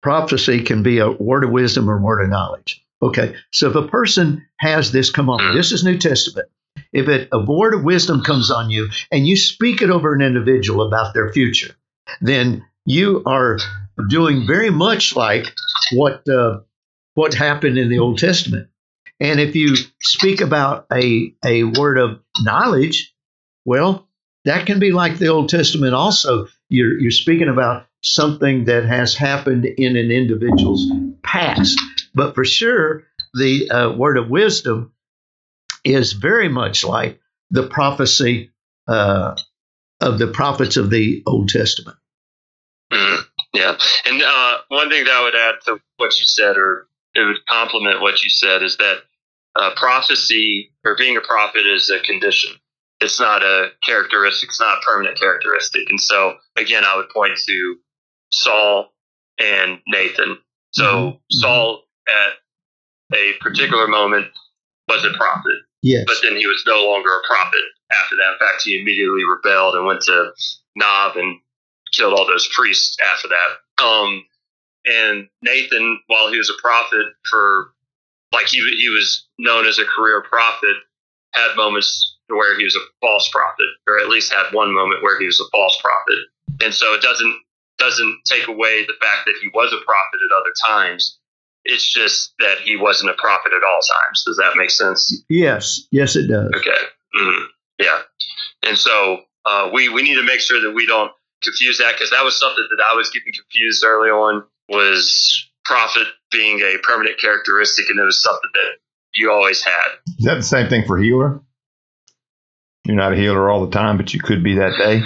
prophecy 0.02 0.62
can 0.62 0.82
be 0.82 0.98
a 0.98 1.10
word 1.10 1.44
of 1.44 1.50
wisdom 1.50 1.90
or 1.90 2.00
word 2.00 2.22
of 2.22 2.30
knowledge. 2.30 2.82
Okay, 3.02 3.34
so 3.52 3.68
if 3.68 3.76
a 3.76 3.86
person 3.86 4.44
has 4.58 4.90
this 4.90 5.10
come 5.10 5.28
on, 5.28 5.54
this 5.54 5.70
is 5.70 5.84
New 5.84 5.98
Testament. 5.98 6.48
If 6.92 7.08
it, 7.08 7.28
a 7.32 7.38
word 7.38 7.74
of 7.74 7.84
wisdom 7.84 8.22
comes 8.22 8.50
on 8.50 8.70
you 8.70 8.88
and 9.12 9.26
you 9.26 9.36
speak 9.36 9.82
it 9.82 9.90
over 9.90 10.14
an 10.14 10.22
individual 10.22 10.86
about 10.86 11.14
their 11.14 11.32
future, 11.32 11.74
then 12.20 12.64
you 12.88 13.22
are 13.26 13.58
doing 14.08 14.46
very 14.46 14.70
much 14.70 15.14
like 15.14 15.46
what 15.92 16.26
uh, 16.28 16.60
what 17.14 17.34
happened 17.34 17.76
in 17.76 17.90
the 17.90 17.98
Old 17.98 18.18
Testament. 18.18 18.68
And 19.20 19.40
if 19.40 19.54
you 19.54 19.76
speak 20.00 20.40
about 20.40 20.86
a 20.92 21.34
a 21.44 21.64
word 21.64 21.98
of 21.98 22.20
knowledge, 22.40 23.14
well, 23.64 24.08
that 24.46 24.66
can 24.66 24.78
be 24.78 24.92
like 24.92 25.18
the 25.18 25.28
Old 25.28 25.50
Testament 25.50 25.94
also. 25.94 26.46
You're, 26.70 26.98
you're 26.98 27.10
speaking 27.10 27.48
about 27.48 27.86
something 28.02 28.64
that 28.64 28.84
has 28.86 29.14
happened 29.14 29.66
in 29.66 29.96
an 29.96 30.10
individual's 30.10 30.90
past. 31.22 31.78
But 32.14 32.34
for 32.34 32.44
sure, 32.44 33.04
the 33.34 33.70
uh, 33.70 33.92
word 33.92 34.16
of 34.16 34.30
wisdom 34.30 34.92
is 35.84 36.14
very 36.14 36.48
much 36.48 36.84
like 36.84 37.20
the 37.50 37.66
prophecy 37.66 38.50
uh, 38.86 39.36
of 40.00 40.18
the 40.18 40.28
prophets 40.28 40.78
of 40.78 40.88
the 40.88 41.22
Old 41.26 41.50
Testament. 41.50 41.97
Mhm. 42.92 43.24
Yeah, 43.54 43.76
and 44.04 44.22
uh, 44.22 44.58
one 44.68 44.90
thing 44.90 45.04
that 45.04 45.12
I 45.12 45.22
would 45.22 45.34
add 45.34 45.56
to 45.66 45.80
what 45.96 46.18
you 46.18 46.26
said, 46.26 46.56
or 46.56 46.86
it 47.14 47.24
would 47.24 47.44
complement 47.48 48.00
what 48.00 48.22
you 48.22 48.30
said, 48.30 48.62
is 48.62 48.76
that 48.76 48.98
uh, 49.56 49.70
prophecy 49.76 50.70
or 50.84 50.96
being 50.96 51.16
a 51.16 51.20
prophet 51.20 51.66
is 51.66 51.90
a 51.90 51.98
condition. 52.00 52.52
It's 53.00 53.18
not 53.18 53.42
a 53.42 53.70
characteristic. 53.82 54.48
It's 54.50 54.60
not 54.60 54.78
a 54.78 54.80
permanent 54.82 55.18
characteristic. 55.18 55.88
And 55.88 56.00
so, 56.00 56.36
again, 56.56 56.84
I 56.84 56.96
would 56.96 57.08
point 57.10 57.36
to 57.46 57.76
Saul 58.32 58.92
and 59.38 59.80
Nathan. 59.86 60.38
So 60.72 60.84
Mhm. 60.84 61.20
Saul, 61.32 61.88
at 62.08 62.38
a 63.16 63.32
particular 63.40 63.86
moment, 63.88 64.28
was 64.88 65.04
a 65.04 65.12
prophet. 65.16 65.56
Yes. 65.80 66.04
but 66.08 66.16
then 66.22 66.36
he 66.36 66.44
was 66.44 66.64
no 66.66 66.84
longer 66.90 67.08
a 67.08 67.26
prophet 67.28 67.62
after 67.92 68.16
that. 68.16 68.32
In 68.32 68.38
fact, 68.40 68.62
he 68.64 68.80
immediately 68.80 69.22
rebelled 69.24 69.76
and 69.76 69.86
went 69.86 70.00
to 70.02 70.32
Nob 70.74 71.16
and 71.16 71.40
killed 71.92 72.14
all 72.14 72.26
those 72.26 72.48
priests 72.54 72.96
after 73.14 73.28
that. 73.28 73.82
Um, 73.84 74.24
and 74.84 75.28
Nathan, 75.42 76.00
while 76.06 76.30
he 76.30 76.38
was 76.38 76.50
a 76.50 76.60
prophet 76.60 77.06
for, 77.30 77.72
like 78.32 78.46
he 78.46 78.58
he 78.58 78.88
was 78.88 79.26
known 79.38 79.66
as 79.66 79.78
a 79.78 79.84
career 79.84 80.22
prophet, 80.28 80.76
had 81.34 81.56
moments 81.56 82.16
where 82.28 82.56
he 82.58 82.64
was 82.64 82.76
a 82.76 82.84
false 83.00 83.28
prophet, 83.30 83.66
or 83.86 83.98
at 83.98 84.08
least 84.08 84.32
had 84.32 84.52
one 84.52 84.72
moment 84.74 85.02
where 85.02 85.18
he 85.18 85.26
was 85.26 85.40
a 85.40 85.48
false 85.50 85.78
prophet. 85.82 86.18
And 86.64 86.74
so 86.74 86.94
it 86.94 87.02
doesn't 87.02 87.34
doesn't 87.78 88.18
take 88.24 88.48
away 88.48 88.84
the 88.86 88.94
fact 89.00 89.26
that 89.26 89.34
he 89.40 89.48
was 89.54 89.72
a 89.72 89.84
prophet 89.84 90.20
at 90.24 90.40
other 90.40 90.52
times. 90.66 91.18
It's 91.64 91.92
just 91.92 92.32
that 92.38 92.58
he 92.58 92.76
wasn't 92.76 93.10
a 93.10 93.14
prophet 93.14 93.52
at 93.52 93.62
all 93.62 93.80
times. 93.80 94.24
Does 94.26 94.36
that 94.36 94.52
make 94.56 94.70
sense? 94.70 95.22
Yes. 95.28 95.82
Yes, 95.90 96.16
it 96.16 96.26
does. 96.28 96.50
Okay. 96.56 96.70
Mhm. 97.16 97.46
Yeah. 97.78 98.00
And 98.62 98.76
so 98.76 99.20
uh, 99.44 99.70
we 99.72 99.88
we 99.88 100.02
need 100.02 100.16
to 100.16 100.22
make 100.22 100.40
sure 100.40 100.60
that 100.60 100.72
we 100.72 100.86
don't 100.86 101.12
confuse 101.42 101.78
that 101.78 101.92
because 101.94 102.10
that 102.10 102.24
was 102.24 102.38
something 102.38 102.66
that 102.70 102.84
I 102.92 102.96
was 102.96 103.10
getting 103.10 103.32
confused 103.32 103.84
early 103.84 104.10
on 104.10 104.44
was 104.68 105.48
prophet 105.64 106.06
being 106.30 106.60
a 106.60 106.76
permanent 106.82 107.18
characteristic, 107.18 107.88
and 107.90 107.98
it 107.98 108.04
was 108.04 108.22
something 108.22 108.50
that 108.54 108.70
you 109.14 109.30
always 109.30 109.62
had. 109.62 109.86
Is 110.18 110.24
that 110.24 110.34
the 110.36 110.42
same 110.42 110.68
thing 110.68 110.86
for 110.86 110.98
healer? 110.98 111.40
You're 112.84 112.96
not 112.96 113.12
a 113.12 113.16
healer 113.16 113.50
all 113.50 113.64
the 113.66 113.70
time, 113.72 113.96
but 113.96 114.14
you 114.14 114.20
could 114.20 114.42
be 114.42 114.54
that 114.54 114.76
day. 114.78 115.02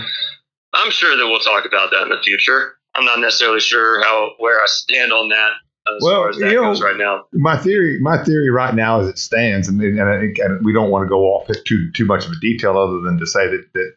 I'm 0.74 0.90
sure 0.90 1.16
that 1.16 1.26
we'll 1.26 1.40
talk 1.40 1.64
about 1.66 1.90
that 1.90 2.02
in 2.04 2.08
the 2.10 2.22
future. 2.22 2.74
I'm 2.94 3.04
not 3.04 3.18
necessarily 3.20 3.60
sure 3.60 4.02
how 4.02 4.30
where 4.38 4.58
I 4.60 4.66
stand 4.66 5.12
on 5.12 5.28
that 5.30 5.50
as 5.88 6.00
Well, 6.02 6.14
far 6.22 6.28
as 6.30 6.36
that 6.38 6.50
you 6.50 6.56
know- 6.56 6.62
goes 6.68 6.80
right 6.82 6.96
now. 6.96 7.24
My 7.32 7.56
theory, 7.56 7.98
my 8.00 8.22
theory 8.22 8.50
right 8.50 8.74
now 8.74 9.00
as 9.00 9.08
it 9.08 9.18
stands, 9.18 9.68
and, 9.68 9.80
and, 9.82 10.00
I 10.00 10.20
think- 10.20 10.38
and 10.38 10.64
we 10.64 10.72
don't 10.72 10.90
want 10.90 11.04
to 11.04 11.08
go 11.08 11.22
off 11.24 11.48
into 11.48 11.62
too 11.62 11.90
too 11.92 12.04
much 12.04 12.24
of 12.24 12.30
a 12.32 12.36
detail, 12.40 12.78
other 12.78 13.00
than 13.00 13.18
to 13.18 13.26
say 13.26 13.48
that 13.48 13.64
that 13.74 13.94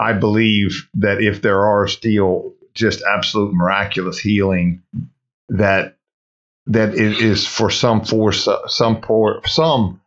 I 0.00 0.14
believe 0.14 0.88
that 0.94 1.20
if 1.22 1.42
there 1.42 1.66
are 1.66 1.86
still 1.86 2.54
just 2.74 3.02
absolute 3.02 3.52
miraculous 3.52 4.18
healing, 4.18 4.82
that 5.50 5.96
that 6.66 6.94
it 6.94 7.18
is 7.20 7.46
for 7.46 7.70
some 7.70 8.04
force, 8.04 8.48
some 8.68 9.00
por- 9.02 9.46
some 9.46 10.00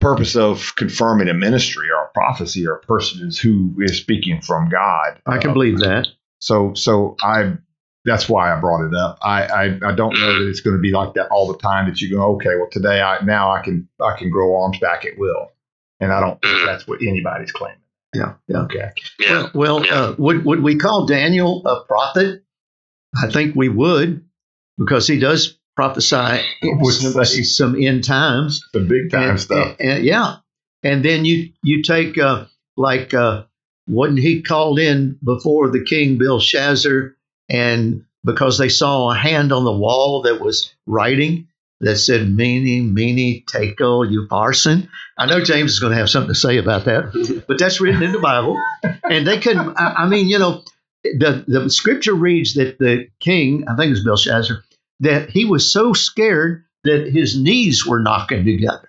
purpose 0.00 0.36
of 0.36 0.74
confirming 0.76 1.28
a 1.28 1.34
ministry 1.34 1.90
or 1.90 2.04
a 2.04 2.08
prophecy 2.14 2.66
or 2.66 2.76
a 2.76 2.80
person 2.80 3.28
is 3.28 3.38
who 3.38 3.74
is 3.80 3.98
speaking 3.98 4.40
from 4.40 4.68
God. 4.68 5.20
I 5.26 5.38
can 5.38 5.50
Uh, 5.50 5.54
believe 5.54 5.80
that. 5.80 6.08
So, 6.40 6.74
so 6.74 7.16
I, 7.22 7.54
that's 8.04 8.28
why 8.28 8.52
I 8.52 8.60
brought 8.60 8.84
it 8.86 8.94
up. 8.94 9.18
I, 9.22 9.44
I, 9.44 9.64
I 9.64 9.94
don't 9.94 10.18
know 10.18 10.38
that 10.40 10.48
it's 10.48 10.60
going 10.60 10.76
to 10.76 10.82
be 10.82 10.90
like 10.90 11.14
that 11.14 11.28
all 11.28 11.52
the 11.52 11.58
time. 11.58 11.88
That 11.88 12.00
you 12.00 12.10
go, 12.16 12.34
okay, 12.36 12.56
well, 12.56 12.68
today 12.70 13.00
I 13.00 13.22
now 13.24 13.52
I 13.52 13.62
can 13.62 13.88
I 14.00 14.16
can 14.18 14.30
grow 14.30 14.62
arms 14.62 14.78
back 14.80 15.04
at 15.04 15.18
will, 15.18 15.52
and 16.00 16.12
I 16.12 16.20
don't 16.20 16.40
think 16.42 16.66
that's 16.66 16.86
what 16.86 17.00
anybody's 17.00 17.52
claiming. 17.52 17.78
Yeah. 18.14 18.34
Yeah. 18.48 18.58
Okay, 18.62 18.90
Yeah. 19.20 19.48
Well, 19.54 19.76
well 19.80 19.86
Yeah. 19.86 19.94
uh, 19.94 20.14
would 20.18 20.44
would 20.44 20.62
we 20.62 20.76
call 20.76 21.06
Daniel 21.06 21.62
a 21.66 21.84
prophet? 21.86 22.42
I 23.16 23.30
think 23.30 23.54
we 23.56 23.68
would, 23.68 24.24
because 24.78 25.06
he 25.06 25.18
does 25.18 25.58
prophesy 25.76 26.42
Would 26.62 26.94
some, 26.94 27.24
some 27.44 27.76
end 27.82 28.04
times. 28.04 28.60
the 28.72 28.80
big 28.80 29.10
time 29.10 29.30
and, 29.30 29.40
stuff. 29.40 29.76
and- 29.80 29.90
and- 29.90 30.04
yeah, 30.04 30.36
and 30.82 31.04
then 31.04 31.24
you 31.24 31.52
you 31.62 31.82
take 31.82 32.18
uh, 32.18 32.44
like 32.76 33.14
uh, 33.14 33.44
wasn't 33.86 34.18
he 34.20 34.42
called 34.42 34.78
in 34.78 35.18
before 35.24 35.70
the 35.70 35.84
king 35.84 36.18
Belshazzar, 36.18 37.16
and 37.48 38.04
because 38.24 38.58
they 38.58 38.68
saw 38.68 39.10
a 39.10 39.14
hand 39.16 39.52
on 39.52 39.64
the 39.64 39.72
wall 39.76 40.22
that 40.22 40.40
was 40.40 40.72
writing 40.86 41.48
that 41.82 41.96
said 41.96 42.30
"Mene, 42.30 42.94
Mene, 42.94 43.42
Tekel, 43.46 44.06
Upharsin." 44.06 44.88
I 45.18 45.26
know 45.26 45.44
James 45.44 45.72
is 45.72 45.80
going 45.80 45.92
to 45.92 45.98
have 45.98 46.08
something 46.08 46.32
to 46.32 46.38
say 46.38 46.56
about 46.56 46.84
that, 46.86 47.44
but 47.48 47.58
that's 47.58 47.80
written 47.80 48.02
in 48.02 48.12
the 48.12 48.18
Bible, 48.18 48.58
and 49.04 49.26
they 49.26 49.38
couldn't. 49.38 49.76
I, 49.76 49.94
I 49.98 50.08
mean, 50.08 50.28
you 50.28 50.38
know, 50.38 50.62
the 51.04 51.44
the 51.46 51.68
scripture 51.68 52.14
reads 52.14 52.54
that 52.54 52.78
the 52.78 53.08
king, 53.20 53.64
I 53.68 53.76
think 53.76 53.88
it 53.88 53.90
was 53.90 54.04
Belshazzar, 54.04 54.62
that 55.00 55.30
he 55.30 55.44
was 55.44 55.70
so 55.70 55.92
scared 55.92 56.64
that 56.84 57.08
his 57.08 57.38
knees 57.38 57.86
were 57.86 58.00
knocking 58.00 58.44
together. 58.44 58.88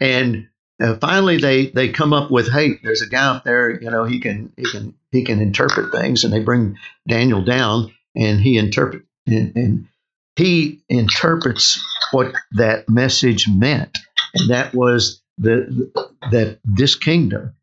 And 0.00 0.48
uh, 0.80 0.96
finally, 0.96 1.38
they 1.38 1.66
they 1.66 1.90
come 1.90 2.12
up 2.12 2.30
with, 2.30 2.50
"Hey, 2.50 2.80
there's 2.82 3.02
a 3.02 3.08
guy 3.08 3.36
up 3.36 3.44
there. 3.44 3.80
You 3.80 3.90
know, 3.90 4.04
he 4.04 4.18
can 4.18 4.52
he 4.56 4.64
can 4.64 4.94
he 5.12 5.24
can 5.24 5.40
interpret 5.40 5.92
things." 5.92 6.24
And 6.24 6.32
they 6.32 6.40
bring 6.40 6.76
Daniel 7.06 7.44
down, 7.44 7.94
and 8.16 8.40
he 8.40 8.58
interpret 8.58 9.04
and, 9.26 9.54
and 9.54 9.88
he 10.36 10.80
interprets 10.88 11.84
what 12.12 12.32
that 12.52 12.88
message 12.88 13.48
meant, 13.48 13.96
and 14.34 14.50
that 14.50 14.74
was 14.74 15.22
the 15.38 15.90
that 16.30 16.58
this 16.64 16.94
kingdom 16.94 17.54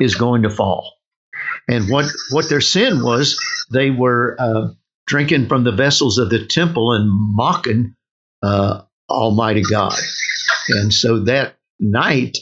is 0.00 0.14
going 0.14 0.42
to 0.42 0.50
fall. 0.50 0.94
And 1.68 1.88
what 1.90 2.06
what 2.30 2.48
their 2.48 2.60
sin 2.60 3.02
was, 3.02 3.38
they 3.72 3.90
were 3.90 4.36
uh, 4.38 4.68
drinking 5.06 5.48
from 5.48 5.64
the 5.64 5.72
vessels 5.72 6.18
of 6.18 6.30
the 6.30 6.46
temple 6.46 6.92
and 6.92 7.10
mocking 7.10 7.94
uh, 8.42 8.82
Almighty 9.08 9.62
God. 9.62 9.98
And 10.68 10.92
so 10.92 11.20
that 11.24 11.56
night, 11.78 12.36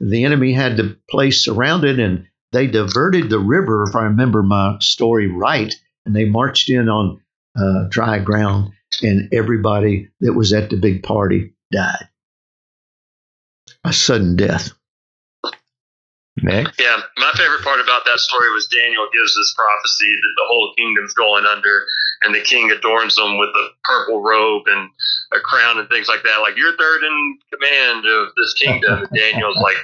the 0.00 0.24
enemy 0.24 0.52
had 0.52 0.76
the 0.76 0.96
place 1.10 1.44
surrounded 1.44 2.00
and 2.00 2.26
they 2.52 2.66
diverted 2.66 3.30
the 3.30 3.38
river, 3.38 3.84
if 3.88 3.94
I 3.94 4.04
remember 4.04 4.42
my 4.42 4.76
story 4.80 5.28
right, 5.28 5.72
and 6.04 6.16
they 6.16 6.24
marched 6.24 6.68
in 6.68 6.88
on 6.88 7.20
uh, 7.56 7.84
dry 7.90 8.18
ground, 8.18 8.72
and 9.02 9.32
everybody 9.32 10.08
that 10.20 10.34
was 10.34 10.52
at 10.52 10.70
the 10.70 10.76
big 10.76 11.02
party 11.02 11.52
died. 11.72 12.08
A 13.84 13.92
sudden 13.92 14.36
death. 14.36 14.70
Next, 16.42 16.80
Yeah, 16.80 17.00
my 17.18 17.32
favorite 17.36 17.62
part 17.62 17.80
about 17.80 18.04
that 18.06 18.18
story 18.18 18.50
was 18.52 18.66
Daniel 18.68 19.08
gives 19.12 19.34
this 19.34 19.52
prophecy 19.54 20.10
that 20.10 20.34
the 20.36 20.44
whole 20.46 20.72
kingdom's 20.76 21.12
going 21.12 21.44
under, 21.44 21.86
and 22.22 22.34
the 22.34 22.40
king 22.40 22.70
adorns 22.70 23.16
them 23.16 23.36
with 23.38 23.50
a 23.50 23.68
purple 23.84 24.22
robe 24.22 24.62
and 24.66 24.88
a 25.34 25.40
crown 25.40 25.78
and 25.78 25.88
things 25.88 26.08
like 26.08 26.22
that. 26.22 26.38
Like 26.40 26.56
you're 26.56 26.76
third 26.76 27.02
in 27.02 27.38
command 27.52 28.06
of 28.06 28.28
this 28.36 28.54
kingdom. 28.54 29.00
And 29.00 29.08
Daniel's 29.14 29.56
like, 29.62 29.76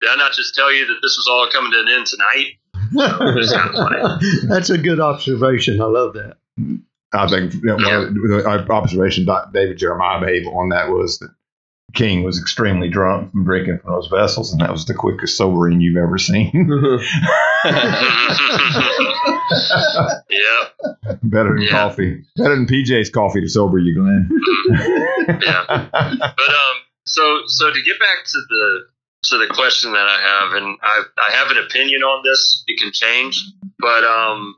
did 0.00 0.10
I 0.10 0.16
not 0.16 0.32
just 0.32 0.54
tell 0.54 0.72
you 0.72 0.86
that 0.86 0.98
this 1.02 1.16
was 1.16 1.28
all 1.30 1.48
coming 1.52 1.72
to 1.72 1.80
an 1.80 1.88
end 1.88 2.06
tonight? 2.06 2.56
It's 3.36 3.52
kind 3.52 3.94
of. 3.94 4.20
That's 4.48 4.70
a 4.70 4.78
good 4.78 4.98
observation. 4.98 5.80
I 5.80 5.84
love 5.84 6.14
that. 6.14 6.38
I 7.12 7.26
think 7.28 7.54
you 7.54 7.60
know, 7.62 7.74
one 7.76 7.94
of 7.94 8.14
the 8.14 8.64
the 8.66 8.72
observation 8.72 9.24
Doc- 9.24 9.52
David 9.52 9.78
Jeremiah 9.78 10.20
made 10.20 10.46
on 10.46 10.68
that 10.70 10.90
was 10.90 11.18
that 11.18 11.30
King 11.92 12.22
was 12.22 12.38
extremely 12.40 12.88
drunk 12.88 13.32
from 13.32 13.44
drinking 13.44 13.80
from 13.80 13.92
those 13.94 14.06
vessels, 14.08 14.52
and 14.52 14.60
that 14.60 14.70
was 14.70 14.84
the 14.86 14.94
quickest 14.94 15.36
sobering 15.36 15.80
you've 15.80 15.96
ever 15.96 16.18
seen. 16.18 16.50
yeah, 20.30 21.14
Better 21.22 21.54
than 21.54 21.62
Yeah. 21.62 21.70
coffee. 21.70 22.22
Better 22.36 22.54
than 22.56 22.66
PJ's 22.66 23.10
coffee 23.10 23.40
to 23.40 23.48
sober 23.48 23.78
you, 23.78 23.94
Glenn. 23.94 24.30
yeah. 25.42 25.64
But 25.66 26.12
um, 26.22 26.76
so 27.06 27.40
so 27.46 27.70
to 27.72 27.82
get 27.82 27.98
back 27.98 28.24
to 28.26 28.38
the 28.48 28.80
to 29.24 29.38
the 29.38 29.46
question 29.52 29.92
that 29.92 30.06
I 30.06 30.20
have, 30.20 30.52
and 30.62 30.78
I 30.82 31.02
I 31.18 31.32
have 31.32 31.50
an 31.50 31.58
opinion 31.58 32.02
on 32.02 32.22
this. 32.24 32.64
It 32.66 32.78
can 32.80 32.92
change, 32.92 33.42
but 33.78 34.04
um, 34.04 34.54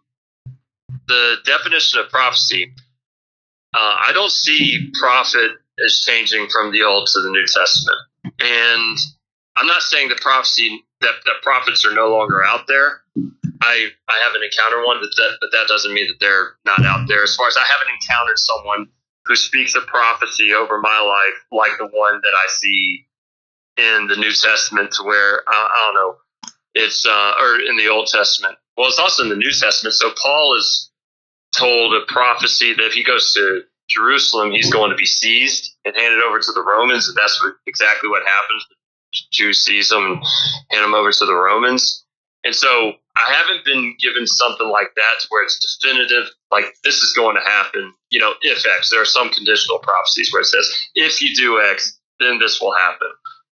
the 1.12 1.36
definition 1.44 2.00
of 2.00 2.08
prophecy, 2.08 2.72
uh, 3.74 3.96
I 4.08 4.10
don't 4.12 4.32
see 4.32 4.90
prophet 4.98 5.52
as 5.84 6.00
changing 6.00 6.48
from 6.48 6.72
the 6.72 6.82
Old 6.82 7.08
to 7.12 7.20
the 7.20 7.30
New 7.30 7.46
Testament, 7.46 7.98
and 8.40 8.98
I'm 9.56 9.66
not 9.66 9.82
saying 9.82 10.08
that 10.08 10.20
prophecy 10.20 10.84
that, 11.00 11.14
that 11.24 11.42
prophets 11.42 11.84
are 11.84 11.94
no 11.94 12.08
longer 12.08 12.42
out 12.44 12.66
there. 12.66 13.02
I 13.62 13.88
I 14.08 14.18
haven't 14.24 14.42
encountered 14.42 14.84
one, 14.86 14.98
but 15.00 15.10
that 15.16 15.36
but 15.40 15.50
that 15.52 15.68
doesn't 15.68 15.92
mean 15.92 16.08
that 16.08 16.20
they're 16.20 16.56
not 16.64 16.84
out 16.84 17.06
there. 17.08 17.22
As 17.22 17.36
far 17.36 17.48
as 17.48 17.56
I 17.56 17.64
haven't 17.64 17.92
encountered 18.00 18.38
someone 18.38 18.88
who 19.26 19.36
speaks 19.36 19.74
a 19.74 19.82
prophecy 19.82 20.52
over 20.52 20.80
my 20.80 21.00
life 21.00 21.38
like 21.52 21.78
the 21.78 21.86
one 21.86 22.20
that 22.22 22.34
I 22.34 22.46
see 22.48 23.06
in 23.76 24.06
the 24.08 24.16
New 24.16 24.32
Testament, 24.32 24.92
to 24.92 25.04
where 25.04 25.40
uh, 25.40 25.68
I 25.68 25.78
don't 25.86 25.94
know, 25.94 26.16
it's 26.74 27.06
uh, 27.06 27.34
or 27.40 27.60
in 27.60 27.76
the 27.76 27.88
Old 27.88 28.08
Testament. 28.08 28.56
Well, 28.76 28.88
it's 28.88 28.98
also 28.98 29.22
in 29.22 29.28
the 29.28 29.36
New 29.36 29.52
Testament. 29.52 29.94
So 29.94 30.10
Paul 30.20 30.56
is 30.56 30.90
told 31.56 31.94
a 31.94 32.04
prophecy 32.12 32.74
that 32.74 32.86
if 32.86 32.92
he 32.92 33.04
goes 33.04 33.32
to 33.34 33.62
Jerusalem, 33.88 34.52
he's 34.52 34.72
going 34.72 34.90
to 34.90 34.96
be 34.96 35.06
seized 35.06 35.74
and 35.84 35.94
handed 35.96 36.22
over 36.22 36.38
to 36.38 36.52
the 36.52 36.62
Romans, 36.62 37.08
and 37.08 37.16
that's 37.16 37.42
what, 37.42 37.54
exactly 37.66 38.08
what 38.08 38.22
happens. 38.26 38.66
Jews 39.30 39.60
seize 39.60 39.92
him 39.92 40.04
and 40.04 40.22
hand 40.70 40.84
him 40.86 40.94
over 40.94 41.12
to 41.12 41.26
the 41.26 41.34
Romans. 41.34 42.04
And 42.44 42.54
so 42.54 42.92
I 43.14 43.32
haven't 43.32 43.64
been 43.64 43.94
given 44.00 44.26
something 44.26 44.68
like 44.68 44.94
that 44.96 45.20
to 45.20 45.26
where 45.28 45.44
it's 45.44 45.58
definitive, 45.60 46.32
like 46.50 46.64
this 46.82 46.96
is 46.96 47.12
going 47.14 47.36
to 47.36 47.42
happen, 47.42 47.92
you 48.10 48.18
know, 48.18 48.32
if 48.40 48.66
X. 48.66 48.90
There 48.90 49.00
are 49.00 49.06
some 49.06 49.30
conditional 49.30 49.78
prophecies 49.78 50.32
where 50.32 50.40
it 50.40 50.46
says, 50.46 50.68
if 50.94 51.20
you 51.22 51.34
do 51.36 51.60
X, 51.70 51.98
then 52.20 52.38
this 52.38 52.60
will 52.60 52.74
happen. 52.74 53.08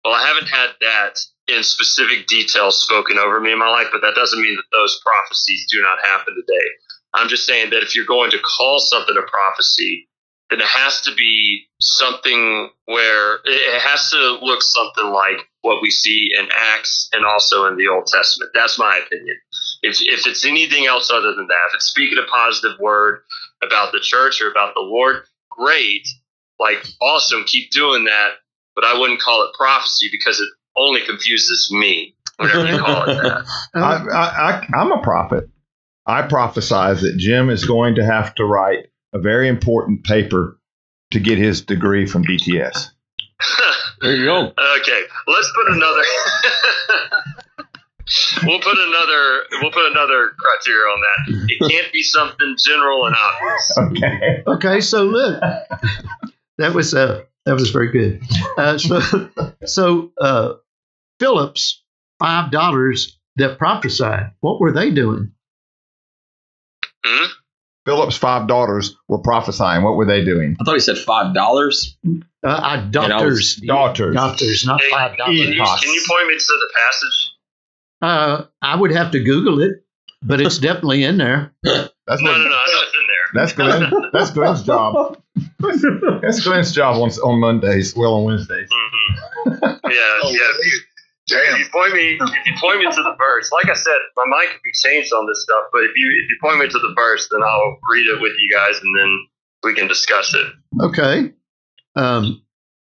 Well, 0.05 0.13
I 0.13 0.25
haven't 0.25 0.47
had 0.47 0.69
that 0.81 1.19
in 1.47 1.63
specific 1.63 2.27
details 2.27 2.81
spoken 2.81 3.17
over 3.17 3.41
me 3.41 3.51
in 3.51 3.59
my 3.59 3.69
life, 3.69 3.87
but 3.91 4.01
that 4.01 4.15
doesn't 4.15 4.41
mean 4.41 4.55
that 4.55 4.77
those 4.77 5.01
prophecies 5.03 5.65
do 5.71 5.81
not 5.81 5.97
happen 6.05 6.35
today. 6.35 6.67
I'm 7.13 7.29
just 7.29 7.45
saying 7.45 7.71
that 7.71 7.83
if 7.83 7.95
you're 7.95 8.05
going 8.05 8.31
to 8.31 8.39
call 8.39 8.79
something 8.79 9.15
a 9.17 9.29
prophecy, 9.29 10.07
then 10.49 10.59
it 10.59 10.65
has 10.65 11.01
to 11.01 11.13
be 11.15 11.67
something 11.81 12.69
where 12.85 13.35
it 13.45 13.81
has 13.81 14.09
to 14.11 14.39
look 14.41 14.61
something 14.61 15.11
like 15.11 15.37
what 15.61 15.81
we 15.81 15.91
see 15.91 16.29
in 16.37 16.47
Acts 16.55 17.09
and 17.13 17.25
also 17.25 17.65
in 17.65 17.75
the 17.75 17.87
Old 17.87 18.07
Testament. 18.07 18.51
That's 18.53 18.79
my 18.79 19.01
opinion. 19.05 19.37
If, 19.81 19.97
if 20.01 20.25
it's 20.25 20.45
anything 20.45 20.85
else 20.85 21.11
other 21.11 21.33
than 21.35 21.47
that, 21.47 21.69
if 21.69 21.75
it's 21.75 21.87
speaking 21.87 22.17
a 22.17 22.31
positive 22.31 22.79
word 22.79 23.21
about 23.63 23.91
the 23.91 23.99
church 23.99 24.41
or 24.41 24.49
about 24.49 24.73
the 24.73 24.81
Lord, 24.81 25.23
great. 25.49 26.07
Like, 26.59 26.85
awesome, 27.01 27.43
keep 27.45 27.71
doing 27.71 28.05
that. 28.05 28.29
But 28.75 28.85
I 28.85 28.97
wouldn't 28.97 29.21
call 29.21 29.43
it 29.43 29.57
prophecy 29.57 30.07
because 30.11 30.39
it 30.39 30.47
only 30.77 31.01
confuses 31.05 31.69
me 31.71 32.15
Whatever 32.37 32.67
you 32.67 32.79
call 32.79 33.03
it 33.03 33.15
that. 33.15 33.45
I, 33.75 33.79
I, 33.79 34.51
I, 34.51 34.79
I'm 34.79 34.91
a 34.91 35.01
prophet. 35.01 35.49
I 36.07 36.21
prophesize 36.21 37.01
that 37.01 37.17
Jim 37.17 37.49
is 37.49 37.65
going 37.65 37.95
to 37.95 38.05
have 38.05 38.33
to 38.35 38.45
write 38.45 38.85
a 39.13 39.19
very 39.19 39.49
important 39.49 40.05
paper 40.05 40.57
to 41.11 41.19
get 41.19 41.37
his 41.37 41.61
degree 41.61 42.05
from 42.05 42.23
DTS. 42.23 42.89
There 43.99 44.15
you 44.15 44.25
go. 44.25 44.37
Okay, 44.37 45.01
let's 45.25 45.51
put 45.55 45.73
another. 45.73 46.03
we'll 48.45 48.59
put 48.59 48.77
another. 48.77 49.43
We'll 49.59 49.71
put 49.71 49.89
another 49.89 50.33
criteria 50.37 50.85
on 50.85 51.01
that. 51.01 51.47
It 51.49 51.71
can't 51.71 51.91
be 51.91 52.03
something 52.03 52.55
general 52.59 53.07
and 53.07 53.15
obvious. 53.15 53.75
Okay. 53.79 54.43
Okay, 54.45 54.81
so 54.81 55.03
look, 55.03 55.41
that 56.59 56.75
was 56.75 56.93
uh, 56.93 57.23
that 57.45 57.53
was 57.53 57.71
very 57.71 57.91
good. 57.91 58.21
Uh, 58.55 58.77
so, 58.77 59.01
so 59.65 60.11
uh, 60.21 60.53
Philip's 61.19 61.81
five 62.19 62.51
daughters 62.51 63.17
that 63.37 63.57
prophesied, 63.57 64.29
what 64.41 64.59
were 64.59 64.71
they 64.71 64.91
doing? 64.91 65.31
Hmm? 67.07 67.25
Philip's 67.85 68.17
five 68.17 68.47
daughters 68.47 68.95
were 69.07 69.19
prophesying. 69.19 69.81
What 69.83 69.95
were 69.95 70.05
they 70.05 70.23
doing? 70.25 70.57
I 70.59 70.63
thought 70.65 70.73
he 70.73 70.79
said 70.81 70.97
five 70.97 71.33
dollars. 71.33 71.97
Uh, 72.05 72.49
uh, 72.49 72.81
doctors, 72.91 73.55
Daughters. 73.57 74.13
daughters, 74.15 74.65
not 74.65 74.81
Hey, 74.81 74.89
five 74.89 75.17
Can 75.17 75.31
you, 75.33 75.55
dollars. 75.57 75.81
can 75.81 75.93
you 75.93 76.03
point 76.07 76.27
me 76.27 76.37
to 76.37 76.45
the 76.45 76.69
passage? 76.85 77.31
Uh, 78.01 78.43
I 78.61 78.75
would 78.75 78.91
have 78.91 79.11
to 79.11 79.23
Google 79.23 79.61
it, 79.61 79.83
but 80.21 80.41
it's 80.41 80.57
definitely 80.59 81.03
in 81.03 81.17
there. 81.17 81.53
That's 81.63 82.21
No, 82.21 82.31
no, 82.37 82.43
what, 82.43 82.49
no. 82.49 82.59
It's 82.83 82.93
in 82.93 83.07
there. 83.07 83.27
That's 83.33 83.53
Glenn. 83.53 83.91
That's 84.13 84.31
Glenn's 84.31 84.63
job. 84.63 85.17
That's 86.21 86.41
Glenn's 86.41 86.71
job 86.73 86.97
on, 87.01 87.09
on 87.09 87.39
Mondays. 87.39 87.95
Well, 87.95 88.15
on 88.15 88.23
Wednesdays. 88.25 88.69
hmm 88.71 89.13
Yeah, 89.45 89.59
Oh, 90.23 90.29
yeah. 90.29 90.39
If 91.29 91.35
you, 91.35 91.53
if 91.53 91.59
you 91.59 91.65
point 91.71 91.93
me, 91.93 92.17
if 92.19 92.45
you 92.45 92.53
point 92.59 92.79
me 92.79 92.85
to 92.85 93.03
the 93.03 93.15
verse, 93.17 93.51
like 93.51 93.69
I 93.69 93.73
said, 93.75 93.99
my 94.15 94.23
mind 94.27 94.47
could 94.51 94.63
be 94.63 94.71
changed 94.71 95.11
on 95.11 95.27
this 95.27 95.43
stuff. 95.43 95.65
But 95.73 95.83
if 95.83 95.91
you 95.95 96.23
if 96.23 96.29
you 96.29 96.37
point 96.41 96.59
me 96.59 96.67
to 96.67 96.79
the 96.79 96.93
verse, 96.95 97.27
then 97.31 97.41
I'll 97.43 97.77
read 97.91 98.07
it 98.07 98.21
with 98.21 98.31
you 98.39 98.55
guys, 98.55 98.79
and 98.81 98.97
then 98.97 99.27
we 99.63 99.73
can 99.73 99.87
discuss 99.87 100.33
it. 100.33 100.47
Okay, 100.81 101.33
um, 101.95 102.41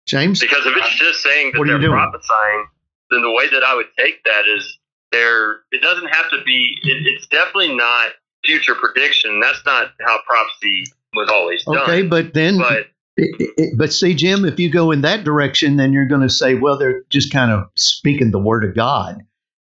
James. 0.08 0.40
Because 0.40 0.66
if 0.66 0.76
it's 0.76 0.98
just 0.98 1.22
saying 1.22 1.52
that 1.54 1.60
What 1.60 1.70
are 1.70 1.74
you 1.74 1.82
they're 1.82 1.92
prophesying, 1.92 2.66
then 3.12 3.22
the 3.22 3.32
way 3.32 3.48
that 3.52 3.64
I 3.64 3.76
would 3.76 3.90
take 3.98 4.24
that 4.24 4.48
is 4.48 4.78
they're. 5.12 5.60
It 5.72 5.82
doesn't 5.82 6.08
have 6.08 6.30
to 6.32 6.38
be. 6.44 6.78
It, 6.84 7.06
it's 7.06 7.28
definitely 7.28 7.76
not 7.76 8.12
future 8.44 8.74
prediction. 8.74 9.40
That's 9.40 9.64
not 9.66 9.92
how 10.02 10.20
prophecy 10.26 10.86
was 11.14 11.30
always 11.30 11.64
done. 11.66 11.78
Okay, 11.78 12.02
but 12.02 12.34
then, 12.34 12.58
But 12.58 12.88
it, 13.18 13.54
it, 13.58 13.78
but 13.78 13.92
see, 13.92 14.14
Jim, 14.14 14.46
if 14.46 14.60
you 14.60 14.72
go 14.72 14.92
in 14.92 15.02
that 15.02 15.24
direction, 15.24 15.78
then 15.78 15.94
you're 15.94 16.08
going 16.08 16.22
to 16.22 16.30
say, 16.30 16.56
well, 16.56 16.78
they're 16.78 17.04
just 17.10 17.32
kind 17.32 17.52
of 17.52 17.66
speaking 17.76 18.32
the 18.32 18.40
word 18.40 18.64
of 18.64 18.76
God. 18.76 19.22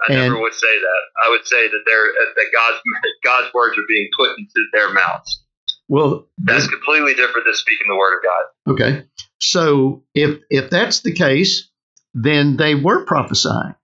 I 0.08 0.14
never 0.14 0.40
would 0.40 0.54
say 0.54 0.66
that. 0.66 1.00
I 1.24 1.30
would 1.30 1.46
say 1.46 1.68
that 1.68 1.80
they're 1.86 2.06
uh, 2.06 2.32
that 2.34 2.46
God's 2.52 2.80
God's 3.22 3.54
words 3.54 3.78
are 3.78 3.86
being 3.88 4.08
put 4.16 4.30
into 4.38 4.66
their 4.72 4.92
mouths. 4.92 5.44
Well, 5.88 6.26
That's 6.38 6.66
completely 6.66 7.14
different 7.14 7.44
than 7.44 7.54
speaking 7.54 7.86
the 7.88 7.96
word 7.96 8.16
of 8.16 8.22
God. 8.24 8.72
okay. 8.72 9.04
So 9.38 10.02
if 10.14 10.40
if 10.50 10.70
that's 10.70 11.00
the 11.00 11.12
case, 11.12 11.68
then 12.14 12.56
they 12.56 12.74
were 12.74 13.04
prophesying. 13.04 13.74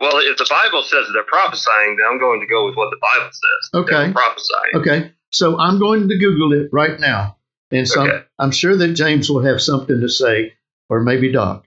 Well, 0.00 0.18
if 0.18 0.38
the 0.38 0.46
Bible 0.48 0.82
says 0.82 1.06
they're 1.12 1.24
prophesying, 1.24 1.96
then 1.96 2.06
I'm 2.10 2.18
going 2.18 2.40
to 2.40 2.46
go 2.46 2.66
with 2.66 2.74
what 2.74 2.90
the 2.90 2.98
Bible 3.00 3.30
says. 3.30 3.82
Okay. 3.82 4.12
Prophesying. 4.12 4.74
Okay, 4.74 5.12
so 5.30 5.58
I'm 5.58 5.78
going 5.78 6.08
to 6.08 6.18
Google 6.18 6.52
it 6.52 6.70
right 6.72 6.98
now, 6.98 7.36
and 7.70 7.86
so 7.88 8.02
Okay. 8.06 8.24
I'm 8.38 8.50
sure 8.50 8.76
that 8.76 8.88
James 8.94 9.30
will 9.30 9.42
have 9.44 9.60
something 9.60 10.00
to 10.00 10.08
say, 10.08 10.54
or 10.88 11.00
maybe 11.02 11.30
Doc. 11.32 11.66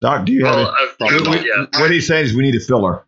Doc, 0.00 0.26
do 0.26 0.32
you 0.32 0.44
have 0.44 0.54
Well, 0.56 0.66
a, 0.68 1.04
uh, 1.04 1.24
what, 1.28 1.44
yeah. 1.44 1.80
what 1.80 1.90
he's 1.90 2.06
saying 2.06 2.26
is 2.26 2.34
we 2.34 2.42
need 2.42 2.54
a 2.56 2.60
filler. 2.60 3.04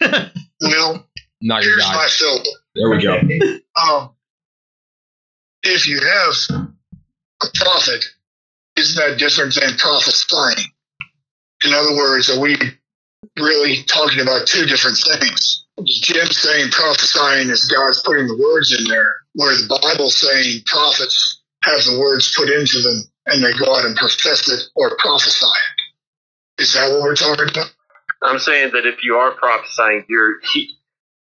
Well, 0.62 1.06
Not 1.42 1.62
your 1.62 1.72
here's 1.72 1.84
guy. 1.84 1.94
my 1.94 2.08
filter. 2.08 2.50
There 2.74 2.90
we 2.90 3.02
go. 3.02 3.20
Um, 3.90 4.10
if 5.64 5.86
you 5.86 6.00
have 6.00 6.34
a 7.42 7.46
prophet, 7.54 8.02
isn't 8.76 8.96
that 9.04 9.18
different 9.18 9.54
than 9.54 9.76
prophesying? 9.76 10.64
In 11.66 11.74
other 11.74 11.94
words, 11.94 12.30
are 12.30 12.40
we 12.40 12.56
really 13.38 13.82
talking 13.84 14.20
about 14.20 14.46
two 14.46 14.64
different 14.64 14.96
things? 14.96 15.66
Jim 15.84 16.26
saying 16.28 16.70
prophesying 16.70 17.50
is 17.50 17.66
God's 17.70 18.00
putting 18.02 18.26
the 18.28 18.36
words 18.38 18.72
in 18.72 18.84
there, 18.88 19.14
where 19.34 19.54
the 19.54 19.78
Bible's 19.82 20.16
saying 20.16 20.62
prophets 20.64 21.42
have 21.66 21.82
the 21.84 21.98
words 21.98 22.32
put 22.36 22.48
into 22.48 22.80
them 22.80 23.02
and 23.26 23.42
they 23.44 23.52
go 23.58 23.74
out 23.74 23.84
and 23.84 23.96
profess 23.96 24.48
it 24.48 24.62
or 24.74 24.96
prophesy 24.98 25.44
it. 25.46 26.62
Is 26.62 26.72
that 26.74 26.90
what 26.90 27.02
we're 27.02 27.14
talking 27.16 27.48
about? 27.50 27.74
I'm 28.22 28.38
saying 28.38 28.72
that 28.72 28.86
if 28.86 29.02
you 29.02 29.16
are 29.16 29.32
prophesying, 29.32 30.04
you're 30.08 30.36
he, 30.52 30.74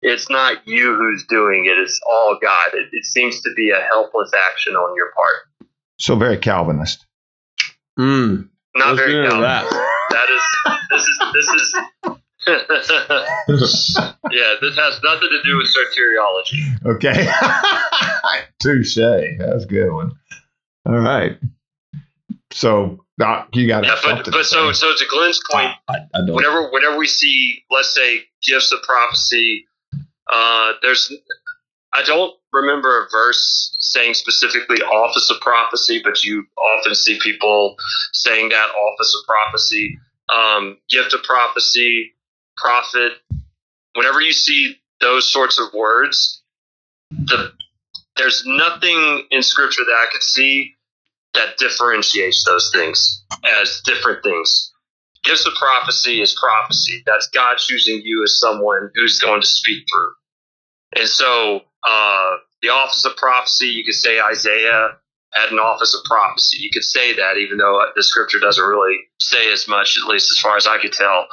it's 0.03 0.29
not 0.29 0.67
you 0.67 0.97
who's 0.97 1.25
doing 1.29 1.67
it; 1.67 1.79
it's 1.79 2.01
all 2.11 2.37
God. 2.43 2.75
It, 2.75 2.89
it 2.93 3.05
seems 3.05 3.41
to 3.43 3.51
be 3.55 3.71
a 3.71 3.81
helpless 3.81 4.33
action 4.51 4.75
on 4.75 4.97
your 4.97 5.13
part. 5.13 5.35
So 5.99 6.17
very 6.17 6.37
Calvinist. 6.39 7.07
Mm, 7.99 8.49
Not 8.75 8.97
let's 8.97 9.01
get 9.01 9.07
very 9.07 9.19
into 9.25 9.31
Calvinist. 9.31 9.71
that. 9.71 9.87
That 10.11 10.31
is 10.31 10.43
this 10.91 11.07
is 11.07 11.19
this 11.35 11.49
is. 11.49 11.77
yeah, 12.49 12.65
this 14.61 14.77
has 14.77 15.01
nothing 15.05 15.29
to 15.29 15.41
do 15.45 15.57
with 15.59 15.69
soteriology. 15.69 16.87
Okay. 16.87 17.29
Touche. 18.61 18.95
That 18.97 19.51
was 19.55 19.65
a 19.65 19.69
good 19.69 19.93
one. 19.93 20.13
All 20.91 20.99
right. 20.99 21.39
So, 22.53 23.05
Doc, 23.17 23.49
you 23.55 23.69
got 23.69 23.85
Yeah, 23.85 23.95
but 24.03 24.25
but 24.33 24.45
so 24.45 24.73
say. 24.73 24.81
so 24.81 24.93
to 24.97 25.05
Glenn's 25.09 25.41
point, 25.49 25.71
I, 25.89 25.99
I 26.15 26.21
whenever 26.27 26.69
whenever 26.71 26.97
we 26.99 27.07
see 27.07 27.63
let's 27.71 27.95
say 27.95 28.25
gifts 28.43 28.73
of 28.73 28.83
prophecy 28.83 29.67
uh, 30.33 30.73
there's 30.83 31.13
i 31.93 32.03
don't 32.03 32.35
remember 32.53 33.05
a 33.05 33.09
verse 33.11 33.77
saying 33.81 34.15
specifically 34.15 34.79
office 34.83 35.31
of 35.31 35.41
prophecy 35.41 36.01
but 36.03 36.25
you 36.25 36.45
often 36.59 36.95
see 36.95 37.19
people 37.21 37.77
saying 38.13 38.49
that 38.49 38.71
office 38.71 39.15
of 39.21 39.27
prophecy 39.27 39.99
um, 40.35 40.79
gift 40.89 41.15
of 41.15 41.23
prophecy 41.23 42.13
prophet 42.57 43.13
whenever 43.95 44.21
you 44.21 44.33
see 44.33 44.77
those 45.01 45.31
sorts 45.31 45.61
of 45.61 45.73
words 45.73 46.43
the 47.11 47.53
there's 48.17 48.43
nothing 48.47 49.25
in 49.31 49.43
scripture 49.43 49.85
that 49.85 49.93
i 49.93 50.07
could 50.13 50.23
see 50.23 50.75
that 51.35 51.57
differentiates 51.59 52.45
those 52.45 52.71
things 52.75 53.25
as 53.61 53.81
different 53.85 54.23
things 54.23 54.71
gifts 55.25 55.47
of 55.47 55.53
prophecy 55.55 56.21
is 56.23 56.37
prophecy. 56.39 57.03
That's 57.07 57.29
God 57.29 57.59
choosing 57.59 58.01
you 58.05 58.23
as 58.25 58.39
someone 58.39 58.91
who's 58.95 59.19
going 59.19 59.41
to 59.41 59.47
speak 59.47 59.85
through. 59.93 60.13
And 60.97 61.09
so, 61.09 61.63
uh, 61.89 62.31
the 62.63 62.69
office 62.69 63.05
of 63.05 63.17
prophecy, 63.17 63.69
you 63.69 63.85
could 63.85 63.95
say 63.95 64.21
Isaiah 64.21 64.97
had 65.33 65.53
an 65.53 65.59
office 65.59 65.95
of 65.95 66.03
prophecy. 66.05 66.63
You 66.63 66.71
could 66.73 66.85
say 66.85 67.15
that, 67.15 67.37
even 67.39 67.59
though 67.59 67.81
the 67.95 68.03
scripture 68.03 68.39
doesn't 68.41 68.65
really 68.65 68.97
say 69.21 69.53
as 69.53 69.69
much, 69.69 69.97
at 69.99 70.09
least 70.09 70.31
as 70.31 70.39
far 70.39 70.57
as 70.57 70.67
I 70.67 70.79
could 70.79 70.93
tell. 70.93 71.27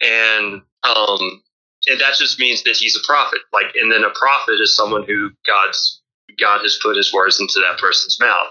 And 0.00 0.62
um, 0.84 1.42
and 1.88 2.00
that 2.00 2.14
just 2.18 2.38
means 2.38 2.62
that 2.62 2.76
he's 2.76 2.96
a 2.96 3.06
prophet. 3.06 3.40
Like, 3.52 3.74
and 3.80 3.90
then 3.90 4.04
a 4.04 4.10
prophet 4.10 4.54
is 4.62 4.76
someone 4.76 5.04
who 5.04 5.30
God's 5.46 6.00
God 6.38 6.60
has 6.62 6.78
put 6.82 6.96
His 6.96 7.12
words 7.12 7.40
into 7.40 7.60
that 7.60 7.78
person's 7.78 8.18
mouth. 8.20 8.48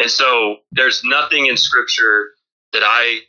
And 0.00 0.10
so, 0.10 0.56
there's 0.72 1.02
nothing 1.04 1.46
in 1.46 1.56
scripture 1.56 2.30
that 2.72 2.82
I 2.84 3.20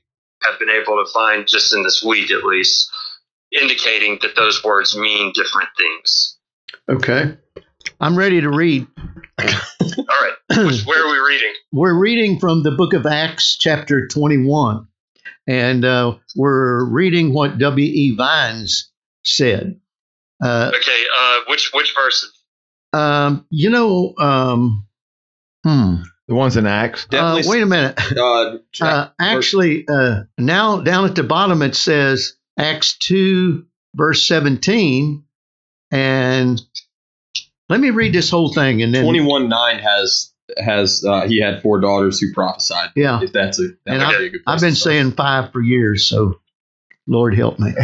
have 0.44 0.58
been 0.60 0.70
able 0.70 1.04
to 1.04 1.12
find 1.14 1.48
just 1.48 1.74
in 1.74 1.84
this 1.84 2.04
week 2.04 2.32
at 2.32 2.44
least 2.44 2.90
indicating 3.52 4.18
that 4.22 4.36
those 4.36 4.64
words 4.64 4.96
mean 4.98 5.34
different 5.34 5.70
things 5.78 6.38
Okay, 6.90 7.38
I'm 8.00 8.18
ready 8.18 8.42
to 8.42 8.50
read. 8.50 8.88
all 9.40 10.06
right 10.08 10.34
Which, 10.50 10.86
where 10.86 11.06
are 11.06 11.12
we 11.12 11.18
reading 11.20 11.54
We're 11.72 11.98
reading 11.98 12.40
from 12.40 12.64
the 12.64 12.72
book 12.72 12.94
of 12.94 13.06
Acts, 13.06 13.58
chapter 13.58 14.08
21, 14.08 14.88
and 15.48 15.86
uh, 15.86 16.16
we're 16.36 16.86
reading 16.86 17.34
what 17.34 17.58
W.E. 17.58 18.16
Vines 18.16 18.90
said. 19.24 19.80
Uh, 20.44 20.72
okay 20.76 21.04
uh 21.18 21.40
which 21.48 21.72
which 21.74 21.94
verse? 21.96 22.44
um, 22.94 23.46
you 23.50 23.70
know, 23.70 24.14
um, 24.18 24.86
hmm. 25.64 26.02
The 26.32 26.36
ones 26.36 26.56
in 26.56 26.66
Acts. 26.66 27.06
Uh, 27.12 27.42
wait 27.46 27.62
a 27.62 27.66
minute. 27.66 28.00
uh, 28.18 28.58
Uh, 28.80 29.10
actually, 29.20 29.86
uh, 29.90 30.22
now 30.38 30.80
down 30.80 31.04
at 31.04 31.14
the 31.14 31.24
bottom 31.24 31.62
it 31.62 31.76
says 31.76 32.38
Acts 32.58 32.98
2, 33.00 33.66
verse 33.96 34.26
17. 34.26 35.26
And 35.92 36.62
let 37.68 37.82
me 37.82 37.90
read 37.90 38.14
this 38.14 38.30
whole 38.30 38.54
thing 38.54 38.82
and 38.82 38.96
then. 38.96 39.04
Twenty-one 39.04 39.50
nine 39.50 39.80
has 39.80 40.32
has 40.58 41.04
uh, 41.04 41.28
he 41.28 41.42
had 41.42 41.62
four 41.62 41.82
daughters 41.82 42.18
who 42.22 42.34
prophesied. 42.34 42.92
Yeah. 42.96 43.20
If 43.22 43.34
that's 43.34 43.60
a 43.60 43.64
that 43.86 43.96
And 43.96 44.02
might 44.02 44.18
be 44.18 44.28
a 44.28 44.30
good 44.30 44.44
place 44.46 44.56
I've 44.56 44.62
been 44.62 44.76
saying 44.76 45.12
five 45.12 45.52
for 45.52 45.60
years, 45.62 46.06
so 46.06 46.40
Lord 47.08 47.36
help 47.36 47.60
me. 47.60 47.74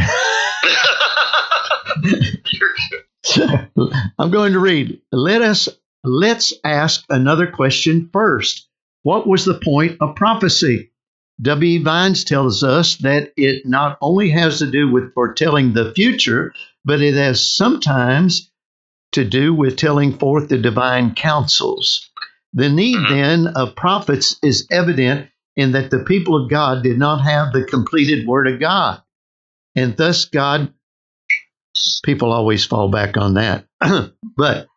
I'm 4.18 4.32
going 4.32 4.54
to 4.54 4.60
read. 4.60 5.02
Let 5.12 5.41
us 5.41 5.68
let's 6.08 6.53
ask 6.64 7.03
another 7.10 7.47
question 7.47 8.10
first. 8.14 8.68
What 9.03 9.28
was 9.28 9.45
the 9.45 9.60
point 9.64 9.97
of 10.01 10.16
prophecy? 10.16 10.91
W. 11.41 11.84
Vines 11.84 12.24
tells 12.24 12.64
us 12.64 12.95
that 12.97 13.32
it 13.38 13.64
not 13.66 13.97
only 14.01 14.30
has 14.32 14.60
to 14.60 14.72
do 14.72 14.91
with 14.91 15.14
foretelling 15.14 15.74
the 15.74 15.93
future, 15.93 16.53
but 16.84 17.01
it 17.01 17.14
has 17.14 17.55
sometimes 17.55 18.51
to 19.12 19.24
do 19.24 19.53
with 19.53 19.78
telling 19.78 20.18
forth 20.18 20.49
the 20.49 20.58
divine 20.58 21.14
counsels. 21.14 22.10
The 22.53 22.70
need 22.70 22.97
Mhm. 22.97 23.10
then 23.10 23.47
of 23.47 23.76
prophets 23.76 24.38
is 24.41 24.68
evident 24.72 25.30
in 25.55 25.72
that 25.74 25.91
the 25.91 25.99
people 25.99 26.36
of 26.36 26.49
God 26.49 26.84
did 26.84 26.97
not 26.97 27.22
have 27.22 27.53
the 27.53 27.64
completed 27.64 28.26
word 28.28 28.47
of 28.47 28.60
God. 28.60 29.01
And 29.76 29.95
thus 29.95 30.26
God 30.26 30.74
people 32.03 32.32
always 32.32 32.66
fall 32.66 32.89
back 32.89 33.18
on 33.18 33.36
that, 33.36 33.66
but 34.38 34.68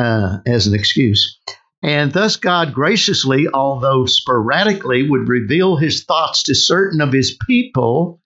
uh, 0.00 0.38
as 0.46 0.66
an 0.66 0.74
excuse. 0.74 1.38
And 1.82 2.12
thus, 2.12 2.36
God 2.36 2.72
graciously, 2.72 3.46
although 3.52 4.06
sporadically, 4.06 5.08
would 5.08 5.28
reveal 5.28 5.76
his 5.76 6.04
thoughts 6.04 6.42
to 6.44 6.54
certain 6.54 7.00
of 7.00 7.12
his 7.12 7.36
people. 7.46 8.20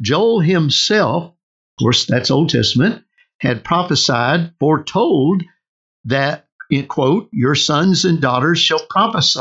Joel 0.00 0.40
himself, 0.40 1.24
of 1.24 1.82
course, 1.82 2.06
that's 2.06 2.30
Old 2.30 2.50
Testament, 2.50 3.04
had 3.40 3.64
prophesied, 3.64 4.52
foretold 4.58 5.42
that, 6.04 6.46
quote, 6.88 7.28
your 7.32 7.54
sons 7.54 8.04
and 8.04 8.20
daughters 8.20 8.58
shall 8.58 8.84
prophesy, 8.90 9.40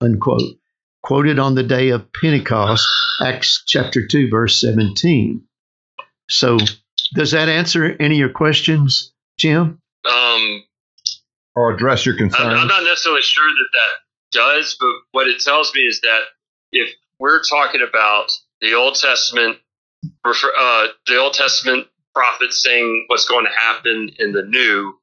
unquote, 0.00 0.58
quoted 1.02 1.38
on 1.38 1.54
the 1.54 1.62
day 1.62 1.90
of 1.90 2.12
Pentecost, 2.12 2.86
Acts 3.24 3.62
chapter 3.66 4.06
2, 4.06 4.28
verse 4.30 4.60
17. 4.60 5.42
So, 6.30 6.58
does 7.14 7.32
that 7.32 7.48
answer 7.48 7.96
any 8.00 8.16
of 8.16 8.18
your 8.18 8.28
questions, 8.30 9.12
Jim? 9.38 9.80
um, 10.06 10.64
or 11.54 11.72
address 11.72 12.04
your 12.04 12.14
I'm, 12.14 12.30
concerns. 12.30 12.60
I'm 12.60 12.68
not 12.68 12.84
necessarily 12.84 13.22
sure 13.22 13.48
that 13.48 13.68
that 13.72 14.04
does, 14.32 14.76
but 14.78 14.92
what 15.12 15.28
it 15.28 15.40
tells 15.40 15.72
me 15.74 15.82
is 15.82 16.00
that 16.00 16.20
if 16.72 16.90
we're 17.18 17.42
talking 17.42 17.82
about 17.86 18.30
the 18.60 18.74
Old 18.74 18.96
Testament, 18.96 19.58
uh, 20.24 20.86
the 21.06 21.18
Old 21.18 21.34
Testament 21.34 21.86
prophets 22.14 22.62
saying 22.62 23.04
what's 23.08 23.28
going 23.28 23.44
to 23.44 23.50
happen 23.50 24.10
in 24.18 24.32
the 24.32 24.42
New, 24.42 24.94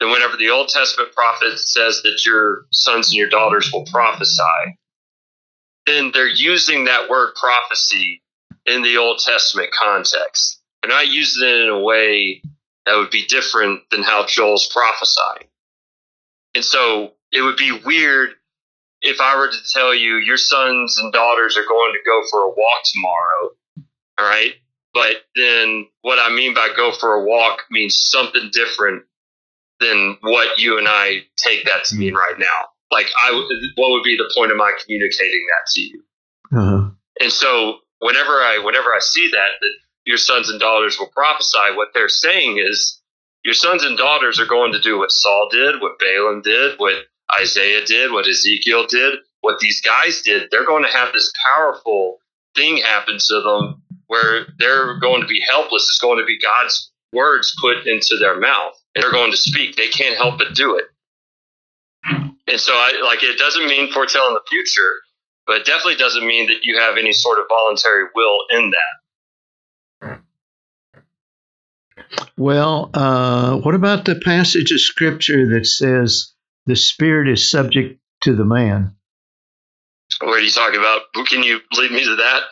then 0.00 0.10
whenever 0.10 0.36
the 0.36 0.50
Old 0.50 0.68
Testament 0.68 1.12
prophet 1.12 1.58
says 1.58 2.00
that 2.02 2.24
your 2.24 2.66
sons 2.70 3.08
and 3.08 3.16
your 3.16 3.28
daughters 3.28 3.70
will 3.72 3.84
prophesy, 3.84 4.78
then 5.86 6.10
they're 6.12 6.28
using 6.28 6.84
that 6.84 7.08
word 7.10 7.34
prophecy 7.34 8.22
in 8.66 8.82
the 8.82 8.96
Old 8.96 9.18
Testament 9.18 9.70
context. 9.72 10.60
They're 10.82 10.90
not 10.90 11.08
using 11.08 11.48
it 11.48 11.60
in 11.62 11.68
a 11.68 11.80
way 11.80 12.42
that 12.86 12.96
would 12.96 13.10
be 13.10 13.26
different 13.26 13.82
than 13.90 14.02
how 14.02 14.26
Joel's 14.26 14.68
prophesying. 14.68 15.47
And 16.58 16.64
so 16.64 17.12
it 17.30 17.42
would 17.42 17.56
be 17.56 17.70
weird 17.84 18.30
if 19.00 19.20
I 19.20 19.36
were 19.36 19.46
to 19.46 19.72
tell 19.72 19.94
you 19.94 20.16
your 20.16 20.36
sons 20.36 20.98
and 20.98 21.12
daughters 21.12 21.56
are 21.56 21.64
going 21.64 21.92
to 21.92 22.00
go 22.04 22.20
for 22.32 22.40
a 22.40 22.48
walk 22.48 22.82
tomorrow. 22.92 23.50
All 24.18 24.28
right. 24.28 24.54
But 24.92 25.18
then 25.36 25.86
what 26.02 26.18
I 26.18 26.34
mean 26.34 26.54
by 26.54 26.70
go 26.76 26.90
for 26.90 27.12
a 27.14 27.24
walk 27.24 27.60
means 27.70 27.96
something 27.96 28.50
different 28.52 29.04
than 29.78 30.18
what 30.20 30.58
you 30.58 30.78
and 30.78 30.88
I 30.88 31.26
take 31.36 31.64
that 31.66 31.84
to 31.84 31.94
mean 31.94 32.14
right 32.14 32.36
now. 32.36 32.70
Like 32.90 33.06
I 33.16 33.30
what 33.76 33.90
would 33.92 34.02
be 34.02 34.16
the 34.16 34.28
point 34.36 34.50
of 34.50 34.56
my 34.56 34.72
communicating 34.82 35.46
that 35.50 35.70
to 35.74 35.80
you? 35.80 36.02
Uh, 36.52 36.90
And 37.20 37.30
so 37.30 37.76
whenever 38.00 38.32
I 38.32 38.60
whenever 38.64 38.88
I 38.88 38.98
see 38.98 39.30
that 39.30 39.50
that 39.60 39.72
your 40.06 40.16
sons 40.16 40.50
and 40.50 40.58
daughters 40.58 40.98
will 40.98 41.12
prophesy, 41.14 41.76
what 41.76 41.90
they're 41.94 42.08
saying 42.08 42.58
is 42.58 42.97
your 43.48 43.54
sons 43.54 43.82
and 43.82 43.96
daughters 43.96 44.38
are 44.38 44.44
going 44.44 44.72
to 44.72 44.78
do 44.78 44.98
what 44.98 45.10
Saul 45.10 45.48
did, 45.50 45.80
what 45.80 45.98
Balaam 45.98 46.42
did, 46.42 46.78
what 46.78 47.06
Isaiah 47.40 47.82
did, 47.82 48.12
what 48.12 48.28
Ezekiel 48.28 48.86
did, 48.86 49.20
what 49.40 49.58
these 49.58 49.80
guys 49.80 50.20
did. 50.20 50.50
They're 50.50 50.66
going 50.66 50.84
to 50.84 50.90
have 50.90 51.14
this 51.14 51.32
powerful 51.56 52.18
thing 52.54 52.76
happen 52.76 53.16
to 53.18 53.40
them 53.40 53.82
where 54.08 54.48
they're 54.58 54.98
going 55.00 55.22
to 55.22 55.26
be 55.26 55.42
helpless. 55.50 55.88
It's 55.88 55.98
going 55.98 56.18
to 56.18 56.26
be 56.26 56.38
God's 56.38 56.92
words 57.14 57.56
put 57.58 57.86
into 57.86 58.18
their 58.20 58.38
mouth, 58.38 58.74
and 58.94 59.02
they're 59.02 59.10
going 59.10 59.30
to 59.30 59.36
speak. 59.38 59.76
They 59.76 59.88
can't 59.88 60.18
help 60.18 60.36
but 60.36 60.54
do 60.54 60.76
it. 60.76 60.84
And 62.48 62.60
so, 62.60 62.74
I 62.74 63.00
like 63.02 63.22
it 63.22 63.38
doesn't 63.38 63.66
mean 63.66 63.90
foretelling 63.90 64.34
the 64.34 64.44
future, 64.46 64.92
but 65.46 65.56
it 65.56 65.64
definitely 65.64 65.96
doesn't 65.96 66.26
mean 66.26 66.48
that 66.48 66.64
you 66.64 66.78
have 66.78 66.98
any 66.98 67.14
sort 67.14 67.38
of 67.38 67.46
voluntary 67.48 68.04
will 68.14 68.40
in 68.50 68.72
that. 68.72 68.97
Well, 72.38 72.90
uh, 72.94 73.56
what 73.58 73.74
about 73.74 74.04
the 74.04 74.14
passage 74.24 74.72
of 74.72 74.80
scripture 74.80 75.46
that 75.50 75.66
says 75.66 76.32
the 76.66 76.76
spirit 76.76 77.28
is 77.28 77.50
subject 77.50 78.00
to 78.22 78.34
the 78.34 78.44
man? 78.44 78.94
What 80.20 80.38
are 80.38 80.40
you 80.40 80.50
talking 80.50 80.80
about? 80.80 81.02
Who 81.14 81.24
Can 81.24 81.42
you 81.42 81.60
lead 81.76 81.92
me 81.92 82.02
to 82.04 82.16
that? 82.16 82.42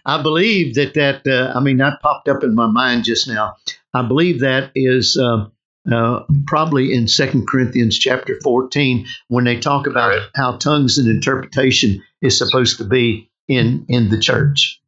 I 0.06 0.22
believe 0.22 0.74
that 0.74 0.94
that 0.94 1.26
uh, 1.26 1.52
I 1.56 1.60
mean 1.60 1.76
that 1.76 2.00
popped 2.02 2.28
up 2.28 2.42
in 2.42 2.54
my 2.54 2.66
mind 2.66 3.04
just 3.04 3.28
now. 3.28 3.54
I 3.94 4.02
believe 4.02 4.40
that 4.40 4.72
is 4.74 5.16
uh, 5.16 5.46
uh, 5.92 6.24
probably 6.46 6.92
in 6.92 7.06
Second 7.08 7.46
Corinthians 7.46 7.98
chapter 7.98 8.38
fourteen 8.42 9.06
when 9.28 9.44
they 9.44 9.58
talk 9.60 9.86
about 9.86 10.08
Right. 10.08 10.28
how 10.34 10.56
tongues 10.56 10.98
and 10.98 11.08
interpretation 11.08 12.02
is 12.22 12.36
supposed 12.36 12.78
to 12.78 12.84
be 12.84 13.30
in 13.46 13.84
in 13.88 14.08
the 14.10 14.18
church. 14.18 14.79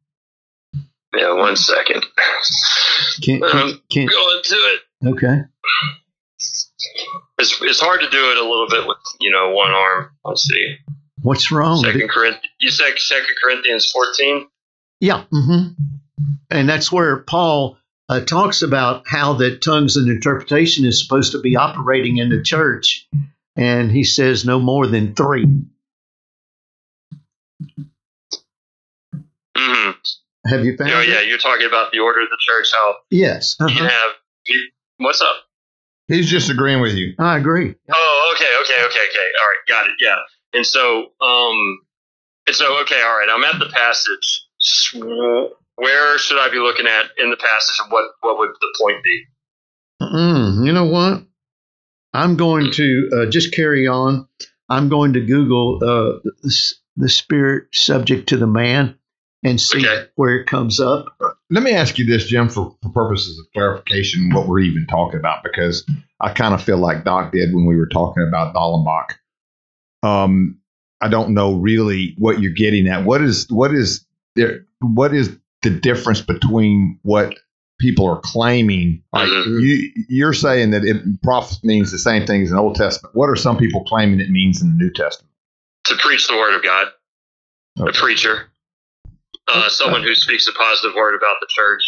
Yeah, 1.15 1.33
one 1.33 1.55
second. 1.55 2.05
Can, 3.21 3.39
can, 3.41 3.43
Um, 3.43 3.81
can, 3.91 4.07
Go 4.07 4.37
into 4.37 4.55
it. 4.55 4.79
okay. 5.07 5.41
It's, 7.39 7.61
it's 7.61 7.79
hard 7.79 8.01
to 8.01 8.09
do 8.09 8.31
it 8.31 8.37
a 8.37 8.41
little 8.47 8.67
bit 8.69 8.87
with 8.87 8.97
you 9.19 9.31
know 9.31 9.51
one 9.51 9.71
arm. 9.71 10.09
Let's 10.25 10.43
see. 10.43 10.75
What's 11.21 11.51
wrong? 11.51 11.83
Second 11.83 12.09
Corinthians. 12.09 12.45
You 12.59 12.69
said 12.69 12.97
Second 12.97 13.35
Corinthians 13.43 13.91
fourteen. 13.91 14.47
Yeah. 14.99 15.23
hmm 15.31 15.69
And 16.49 16.67
that's 16.69 16.91
where 16.91 17.19
Paul 17.19 17.77
uh, 18.09 18.21
talks 18.21 18.61
about 18.61 19.03
how 19.07 19.33
that 19.33 19.61
tongues 19.61 19.95
and 19.97 20.09
interpretation 20.09 20.85
is 20.85 21.01
supposed 21.01 21.31
to 21.33 21.39
be 21.39 21.55
operating 21.55 22.17
in 22.17 22.29
the 22.29 22.41
church. 22.41 23.07
And 23.55 23.91
he 23.91 24.03
says 24.03 24.45
no 24.45 24.59
more 24.59 24.87
than 24.87 25.13
three. 25.15 25.45
Have 30.45 30.65
you 30.65 30.75
found 30.77 30.91
Oh 30.91 30.99
it? 30.99 31.09
yeah, 31.09 31.21
you're 31.21 31.37
talking 31.37 31.67
about 31.67 31.91
the 31.91 31.99
order 31.99 32.21
of 32.21 32.29
the 32.29 32.37
church. 32.39 32.69
How 32.73 32.95
Yes. 33.09 33.55
uh-huh. 33.59 33.69
can 33.75 33.87
have. 33.89 34.11
You, 34.47 34.69
what's 34.97 35.21
up? 35.21 35.35
He's 36.07 36.29
just 36.29 36.49
agreeing 36.49 36.81
with 36.81 36.93
you. 36.95 37.13
I 37.17 37.37
agree. 37.37 37.73
Oh, 37.91 38.33
okay, 38.35 38.49
okay, 38.61 38.85
okay, 38.85 38.99
okay. 39.09 39.27
All 39.39 39.47
right, 39.47 39.57
got 39.69 39.87
it. 39.87 39.93
Yeah. 40.01 40.17
And 40.53 40.65
so, 40.65 41.11
um, 41.21 41.79
and 42.45 42.55
so, 42.55 42.77
okay, 42.81 43.01
all 43.01 43.17
right. 43.17 43.27
I'm 43.31 43.43
at 43.45 43.57
the 43.59 43.69
passage. 43.73 44.41
Where 45.75 46.17
should 46.19 46.37
I 46.39 46.49
be 46.51 46.59
looking 46.59 46.85
at 46.87 47.05
in 47.17 47.29
the 47.31 47.37
passage, 47.37 47.77
and 47.81 47.91
what 47.91 48.11
what 48.21 48.37
would 48.37 48.49
the 48.59 48.75
point 48.79 48.97
be? 49.03 49.23
Mm, 50.01 50.65
you 50.65 50.71
know 50.73 50.85
what? 50.85 51.23
I'm 52.13 52.35
going 52.35 52.69
to 52.71 53.09
uh, 53.15 53.29
just 53.31 53.53
carry 53.53 53.87
on. 53.87 54.27
I'm 54.69 54.89
going 54.89 55.13
to 55.13 55.21
Google 55.25 55.77
uh, 55.81 56.19
the, 56.43 56.73
the 56.97 57.09
spirit 57.09 57.67
subject 57.73 58.29
to 58.29 58.37
the 58.37 58.45
man 58.47 58.97
and 59.43 59.59
see 59.59 59.79
Okay. 59.79 60.07
where 60.15 60.35
it 60.37 60.47
comes 60.47 60.79
up. 60.79 61.05
Let 61.49 61.63
me 61.63 61.71
ask 61.71 61.97
you 61.99 62.05
this, 62.05 62.25
Jim, 62.27 62.49
for, 62.49 62.75
for 62.81 62.89
purposes 62.89 63.37
of 63.39 63.45
clarification, 63.53 64.29
what 64.33 64.47
we're 64.47 64.59
even 64.59 64.85
talking 64.87 65.19
about, 65.19 65.43
because 65.43 65.85
I 66.19 66.31
kind 66.33 66.53
of 66.53 66.63
feel 66.63 66.77
like 66.77 67.03
Doc 67.03 67.31
did 67.31 67.53
when 67.53 67.65
we 67.65 67.75
were 67.75 67.87
talking 67.87 68.23
about 68.27 68.53
Dallenbach. 68.55 69.15
Um, 70.01 70.59
I 71.01 71.09
don't 71.09 71.33
know 71.33 71.55
really 71.55 72.15
what 72.17 72.41
you're 72.41 72.53
getting 72.53 72.87
at. 72.87 73.03
What 73.05 73.21
is 73.21 73.47
what 73.49 73.73
is 73.73 74.05
there? 74.35 74.65
What 74.79 75.13
is 75.13 75.35
the 75.61 75.69
difference 75.69 76.21
between 76.21 76.99
what 77.03 77.37
people 77.79 78.07
are 78.09 78.19
claiming? 78.21 79.03
Like 79.11 79.27
Mhm. 79.27 79.61
you, 79.61 79.91
you're 80.07 80.33
saying 80.33 80.71
that 80.71 80.83
it 80.85 81.21
prophet 81.21 81.57
means 81.63 81.91
the 81.91 81.99
same 81.99 82.25
thing 82.25 82.41
as 82.43 82.51
an 82.51 82.57
Old 82.57 82.75
Testament. 82.75 83.15
What 83.15 83.29
are 83.29 83.35
some 83.35 83.57
people 83.57 83.83
claiming 83.83 84.19
it 84.21 84.29
means 84.29 84.61
in 84.61 84.69
the 84.69 84.75
New 84.75 84.91
Testament? 84.91 85.31
To 85.85 85.95
preach 85.97 86.27
the 86.27 86.35
word 86.37 86.55
of 86.55 86.63
God, 86.63 86.87
a 87.79 87.91
preacher, 87.91 88.49
uh, 89.47 89.69
someone 89.69 90.03
who 90.03 90.15
speaks 90.15 90.47
a 90.47 90.53
positive 90.53 90.95
word 90.95 91.15
about 91.15 91.35
the 91.41 91.47
church 91.49 91.83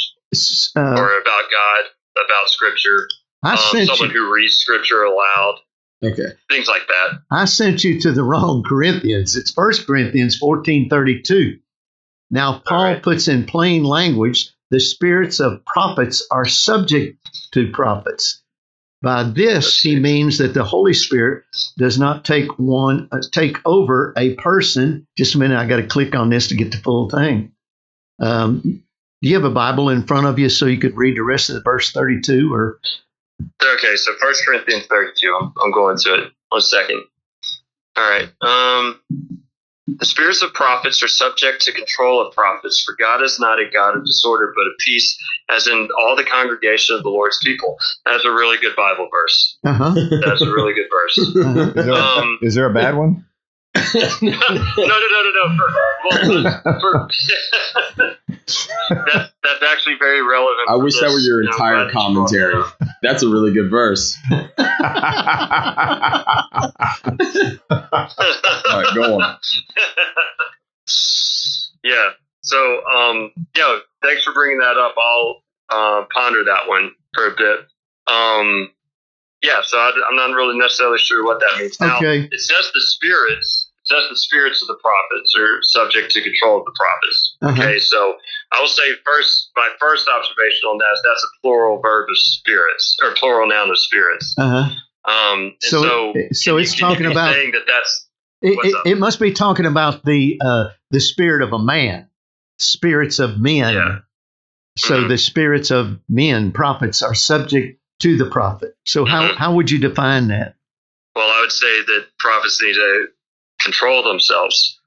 Uh, 0.76 1.00
or 1.00 1.20
about 1.20 1.44
God, 1.52 2.24
about 2.26 2.50
Scripture. 2.50 3.08
I 3.44 3.52
Um, 3.54 3.58
sent 3.72 3.90
someone 3.90 4.10
you. 4.16 4.22
who 4.26 4.34
reads 4.34 4.56
Scripture 4.58 5.04
aloud, 5.04 5.60
Okay. 6.04 6.34
things 6.50 6.68
like 6.68 6.88
that. 6.88 7.22
I 7.32 7.46
sent 7.46 7.84
you 7.84 8.00
to 8.02 8.12
the 8.12 8.24
wrong 8.24 8.64
Corinthians. 8.64 9.36
It's 9.36 9.52
First 9.52 9.86
Corinthians 9.88 10.38
fourteen 10.38 10.90
thirty 10.90 11.22
two. 11.22 11.58
Now 12.32 12.62
Paul 12.66 12.84
right. 12.84 13.04
puts 13.04 13.28
in 13.28 13.46
plain 13.46 13.84
language 13.84 14.50
the 14.72 14.80
spirits 14.80 15.40
of 15.40 15.64
prophets 15.66 16.26
are 16.32 16.46
subject 16.46 17.18
to 17.54 17.72
prophets. 17.72 18.42
By 19.06 19.22
this 19.22 19.84
he 19.84 20.00
means 20.00 20.40
that 20.40 20.56
the 20.56 20.64
Holy 20.64 20.96
Spirit 20.96 21.44
does 21.78 22.00
not 22.00 22.26
take 22.26 22.58
one 22.58 23.08
uh, 23.12 23.20
take 23.32 23.58
over 23.64 24.16
a 24.18 24.34
person. 24.34 25.06
Just 25.16 25.36
a 25.36 25.38
minute, 25.38 25.60
I 25.60 25.68
got 25.68 25.76
to 25.76 25.86
click 25.86 26.16
on 26.16 26.32
this 26.32 26.48
to 26.48 26.56
get 26.56 26.72
the 26.72 26.78
full 26.78 27.08
thing. 27.12 27.52
Um, 28.20 28.62
do 29.22 29.30
you 29.30 29.36
have 29.36 29.44
a 29.44 29.52
Bible 29.52 29.90
in 29.90 30.08
front 30.08 30.26
of 30.26 30.40
you 30.40 30.50
so 30.50 30.66
you 30.66 30.80
could 30.80 30.98
read 30.98 31.18
the 31.18 31.24
rest 31.24 31.50
of 31.50 31.56
the 31.56 31.62
verse 31.62 31.92
32? 31.92 32.52
Or 32.52 32.80
Okay, 33.76 33.96
so 33.96 34.12
First 34.20 34.44
Corinthians 34.44 34.88
32. 34.88 35.38
I'm, 35.40 35.54
I'm 35.64 35.72
going 35.72 35.98
to 35.98 36.14
it. 36.16 36.32
One 36.50 36.62
second. 36.62 37.04
All 37.96 38.10
right. 38.10 38.30
Um, 38.42 39.00
the 39.88 40.06
spirits 40.06 40.42
of 40.42 40.54
prophets 40.54 41.04
are 41.04 41.08
subject 41.08 41.62
to 41.62 41.72
control 41.72 42.20
of 42.26 42.34
prophets, 42.34 42.82
for 42.84 42.96
God 42.98 43.22
is 43.24 43.40
not 43.40 43.60
a 43.60 43.70
God 43.72 43.96
of 43.96 44.06
disorder, 44.06 44.52
but 44.56 44.62
of 44.64 44.74
peace, 44.80 45.18
as 45.50 45.68
in 45.68 45.90
all 46.00 46.16
the 46.16 46.24
congregation 46.24 46.96
of 46.96 47.04
the 47.04 47.10
Lord's 47.10 47.38
people. 47.44 47.78
That's 48.06 48.26
a 48.26 48.32
really 48.32 48.58
good 48.58 48.76
Bible 48.76 49.08
verse. 49.12 49.58
uh-huh. 49.64 49.94
That's 50.26 50.42
a 50.42 50.52
really 50.52 50.74
good 50.74 50.88
verse. 50.92 51.18
Is 51.76 51.86
there, 51.86 51.94
Um, 51.94 52.40
is 52.42 52.56
there 52.56 52.66
a 52.66 52.74
bad 52.74 52.96
one? 52.98 53.26
No, 53.76 53.82
no, 54.22 54.38
no, 54.78 54.88
no, 54.88 55.32
no. 55.32 55.44
For, 55.58 55.68
well, 56.10 56.80
for, 56.80 57.10
that's, 58.38 59.34
that's 59.44 59.64
actually 59.70 59.96
very 60.00 60.22
relevant. 60.22 60.70
I 60.70 60.76
wish 60.76 60.94
that 60.96 61.08
this, 61.08 61.14
were 61.14 61.20
your 61.20 61.44
entire 61.44 61.90
commentary. 61.92 62.64
That's 63.02 63.24
a 63.24 63.28
really 63.30 63.54
good 63.54 63.70
verse. 63.70 64.16
All 64.32 64.38
right, 67.70 68.96
go 68.96 69.20
on. 69.20 69.38
yeah. 71.84 72.10
So, 72.42 72.82
um, 72.86 73.32
yeah, 73.56 73.80
thanks 74.04 74.24
for 74.24 74.34
bringing 74.34 74.60
that 74.60 74.78
up. 74.78 74.96
I'll 74.98 75.42
uh, 75.70 76.06
ponder 76.14 76.44
that 76.46 76.68
one 76.68 76.92
for 77.14 77.28
a 77.28 77.36
bit. 77.36 77.60
Um, 78.08 78.72
yeah, 79.42 79.62
so 79.64 79.78
I, 79.78 79.92
I'm 80.10 80.16
not 80.16 80.36
really 80.36 80.58
necessarily 80.58 81.00
sure 81.00 81.24
what 81.26 81.40
that 81.40 81.58
means. 81.60 81.80
Now, 81.80 81.98
Okay. 81.98 82.28
it 82.32 82.40
says 82.40 82.72
the 82.74 82.82
spirits, 82.82 83.65
it 83.65 83.65
says 83.86 84.04
the 84.10 84.18
spirits 84.18 84.62
of 84.62 84.68
the 84.68 84.78
prophets 84.82 85.34
are 85.38 85.60
subject 85.62 86.12
to 86.12 86.22
control 86.22 86.60
of 86.60 86.66
the 86.66 86.74
prophets. 86.76 87.38
Uh-huh. 87.42 87.62
Okay, 87.62 87.80
so 87.80 88.16
I 88.52 88.60
will 88.62 88.68
say 88.68 88.94
first, 89.06 89.52
my 89.56 89.70
first 89.80 90.08
observation 90.10 90.68
on 90.68 90.78
that 90.80 90.92
is 90.94 91.02
that's 91.04 91.24
a 91.24 91.42
plural 91.42 91.80
verb 91.82 92.08
of 92.10 92.18
spirits, 92.18 92.98
or 93.04 93.14
plural 93.16 93.48
noun 93.48 93.70
of 93.70 93.80
spirits. 93.80 94.36
Uh-huh. 94.38 94.70
Um, 95.12 95.56
So, 95.62 95.84
so, 95.84 96.14
so 96.32 96.58
it's 96.58 96.74
you 96.74 96.80
talking 96.86 97.06
about 97.06 97.34
saying 97.34 97.52
that 97.52 97.64
that's 97.68 98.08
it, 98.42 98.58
it, 98.64 98.92
it 98.92 98.98
must 98.98 99.20
be 99.20 99.32
talking 99.32 99.66
about 99.66 100.04
the 100.04 100.40
uh, 100.44 100.66
the 100.92 101.00
spirit 101.00 101.42
of 101.42 101.54
a 101.54 101.60
man, 101.60 102.10
spirits 102.60 103.20
of 103.20 103.40
men. 103.40 103.74
Yeah. 103.74 104.00
So 104.78 105.04
Mhm. 105.04 105.08
the 105.08 105.18
spirits 105.18 105.72
of 105.72 106.00
men, 106.10 106.52
prophets, 106.52 107.02
are 107.02 107.16
subject 107.16 107.80
to 108.02 108.18
the 108.18 108.26
prophet. 108.26 108.76
So 108.86 109.06
how, 109.06 109.30
Mhm. 109.30 109.36
how 109.38 109.54
would 109.54 109.72
you 109.72 109.80
define 109.80 110.28
that? 110.28 110.56
Well, 111.16 111.30
I 111.30 111.40
would 111.40 111.52
say 111.54 111.82
that 111.82 112.08
prophets 112.20 112.62
need 112.62 112.74
to 112.74 113.08
control 113.62 114.04
themselves, 114.04 114.80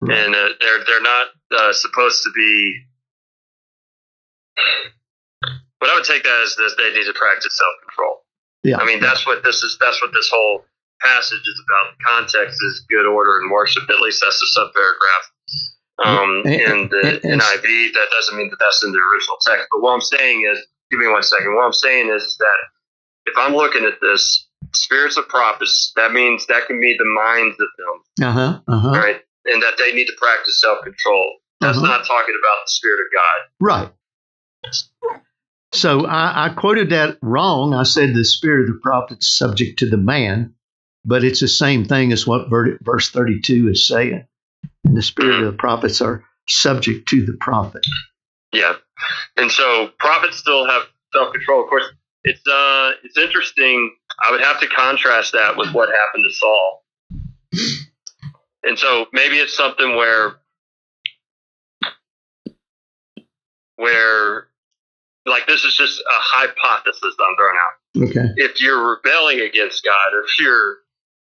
Right. 0.00 0.16
and 0.18 0.34
uh, 0.34 0.48
they're 0.60 0.84
they're 0.86 1.02
not 1.02 1.26
uh, 1.56 1.72
supposed 1.72 2.22
to 2.22 2.30
be. 2.34 2.82
But 5.80 5.90
I 5.90 5.94
would 5.94 6.04
take 6.04 6.24
that 6.24 6.42
as 6.44 6.56
this: 6.56 6.74
they 6.76 6.92
need 6.92 7.06
to 7.06 7.12
practice 7.14 7.56
self 7.56 7.72
control. 7.86 8.24
Yeah. 8.64 8.78
I 8.78 8.84
mean, 8.84 9.00
that's 9.00 9.26
what 9.26 9.44
this 9.44 9.62
is. 9.62 9.76
That's 9.80 10.00
what 10.02 10.12
this 10.12 10.28
whole 10.32 10.64
passage 11.00 11.46
is 11.46 11.62
about. 11.68 11.96
The 11.96 12.04
context 12.04 12.58
is 12.66 12.84
good 12.90 13.06
order 13.06 13.38
and 13.38 13.50
worship. 13.50 13.84
At 13.88 14.00
least 14.00 14.20
that's 14.20 14.40
the 14.40 14.46
sub 14.50 14.72
paragraph. 14.74 15.24
Um, 16.04 16.42
And- 16.44 16.54
in 16.54 16.88
the 16.88 16.98
and- 17.22 17.24
and- 17.24 17.40
NIV, 17.42 17.92
that 17.94 18.08
doesn't 18.10 18.36
mean 18.36 18.50
that 18.50 18.58
that's 18.58 18.82
in 18.84 18.92
the 18.92 18.98
original 18.98 19.38
text. 19.46 19.66
But 19.72 19.80
what 19.80 19.92
I'm 19.94 20.00
saying 20.00 20.42
is, 20.50 20.58
give 20.90 20.98
me 21.00 21.06
one 21.08 21.22
second. 21.22 21.54
What 21.54 21.64
I'm 21.64 21.72
saying 21.72 22.08
is 22.10 22.36
that 22.38 22.58
if 23.26 23.36
I'm 23.36 23.54
looking 23.54 23.84
at 23.84 24.00
this, 24.00 24.47
spirits 24.78 25.16
of 25.16 25.28
prophets, 25.28 25.92
that 25.96 26.12
means 26.12 26.46
that 26.46 26.66
can 26.66 26.80
be 26.80 26.96
the 26.98 27.04
minds 27.04 27.56
of 27.60 27.68
them, 27.78 28.26
Uh 28.28 28.32
huh. 28.32 28.60
Uh 28.68 28.78
huh. 28.80 28.90
right? 28.90 29.20
And 29.46 29.62
that 29.62 29.74
they 29.78 29.92
need 29.92 30.06
to 30.06 30.14
practice 30.18 30.60
self 30.60 30.78
control. 30.84 31.36
That's 31.60 31.78
Uh-huh. 31.78 31.86
not 31.86 32.06
talking 32.06 32.34
about 32.40 32.64
the 32.66 32.70
Spirit 32.70 33.00
of 33.00 33.06
God. 33.12 33.38
Right. 33.60 33.90
So 35.72 36.06
I, 36.06 36.46
I 36.46 36.48
quoted 36.50 36.90
that 36.90 37.18
wrong. 37.22 37.74
I 37.74 37.82
said 37.82 38.14
the 38.14 38.24
spirit 38.24 38.68
of 38.68 38.74
the 38.74 38.80
prophet 38.82 39.18
is 39.18 39.36
subject 39.36 39.78
to 39.80 39.86
the 39.88 39.98
man, 39.98 40.54
but 41.04 41.24
it's 41.24 41.40
the 41.40 41.48
same 41.48 41.84
thing 41.84 42.10
as 42.12 42.26
what 42.26 42.48
verse 42.48 43.10
32 43.10 43.68
is 43.68 43.86
saying. 43.86 44.26
And 44.84 44.96
the 44.96 45.02
spirit 45.02 45.40
of 45.40 45.46
the 45.46 45.52
prophets 45.58 46.00
are 46.00 46.24
subject 46.48 47.08
to 47.10 47.24
the 47.24 47.36
prophet. 47.40 47.84
Yeah. 48.52 48.74
And 49.36 49.50
so 49.50 49.90
prophets 49.98 50.38
still 50.38 50.66
have 50.66 50.82
self 51.12 51.32
control. 51.32 51.64
Of 51.64 51.68
course, 51.68 51.84
it's 52.24 52.46
uh 52.46 52.92
it's 53.04 53.16
interesting. 53.16 53.94
I 54.26 54.30
would 54.30 54.40
have 54.40 54.60
to 54.60 54.66
contrast 54.66 55.32
that 55.32 55.56
with 55.56 55.72
what 55.72 55.88
happened 55.88 56.24
to 56.28 56.32
Saul. 56.32 56.84
And 58.62 58.78
so 58.78 59.06
maybe 59.12 59.36
it's 59.36 59.56
something 59.56 59.96
where 59.96 60.36
where 63.76 64.48
like 65.26 65.46
this 65.46 65.64
is 65.64 65.76
just 65.76 66.00
a 66.00 66.04
hypothesis 66.10 67.00
that 67.00 67.24
I'm 67.28 67.36
throwing 67.36 67.56
out. 67.56 67.74
Okay. 68.10 68.32
if 68.36 68.60
you're 68.60 68.96
rebelling 68.96 69.40
against 69.40 69.84
God, 69.84 70.14
or 70.14 70.24
if 70.24 70.38
you're 70.40 70.78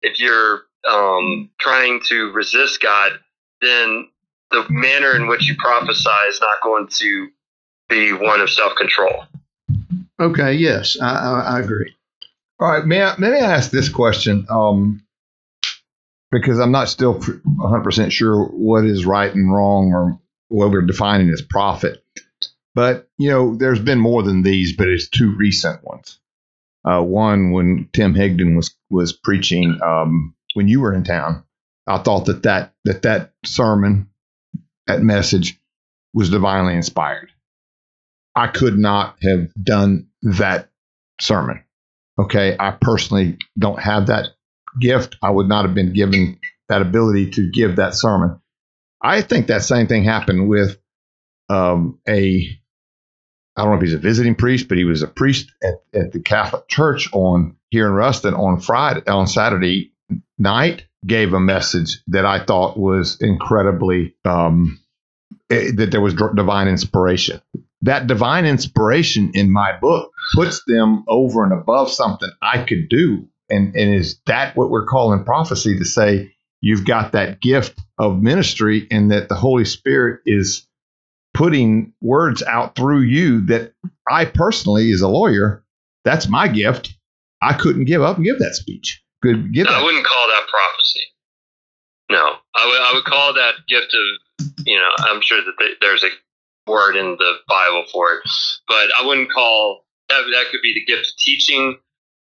if 0.02 0.20
you're 0.20 0.62
um, 0.88 1.50
trying 1.60 2.00
to 2.08 2.32
resist 2.32 2.80
God, 2.80 3.12
then 3.60 4.08
the 4.50 4.64
manner 4.68 5.14
in 5.14 5.28
which 5.28 5.48
you 5.48 5.54
prophesy 5.58 6.10
is 6.28 6.40
not 6.40 6.60
going 6.62 6.88
to 6.88 7.28
be 7.88 8.12
one 8.12 8.40
of 8.40 8.50
self 8.50 8.74
control. 8.76 9.24
Okay. 10.20 10.54
Yes, 10.54 10.98
I, 11.00 11.14
I, 11.14 11.40
I 11.56 11.60
agree. 11.60 11.94
All 12.60 12.70
right, 12.70 12.84
may 12.84 13.02
I, 13.02 13.16
may 13.18 13.40
I 13.40 13.54
ask 13.54 13.70
this 13.70 13.88
question? 13.88 14.46
Um, 14.50 15.02
because 16.30 16.60
I'm 16.60 16.72
not 16.72 16.88
still 16.88 17.14
100% 17.18 18.12
sure 18.12 18.44
what 18.44 18.84
is 18.84 19.06
right 19.06 19.34
and 19.34 19.52
wrong 19.52 19.92
or 19.92 20.20
what 20.48 20.70
we're 20.70 20.82
defining 20.82 21.30
as 21.30 21.42
prophet. 21.42 22.04
But, 22.74 23.08
you 23.18 23.30
know, 23.30 23.56
there's 23.56 23.80
been 23.80 23.98
more 23.98 24.22
than 24.22 24.42
these, 24.42 24.76
but 24.76 24.88
it's 24.88 25.08
two 25.08 25.34
recent 25.34 25.82
ones. 25.82 26.20
Uh, 26.84 27.02
one, 27.02 27.50
when 27.50 27.88
Tim 27.92 28.14
Higdon 28.14 28.56
was, 28.56 28.74
was 28.90 29.12
preaching 29.12 29.78
um, 29.82 30.34
when 30.54 30.68
you 30.68 30.80
were 30.80 30.94
in 30.94 31.02
town, 31.02 31.44
I 31.86 31.98
thought 31.98 32.26
that 32.26 32.44
that, 32.44 32.74
that 32.84 33.02
that 33.02 33.32
sermon, 33.44 34.08
that 34.86 35.02
message 35.02 35.58
was 36.14 36.30
divinely 36.30 36.74
inspired. 36.74 37.30
I 38.36 38.46
could 38.46 38.78
not 38.78 39.16
have 39.22 39.52
done 39.60 40.09
that 40.22 40.70
sermon. 41.20 41.64
Okay. 42.18 42.56
I 42.58 42.72
personally 42.72 43.38
don't 43.58 43.80
have 43.80 44.08
that 44.08 44.28
gift. 44.80 45.16
I 45.22 45.30
would 45.30 45.48
not 45.48 45.64
have 45.64 45.74
been 45.74 45.92
given 45.92 46.38
that 46.68 46.82
ability 46.82 47.30
to 47.30 47.50
give 47.50 47.76
that 47.76 47.94
sermon. 47.94 48.40
I 49.02 49.22
think 49.22 49.46
that 49.46 49.62
same 49.62 49.86
thing 49.86 50.04
happened 50.04 50.48
with 50.48 50.78
um, 51.48 51.98
a, 52.08 52.46
I 53.56 53.62
don't 53.62 53.72
know 53.72 53.76
if 53.76 53.82
he's 53.82 53.94
a 53.94 53.98
visiting 53.98 54.34
priest, 54.34 54.68
but 54.68 54.78
he 54.78 54.84
was 54.84 55.02
a 55.02 55.08
priest 55.08 55.50
at, 55.62 55.82
at 55.92 56.12
the 56.12 56.20
Catholic 56.20 56.68
Church 56.68 57.08
on 57.12 57.56
here 57.70 57.86
in 57.86 57.92
Ruston 57.92 58.34
on 58.34 58.60
Friday, 58.60 59.02
on 59.06 59.26
Saturday 59.26 59.92
night, 60.38 60.86
gave 61.06 61.32
a 61.32 61.40
message 61.40 62.02
that 62.08 62.26
I 62.26 62.44
thought 62.44 62.78
was 62.78 63.20
incredibly, 63.20 64.14
um, 64.24 64.78
eh, 65.50 65.70
that 65.76 65.90
there 65.90 66.00
was 66.00 66.14
divine 66.14 66.68
inspiration. 66.68 67.40
That 67.82 68.06
divine 68.06 68.44
inspiration 68.44 69.30
in 69.34 69.50
my 69.50 69.76
book 69.78 70.10
puts 70.34 70.62
them 70.66 71.04
over 71.08 71.44
and 71.44 71.52
above 71.52 71.90
something 71.90 72.28
I 72.42 72.62
could 72.64 72.88
do. 72.90 73.26
And, 73.48 73.74
and 73.74 73.94
is 73.94 74.20
that 74.26 74.54
what 74.56 74.70
we're 74.70 74.86
calling 74.86 75.24
prophecy 75.24 75.78
to 75.78 75.84
say 75.84 76.32
you've 76.60 76.84
got 76.84 77.12
that 77.12 77.40
gift 77.40 77.78
of 77.98 78.20
ministry 78.22 78.86
and 78.90 79.10
that 79.10 79.28
the 79.28 79.34
Holy 79.34 79.64
Spirit 79.64 80.20
is 80.26 80.66
putting 81.34 81.92
words 82.00 82.42
out 82.42 82.76
through 82.76 83.00
you 83.00 83.40
that 83.46 83.72
I 84.08 84.24
personally, 84.26 84.92
as 84.92 85.00
a 85.00 85.08
lawyer, 85.08 85.64
that's 86.04 86.28
my 86.28 86.48
gift. 86.48 86.94
I 87.42 87.54
couldn't 87.54 87.86
give 87.86 88.02
up 88.02 88.16
and 88.16 88.24
give 88.26 88.38
that 88.38 88.54
speech. 88.54 89.02
Could 89.22 89.52
give 89.54 89.66
I 89.66 89.72
that. 89.72 89.84
wouldn't 89.84 90.04
call 90.06 90.26
that 90.28 90.46
prophecy. 90.48 91.00
No, 92.10 92.34
I 92.54 92.66
would 92.66 92.80
I 92.80 92.92
would 92.94 93.04
call 93.04 93.34
that 93.34 93.54
gift 93.68 93.94
of 93.94 94.46
you 94.66 94.76
know 94.76 94.88
I'm 94.98 95.20
sure 95.22 95.40
that 95.42 95.52
there's 95.80 96.02
a 96.02 96.08
word 96.70 96.96
in 96.96 97.16
the 97.18 97.32
Bible 97.48 97.84
for 97.92 98.12
it, 98.14 98.20
but 98.68 98.88
I 98.98 99.06
wouldn't 99.06 99.32
call 99.32 99.84
that 100.08 100.22
that 100.32 100.46
could 100.50 100.62
be 100.62 100.74
the 100.74 100.84
gift 100.84 101.08
of 101.08 101.16
teaching. 101.18 101.78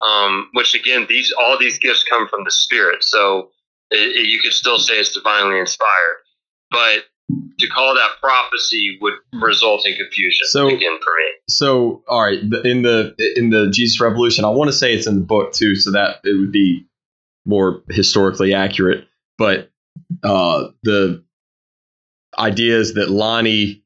Um, 0.01 0.49
which 0.53 0.75
again, 0.75 1.05
these 1.07 1.31
all 1.39 1.57
these 1.57 1.79
gifts 1.79 2.03
come 2.03 2.27
from 2.27 2.43
the 2.43 2.51
Spirit, 2.51 3.03
so 3.05 3.51
it, 3.89 4.17
it- 4.17 4.27
you 4.27 4.39
could 4.41 4.51
still 4.53 4.77
say 4.77 4.95
it's 4.99 5.13
divinely 5.13 5.59
inspired. 5.59 6.17
But 6.71 7.05
to 7.59 7.67
call 7.69 7.93
that 7.95 8.19
prophecy 8.19 8.97
would 9.01 9.13
result 9.33 9.85
in 9.87 9.95
confusion 9.95 10.45
So- 10.47 10.67
again 10.67 10.97
for 11.01 11.13
me. 11.15 11.23
So, 11.49 12.03
all 12.09 12.21
right, 12.21 12.39
in 12.65 12.81
the 12.81 13.15
in 13.37 13.49
the 13.49 13.69
Jesus 13.71 14.01
Revolution, 14.01 14.43
I 14.43 14.49
want 14.49 14.69
to 14.69 14.73
say 14.73 14.93
it's 14.93 15.07
in 15.07 15.15
the 15.15 15.21
book 15.25 15.53
too, 15.53 15.75
so 15.75 15.91
that 15.91 16.17
it 16.25 16.37
would 16.37 16.51
be 16.51 16.85
more 17.45 17.81
historically 17.89 18.53
accurate. 18.53 19.07
But 19.37 19.69
uh, 20.23 20.69
the 20.83 21.23
idea 22.37 22.77
is 22.77 22.95
that 22.95 23.09
Lonnie 23.09 23.82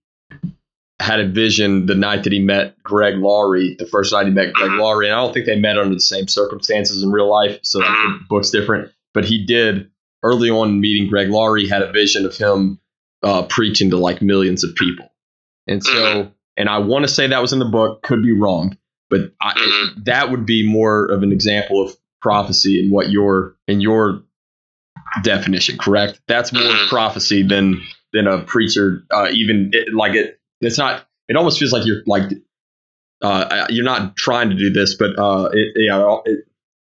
had 1.00 1.20
a 1.20 1.28
vision 1.28 1.86
the 1.86 1.96
night 1.96 2.24
that 2.24 2.34
he 2.34 2.40
met 2.40 2.82
Greg 2.82 3.16
Laurie, 3.18 3.76
the 3.78 3.86
first 3.86 4.12
night 4.12 4.26
he 4.26 4.32
met 4.32 4.52
Greg 4.54 4.72
Laurie, 4.72 5.08
and 5.08 5.16
I 5.16 5.20
don't 5.24 5.34
think 5.34 5.46
they 5.46 5.56
met 5.60 5.78
under 5.78 5.94
the 5.94 6.02
same 6.02 6.28
circumstances 6.28 7.04
in 7.04 7.12
real 7.12 7.30
life, 7.30 7.60
so 7.64 7.80
the 7.80 8.20
book's 8.30 8.50
different. 8.50 8.92
But 9.14 9.26
he 9.26 9.46
did 9.46 9.92
early 10.24 10.50
on 10.50 10.80
meeting 10.82 11.08
Greg 11.08 11.30
Laurie 11.30 11.68
had 11.68 11.84
a 11.84 11.92
vision 11.92 12.26
of 12.26 12.36
him 12.36 12.80
uh, 13.24 13.44
preaching 13.44 13.90
to 13.92 13.98
like 13.98 14.22
millions 14.22 14.64
of 14.64 14.74
people. 14.76 15.12
And 15.68 15.84
so, 15.84 15.92
Mhm. 15.92 16.32
and 16.58 16.70
I 16.70 16.78
want 16.80 17.04
to 17.06 17.12
say 17.12 17.28
that 17.28 17.42
was 17.42 17.52
in 17.54 17.60
the 17.60 17.66
book, 17.66 18.02
could 18.04 18.22
be 18.24 18.32
wrong, 18.32 18.78
but 19.10 19.32
I, 19.42 19.54
Mhm. 19.54 20.06
that 20.06 20.32
would 20.32 20.46
be 20.46 20.68
more 20.68 21.06
of 21.06 21.24
an 21.24 21.32
example 21.32 21.82
of 21.84 21.96
prophecy 22.22 22.80
in 22.84 22.90
what 22.90 23.10
your 23.12 23.56
in 23.68 23.82
your 23.82 24.24
definition, 25.24 25.78
correct? 25.78 26.20
That's 26.28 26.52
more 26.54 26.64
Mhm. 26.64 26.88
prophecy 26.90 27.44
than 27.44 27.82
than 28.14 28.28
a 28.28 28.40
preacher. 28.40 29.04
Uh, 29.12 29.28
even 29.32 29.70
it, 29.74 29.94
like 29.94 30.14
it, 30.16 30.40
it's 30.62 30.78
not. 30.78 31.06
It 31.30 31.36
almost 31.36 31.60
feels 31.60 31.72
like 31.74 31.86
you're 31.86 32.02
like 32.06 32.32
uh, 33.22 33.66
you're 33.70 33.86
not 33.86 34.16
trying 34.16 34.50
to 34.50 34.56
do 34.56 34.70
this, 34.72 34.96
but 34.96 35.18
uh, 35.18 35.50
it, 35.52 35.74
yeah, 35.76 36.18
it, 36.26 36.40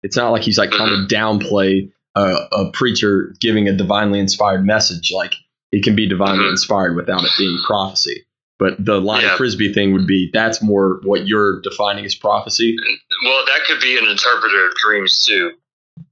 it's 0.02 0.16
not 0.16 0.30
like 0.30 0.42
he's 0.42 0.58
like 0.58 0.70
trying 0.70 1.08
to 1.08 1.14
downplay 1.14 1.90
a, 2.14 2.20
a 2.52 2.70
preacher 2.72 3.34
giving 3.40 3.68
a 3.68 3.72
divinely 3.76 4.18
inspired 4.18 4.64
message. 4.64 5.10
Like 5.12 5.32
it 5.70 5.82
can 5.82 5.96
be 5.96 6.08
divinely 6.08 6.44
Mhm. 6.44 6.50
inspired 6.50 6.96
without 6.96 7.24
it 7.24 7.30
being 7.38 7.58
prophecy. 7.66 8.24
But 8.58 8.84
the 8.84 9.00
line 9.00 9.22
Yeah. 9.22 9.32
of 9.32 9.38
Frisbee 9.38 9.72
thing 9.72 9.92
would 9.94 10.06
be 10.06 10.30
that's 10.32 10.62
more 10.62 11.00
what 11.04 11.26
you're 11.26 11.60
defining 11.62 12.04
as 12.04 12.14
prophecy. 12.14 12.76
Well, 13.24 13.44
that 13.46 13.60
could 13.66 13.80
be 13.80 13.98
an 13.98 14.06
interpreter 14.06 14.66
of 14.68 14.74
dreams 14.76 15.24
too. 15.26 15.52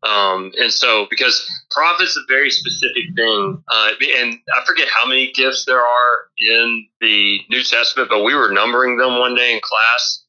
Um, 0.02 0.52
and 0.58 0.72
so, 0.72 1.06
because 1.10 1.48
prophet's 1.70 2.16
a 2.16 2.20
very 2.28 2.50
specific 2.50 3.04
thing, 3.14 3.62
uh, 3.68 3.90
and 4.18 4.38
I 4.56 4.64
forget 4.66 4.88
how 4.88 5.06
many 5.06 5.32
gifts 5.32 5.64
there 5.66 5.80
are 5.80 6.28
in 6.38 6.86
the 7.00 7.40
New 7.50 7.62
Testament, 7.62 8.08
but 8.08 8.24
we 8.24 8.34
were 8.34 8.50
numbering 8.52 8.96
them 8.96 9.18
one 9.18 9.34
day 9.34 9.54
in 9.54 9.60
class, 9.62 10.24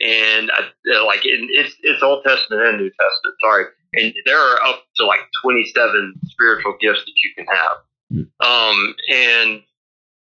and 0.00 0.50
I, 0.50 0.68
uh, 0.94 1.04
like 1.06 1.24
in, 1.24 1.48
it's 1.50 1.74
it's 1.82 2.02
Old 2.02 2.24
Testament 2.24 2.66
and 2.66 2.78
New 2.78 2.90
Testament. 2.90 3.36
Sorry, 3.42 3.64
and 3.94 4.14
there 4.26 4.38
are 4.38 4.62
up 4.62 4.82
to 4.96 5.06
like 5.06 5.20
twenty 5.42 5.64
seven 5.74 6.14
spiritual 6.26 6.76
gifts 6.80 7.04
that 7.04 7.12
you 7.24 7.30
can 7.34 7.46
have, 7.46 8.26
um, 8.40 8.94
and 9.10 9.62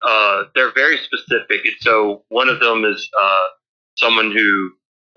uh, 0.04 0.44
they're 0.56 0.74
very 0.74 0.98
specific. 0.98 1.66
And 1.66 1.76
so, 1.80 2.24
one 2.30 2.50
of 2.50 2.60
them 2.60 2.86
is 2.86 3.10
uh, 3.20 3.48
someone 3.98 4.32
who 4.32 4.72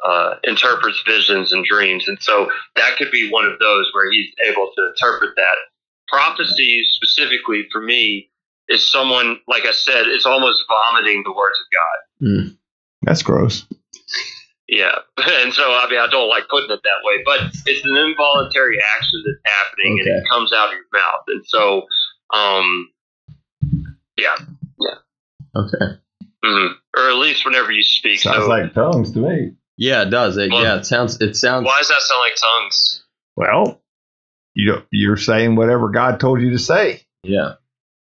uh, 0.04 0.34
interprets 0.44 1.02
visions 1.06 1.52
and 1.52 1.64
dreams. 1.64 2.06
And 2.06 2.18
so 2.20 2.48
that 2.76 2.96
could 2.98 3.10
be 3.10 3.30
one 3.30 3.46
of 3.46 3.58
those 3.58 3.90
where 3.94 4.10
he's 4.10 4.30
able 4.46 4.70
to 4.76 4.88
interpret 4.88 5.30
that. 5.36 5.56
Prophecy, 6.08 6.82
specifically 6.90 7.66
for 7.72 7.80
me, 7.80 8.30
is 8.68 8.90
someone, 8.90 9.38
like 9.48 9.64
I 9.66 9.72
said, 9.72 10.06
is 10.08 10.26
almost 10.26 10.62
vomiting 10.68 11.22
the 11.24 11.32
words 11.32 11.58
of 11.58 11.66
God. 11.72 12.56
That's 13.02 13.22
gross. 13.22 13.66
Yeah. 14.68 14.98
And 15.26 15.52
so, 15.52 15.62
I 15.62 15.88
mean, 15.90 16.00
I 16.00 16.06
don't 16.10 16.28
like 16.28 16.44
putting 16.48 16.70
it 16.70 16.80
that 16.82 17.00
way, 17.02 17.22
but 17.24 17.54
it's 17.66 17.84
an 17.84 17.96
involuntary 17.96 18.78
action 18.96 19.22
that's 19.26 19.54
happening 19.54 20.00
and 20.00 20.08
it 20.08 20.24
comes 20.28 20.52
out 20.52 20.68
of 20.68 20.72
your 20.72 20.84
mouth. 20.92 21.24
And 21.28 21.44
so, 21.46 21.82
um, 22.32 22.88
yeah. 24.16 24.34
Yeah. 24.80 25.60
Okay. 25.60 25.98
mhm. 26.44 26.74
Or 26.96 27.10
at 27.10 27.16
least 27.16 27.44
whenever 27.44 27.72
you 27.72 27.82
speak. 27.82 28.20
Sounds 28.20 28.44
so, 28.44 28.48
like 28.48 28.72
tongues 28.74 29.12
to 29.12 29.18
me. 29.18 29.52
Yeah, 29.76 30.02
it 30.02 30.10
does. 30.10 30.36
It, 30.36 30.50
Well- 30.52 30.62
yeah, 30.62 30.76
it 30.76 30.86
sounds. 30.86 31.20
It 31.20 31.36
sounds. 31.36 31.66
why 31.66 31.78
does 31.78 31.88
that 31.88 32.00
sound 32.00 32.20
like 32.20 32.36
tongues? 32.36 33.04
Well, 33.36 33.82
you 34.54 34.82
you're 34.92 35.16
saying 35.16 35.56
whatever 35.56 35.90
God 35.90 36.20
told 36.20 36.40
you 36.40 36.50
to 36.50 36.58
say. 36.58 37.02
Yeah. 37.22 37.54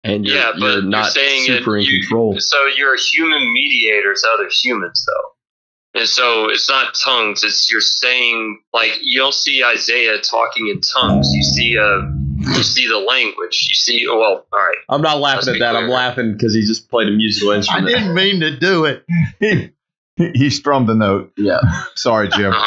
And 0.04 0.24
you're, 0.24 0.36
yeah, 0.36 0.52
but 0.52 0.60
you're 0.60 0.72
you're 0.74 0.82
not 0.82 1.10
saying 1.12 1.42
it- 1.44 1.58
super 1.58 1.76
in 1.76 1.84
you- 1.84 2.00
control. 2.00 2.38
So 2.38 2.56
you're 2.66 2.94
a 2.94 3.00
human 3.00 3.52
mediator 3.52 4.14
to 4.14 4.28
other 4.32 4.48
humans, 4.50 5.04
though. 5.06 6.00
And 6.00 6.08
so 6.08 6.48
it's 6.48 6.68
not 6.68 6.94
tongues. 6.94 7.42
It's 7.42 7.70
you're 7.72 7.80
saying 7.80 8.60
like 8.72 8.92
you 9.02 9.18
don't 9.18 9.34
see 9.34 9.64
Isaiah 9.64 10.20
talking 10.20 10.68
in 10.68 10.80
tongues. 10.80 11.28
You 11.32 11.42
see 11.42 11.76
uh 11.78 12.02
you 12.38 12.62
see 12.62 12.86
the 12.86 12.98
language. 12.98 13.66
You 13.68 13.74
see 13.74 14.06
oh, 14.08 14.18
well, 14.20 14.46
all 14.52 14.58
right. 14.58 14.76
I'm 14.88 15.02
not 15.02 15.18
laughing 15.18 15.38
Let's 15.38 15.48
at 15.48 15.52
be 15.54 15.58
that. 15.60 15.74
I'm 15.74 15.88
laughing 15.88 16.34
because 16.34 16.54
he 16.54 16.60
just 16.60 16.88
played 16.88 17.08
a 17.08 17.10
musical 17.10 17.50
instrument. 17.52 17.88
I 17.88 17.90
didn't 17.98 18.14
mean 18.14 18.38
to 18.40 18.56
do 18.56 18.84
it. 18.84 19.04
He, 19.40 19.70
he 20.34 20.50
strummed 20.50 20.88
the 20.88 20.94
note. 20.94 21.32
Yeah. 21.36 21.60
Sorry, 21.94 22.28
Jim. 22.28 22.52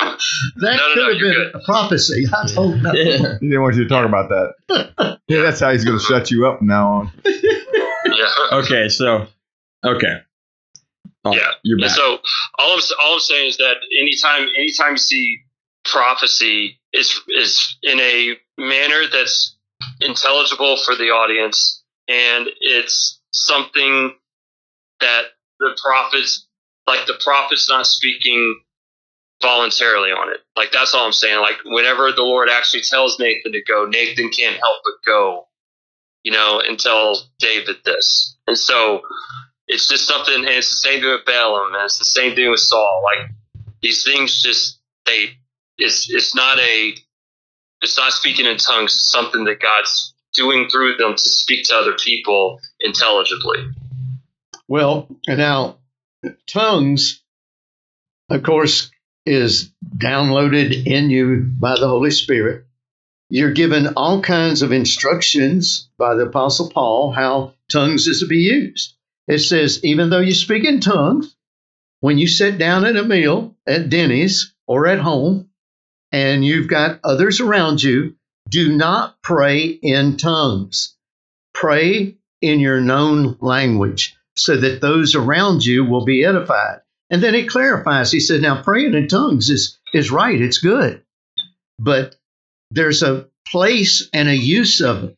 That 0.58 0.76
No, 0.78 0.78
no, 0.78 0.94
could 0.94 0.98
no, 0.98 1.04
have 1.12 1.20
been 1.20 1.34
good. 1.34 1.56
a 1.56 1.60
prophecy. 1.66 2.26
I 2.34 2.48
don't 2.48 2.82
know. 2.82 2.94
yeah. 2.94 3.18
He 3.42 3.48
didn't 3.48 3.62
want 3.62 3.76
you 3.76 3.84
to 3.84 3.90
talk 3.90 4.06
about 4.06 4.30
that. 4.30 5.20
Yeah, 5.28 5.42
that's 5.42 5.60
how 5.60 5.72
he's 5.72 5.86
going 5.86 5.98
to 6.00 6.04
shut 6.04 6.32
you 6.32 6.48
up 6.48 6.58
from 6.60 6.68
now 6.68 6.92
on. 6.92 7.12
yeah. 7.26 8.30
Okay. 8.54 8.90
So. 8.90 9.28
Okay. 9.86 10.18
Oh, 11.26 11.34
Yeah. 11.34 11.52
You're 11.64 11.80
back. 11.80 11.92
so 11.92 12.20
all 12.60 12.74
I'm 12.76 12.82
all 13.04 13.14
I'm 13.16 13.20
saying 13.20 13.50
is 13.50 13.58
that 13.58 13.76
anytime 14.00 14.48
anytime 14.58 14.92
you 14.94 14.98
see 14.98 15.40
prophecy 15.86 16.80
is 16.94 17.20
is 17.30 17.78
in 17.84 18.00
a 18.00 18.36
manner 18.58 19.04
that's 19.12 19.56
intelligible 20.00 20.78
for 20.78 20.96
the 20.96 21.06
audience 21.10 21.84
and 22.08 22.48
it's 22.60 23.20
something 23.32 24.14
that 25.00 25.22
the 25.60 25.78
prophets 25.84 26.48
like 26.88 27.06
the 27.08 27.20
prophet's 27.24 27.70
not 27.70 27.88
speaking 27.88 28.60
voluntarily 29.42 30.12
on 30.12 30.32
it. 30.32 30.40
Like 30.56 30.72
that's 30.72 30.94
all 30.94 31.06
I'm 31.06 31.14
saying. 31.14 31.42
Like 31.42 31.58
whenever 31.66 32.12
the 32.12 32.22
Lord 32.22 32.50
actually 32.50 32.84
tells 32.84 33.20
Nathan 33.20 33.52
to 33.54 33.62
go, 33.64 33.86
Nathan 33.86 34.30
can't 34.30 34.56
help 34.56 34.82
but 34.84 34.94
go, 35.06 35.48
you 36.24 36.32
know, 36.32 36.62
and 36.66 36.80
tell 36.80 37.22
David 37.40 37.78
this. 37.84 38.38
And 38.48 38.58
so 38.58 39.02
it's 39.68 39.88
just 39.88 40.08
something, 40.08 40.36
and 40.36 40.46
it's 40.46 40.70
the 40.70 40.90
same 40.90 41.02
thing 41.02 41.12
with 41.12 41.26
Balaam, 41.26 41.74
and 41.74 41.84
it's 41.84 41.98
the 41.98 42.06
same 42.06 42.36
thing 42.36 42.52
with 42.52 42.60
Saul. 42.60 43.02
Like 43.04 43.30
these 43.82 44.04
things, 44.04 44.42
just 44.42 44.80
they, 45.06 45.38
it's 45.78 46.12
it's 46.12 46.36
not 46.36 46.60
a, 46.60 46.94
it's 47.82 47.98
not 47.98 48.12
speaking 48.12 48.46
in 48.46 48.58
tongues. 48.58 48.94
It's 48.94 49.12
something 49.12 49.46
that 49.46 49.62
God's 49.62 50.14
doing 50.34 50.70
through 50.70 50.98
them 50.98 51.14
to 51.14 51.30
speak 51.30 51.66
to 51.68 51.76
other 51.76 51.94
people 51.94 52.60
intelligibly. 52.80 53.66
Well, 54.68 55.08
and 55.28 55.38
now 55.38 55.78
tongues, 56.48 57.22
of 58.30 58.44
course, 58.44 58.92
is 59.26 59.72
downloaded 59.98 60.86
in 60.86 61.10
you 61.10 61.50
by 61.60 61.76
the 61.80 61.88
Holy 61.88 62.12
Spirit. 62.12 62.66
You're 63.30 63.54
given 63.54 63.94
all 63.96 64.22
kinds 64.22 64.62
of 64.62 64.72
instructions 64.72 65.90
by 65.98 66.16
the 66.16 66.26
Apostle 66.26 66.70
Paul 66.70 67.12
how 67.12 67.54
tongues 67.72 68.08
is 68.08 68.20
to 68.20 68.28
be 68.28 68.40
used. 68.40 68.94
It 69.28 69.40
says, 69.40 69.84
even 69.84 70.10
though 70.10 70.20
you 70.20 70.34
speak 70.34 70.66
in 70.66 70.80
tongues, 70.82 71.36
when 72.02 72.18
you 72.18 72.28
sit 72.28 72.58
down 72.58 72.84
at 72.84 72.98
a 72.98 73.04
meal 73.04 73.56
at 73.68 73.90
Denny's 73.90 74.54
or 74.68 74.88
at 74.88 75.00
home 75.00 75.50
and 76.12 76.44
you've 76.44 76.68
got 76.68 77.00
others 77.04 77.40
around 77.40 77.82
you, 77.82 78.16
do 78.50 78.76
not 78.76 79.22
pray 79.22 79.66
in 79.68 80.18
tongues. 80.18 80.96
Pray 81.54 82.18
in 82.42 82.60
your 82.60 82.82
known 82.82 83.38
language 83.40 84.18
so 84.36 84.58
that 84.58 84.82
those 84.82 85.16
around 85.16 85.66
you 85.66 85.84
will 85.86 86.06
be 86.06 86.24
edified. 86.24 86.80
And 87.10 87.22
then 87.22 87.36
it 87.36 87.50
clarifies. 87.50 88.12
He 88.12 88.20
said, 88.20 88.42
now 88.42 88.62
praying 88.62 88.94
in 88.94 89.08
tongues 89.08 89.50
is, 89.50 89.78
is 89.94 90.12
right, 90.12 90.40
it's 90.40 90.58
good. 90.58 91.04
But 91.78 92.16
there's 92.70 93.04
a 93.04 93.28
place 93.48 94.08
and 94.14 94.30
a 94.30 94.38
use 94.38 94.80
of 94.80 95.04
it. 95.04 95.18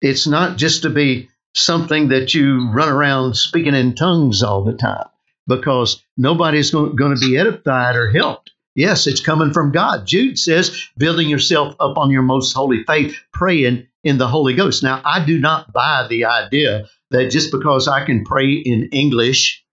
It's 0.00 0.26
not 0.26 0.56
just 0.56 0.82
to 0.82 0.90
be 0.90 1.28
something 1.54 2.08
that 2.08 2.32
you 2.32 2.70
run 2.70 2.88
around 2.88 3.36
speaking 3.36 3.74
in 3.74 3.94
tongues 3.94 4.42
all 4.42 4.64
the 4.64 4.72
time 4.72 5.08
because 5.46 6.02
nobody's 6.16 6.70
going 6.70 6.96
to 6.96 7.20
be 7.20 7.36
edified 7.36 7.96
or 7.96 8.10
helped. 8.10 8.50
Yes, 8.74 9.06
it's 9.06 9.20
coming 9.20 9.52
from 9.52 9.72
God. 9.72 10.06
Jude 10.06 10.38
says, 10.38 10.80
building 10.96 11.28
yourself 11.28 11.74
up 11.80 11.98
on 11.98 12.10
your 12.10 12.22
most 12.22 12.52
holy 12.52 12.84
faith, 12.84 13.16
praying 13.32 13.86
in 14.04 14.18
the 14.18 14.28
Holy 14.28 14.54
Ghost. 14.54 14.82
Now, 14.82 15.02
I 15.04 15.24
do 15.24 15.38
not 15.38 15.72
buy 15.72 16.06
the 16.08 16.24
idea 16.24 16.86
that 17.10 17.30
just 17.30 17.50
because 17.50 17.88
I 17.88 18.04
can 18.04 18.24
pray 18.24 18.52
in 18.52 18.88
English 18.92 19.64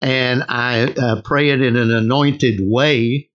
and 0.00 0.44
I 0.48 0.84
uh, 0.92 1.20
pray 1.22 1.50
it 1.50 1.60
in 1.60 1.76
an 1.76 1.92
anointed 1.92 2.60
way, 2.62 3.28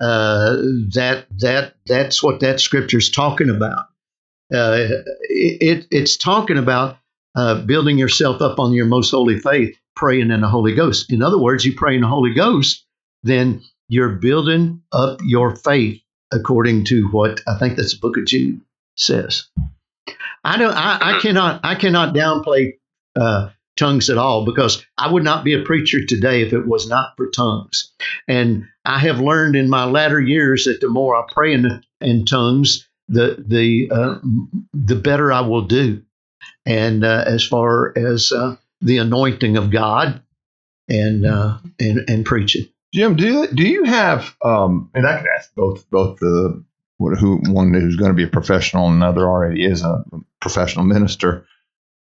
uh, 0.00 0.56
that 0.94 1.26
that 1.38 1.74
that's 1.86 2.22
what 2.22 2.40
that 2.40 2.60
scripture's 2.60 3.10
talking 3.10 3.50
about. 3.50 3.86
Uh, 4.52 4.88
it, 5.28 5.86
it's 5.90 6.16
talking 6.16 6.58
about 6.58 6.98
uh, 7.36 7.62
building 7.62 7.98
yourself 7.98 8.40
up 8.42 8.58
on 8.58 8.72
your 8.72 8.86
most 8.86 9.10
holy 9.10 9.38
faith, 9.38 9.76
praying 9.94 10.30
in 10.30 10.40
the 10.40 10.48
Holy 10.48 10.74
Ghost. 10.74 11.12
In 11.12 11.22
other 11.22 11.38
words, 11.38 11.64
you 11.64 11.74
pray 11.74 11.94
in 11.94 12.00
the 12.00 12.08
Holy 12.08 12.34
Ghost, 12.34 12.84
then 13.22 13.62
you're 13.88 14.16
building 14.16 14.82
up 14.92 15.20
your 15.24 15.56
faith 15.56 16.00
according 16.32 16.84
to 16.86 17.08
what 17.08 17.40
I 17.46 17.58
think 17.58 17.76
that's 17.76 17.94
the 17.94 18.00
book 18.00 18.16
of 18.16 18.26
Jude 18.26 18.60
says. 18.96 19.48
I 20.44 20.56
don't. 20.56 20.74
I, 20.74 21.16
I 21.16 21.20
cannot. 21.20 21.60
I 21.64 21.74
cannot 21.74 22.14
downplay 22.14 22.74
uh, 23.16 23.50
tongues 23.76 24.10
at 24.10 24.18
all 24.18 24.44
because 24.44 24.84
I 24.96 25.10
would 25.10 25.24
not 25.24 25.44
be 25.44 25.54
a 25.54 25.64
preacher 25.64 26.04
today 26.04 26.42
if 26.42 26.52
it 26.52 26.66
was 26.66 26.88
not 26.88 27.14
for 27.16 27.30
tongues. 27.30 27.92
And 28.26 28.66
I 28.84 28.98
have 28.98 29.20
learned 29.20 29.56
in 29.56 29.70
my 29.70 29.84
latter 29.84 30.20
years 30.20 30.64
that 30.64 30.80
the 30.80 30.88
more 30.88 31.16
I 31.16 31.24
pray 31.32 31.52
in, 31.54 31.82
in 32.00 32.24
tongues, 32.24 32.88
the 33.08 33.42
the 33.46 33.90
uh, 33.90 34.18
the 34.72 34.96
better 34.96 35.32
I 35.32 35.40
will 35.40 35.62
do. 35.62 36.02
And 36.66 37.04
uh, 37.04 37.24
as 37.26 37.46
far 37.46 37.96
as 37.96 38.32
uh, 38.32 38.56
the 38.80 38.98
anointing 38.98 39.56
of 39.56 39.70
God 39.70 40.22
and 40.88 41.26
uh, 41.26 41.58
and 41.80 42.08
and 42.08 42.24
preaching. 42.24 42.68
Jim, 42.98 43.14
do 43.14 43.32
you, 43.32 43.46
do 43.46 43.62
you 43.62 43.84
have? 43.84 44.34
Um, 44.44 44.90
and 44.92 45.06
I 45.06 45.18
could 45.18 45.28
ask 45.38 45.54
both 45.54 45.88
both 45.88 46.18
the 46.18 46.64
what- 46.96 47.16
who 47.16 47.36
one 47.46 47.72
who's 47.72 47.94
going 47.94 48.10
to 48.10 48.16
be 48.16 48.24
a 48.24 48.28
professional 48.28 48.88
and 48.88 48.96
another 48.96 49.28
already 49.28 49.64
is 49.64 49.82
a 49.84 50.02
professional 50.40 50.84
minister. 50.84 51.46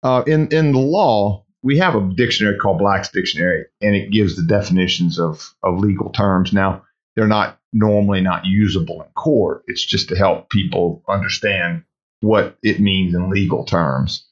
Uh, 0.03 0.23
in 0.25 0.47
in 0.53 0.71
the 0.71 0.79
law, 0.79 1.43
we 1.63 1.79
have 1.79 1.95
a 1.95 2.13
dictionary 2.15 2.57
called 2.57 2.77
Black's 2.77 3.09
Dictionary, 3.09 3.65
and 3.81 3.93
it 3.93 4.09
gives 4.09 4.37
the 4.37 4.43
definitions 4.43 5.19
of 5.19 5.53
of 5.61 5.79
legal 5.79 6.11
terms. 6.13 6.53
Now, 6.53 6.83
they're 7.13 7.27
not 7.27 7.59
normally 7.73 8.21
not 8.21 8.45
usable 8.45 9.01
in 9.01 9.09
court. 9.09 9.63
It's 9.67 9.83
just 9.85 10.07
to 10.09 10.15
help 10.15 10.49
people 10.49 11.03
understand 11.09 11.83
what 12.21 12.57
it 12.63 12.79
means 12.79 13.13
in 13.13 13.29
legal 13.29 13.65
terms. 13.65 14.25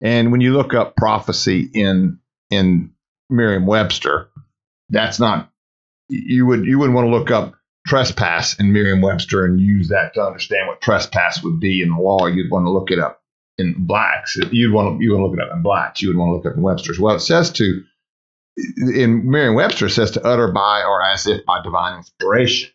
And 0.00 0.32
when 0.32 0.40
you 0.40 0.54
look 0.54 0.72
up 0.72 0.96
prophecy 0.96 1.68
in 1.74 2.20
in 2.48 2.92
Merriam-Webster, 3.28 4.30
that's 4.88 5.20
not 5.20 5.50
you 6.26 6.46
would 6.46 6.64
you 6.64 6.78
wouldn't 6.78 6.94
want 6.94 7.06
to 7.06 7.10
look 7.10 7.30
up 7.30 7.54
trespass 7.86 8.58
in 8.58 8.72
Merriam-Webster 8.72 9.44
and 9.44 9.60
use 9.60 9.88
that 9.88 10.14
to 10.14 10.22
understand 10.22 10.68
what 10.68 10.80
trespass 10.80 11.42
would 11.42 11.60
be 11.60 11.82
in 11.82 11.90
the 11.90 12.00
law. 12.00 12.26
You'd 12.26 12.50
want 12.50 12.66
to 12.66 12.70
look 12.70 12.90
it 12.90 12.98
up 12.98 13.20
in 13.58 13.86
Black's. 13.86 14.36
You'd 14.50 14.72
want 14.72 14.98
to 14.98 15.04
you 15.04 15.12
want 15.12 15.20
to 15.20 15.26
look 15.26 15.38
it 15.38 15.42
up 15.42 15.56
in 15.56 15.62
Black's. 15.62 16.02
You 16.02 16.08
would 16.08 16.16
want 16.16 16.30
to 16.30 16.32
look 16.34 16.44
it 16.44 16.48
up 16.48 16.56
in 16.56 16.62
Webster's. 16.62 16.98
Well, 16.98 17.16
it 17.16 17.20
says 17.20 17.50
to 17.52 17.82
in 18.56 19.28
Merriam-Webster 19.30 19.86
it 19.86 19.90
says 19.90 20.12
to 20.12 20.26
utter 20.26 20.50
by 20.52 20.82
or 20.82 21.02
as 21.02 21.26
if 21.26 21.44
by 21.44 21.62
divine 21.62 21.98
inspiration. 21.98 22.70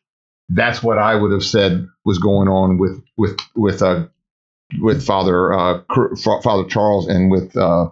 That's 0.50 0.82
what 0.82 0.98
I 0.98 1.16
would 1.16 1.32
have 1.32 1.44
said 1.44 1.88
was 2.06 2.18
going 2.18 2.48
on 2.48 2.78
with 2.78 3.02
with 3.18 3.38
with 3.56 3.82
uh, 3.82 4.08
with 4.80 5.06
Father 5.06 5.54
uh, 5.54 5.82
Father 6.42 6.66
Charles 6.68 7.08
and 7.08 7.32
with 7.32 7.56
uh, 7.56 7.90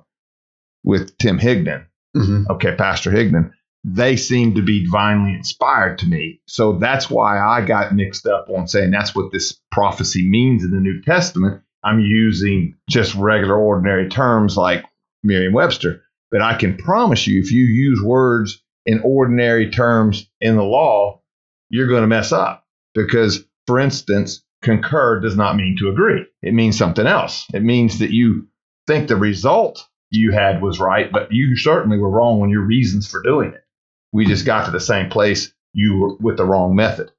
with 0.84 1.18
Tim 1.18 1.40
Higdon. 1.40 1.86
Mm-hmm. 2.16 2.52
Okay, 2.52 2.76
Pastor 2.76 3.12
Higdon. 3.12 3.52
They 3.90 4.18
seem 4.18 4.56
to 4.56 4.62
be 4.62 4.84
divinely 4.84 5.34
inspired 5.34 6.00
to 6.00 6.08
me. 6.08 6.42
So 6.46 6.74
that's 6.74 7.10
why 7.10 7.40
I 7.40 7.66
got 7.66 7.96
mixed 7.96 8.26
up 8.28 8.50
on 8.50 8.68
saying 8.68 8.92
that's 8.92 9.16
what 9.16 9.32
this 9.32 9.58
prophecy 9.72 10.30
means 10.30 10.66
in 10.66 10.72
the 10.72 10.82
New 10.82 11.02
Testament. 11.04 11.62
I'm 11.86 12.02
using 12.02 12.76
just 12.90 13.16
regular, 13.16 13.56
ordinary 13.56 14.10
terms 14.10 14.58
like 14.58 14.84
Merriam 15.24 15.54
Webster. 15.54 16.04
But 16.32 16.42
I 16.42 16.56
can 16.56 16.76
promise 16.76 17.28
you, 17.28 17.40
if 17.40 17.54
you 17.54 17.64
use 17.64 18.02
words 18.02 18.62
in 18.86 19.00
ordinary 19.06 19.72
terms 19.72 20.30
in 20.42 20.58
the 20.58 20.64
law, 20.64 21.22
you're 21.70 21.88
going 21.88 22.02
to 22.02 22.08
mess 22.08 22.34
up. 22.34 22.66
Because, 22.94 23.46
for 23.68 23.80
instance, 23.80 24.44
concur 24.62 25.22
does 25.22 25.38
not 25.38 25.56
mean 25.56 25.78
to 25.80 25.88
agree. 25.88 26.26
It 26.42 26.54
means 26.54 26.78
something 26.78 27.08
else. 27.08 27.46
It 27.54 27.64
means 27.64 28.00
that 28.00 28.12
you 28.12 28.48
think 28.86 29.08
the 29.08 29.16
result 29.16 29.88
you 30.10 30.34
had 30.34 30.62
was 30.62 30.78
right, 30.78 31.10
but 31.10 31.32
you 31.32 31.56
certainly 31.56 31.98
were 31.98 32.10
wrong 32.10 32.42
on 32.42 32.50
your 32.50 32.66
reasons 32.66 33.10
for 33.10 33.22
doing 33.22 33.54
it. 33.54 33.64
We 34.12 34.26
just 34.26 34.46
got 34.46 34.66
to 34.66 34.72
the 34.72 34.80
same 34.80 35.10
place 35.10 35.54
you 35.74 36.18
with 36.20 36.38
the 36.38 36.46
wrong 36.46 36.76
method. 36.76 37.12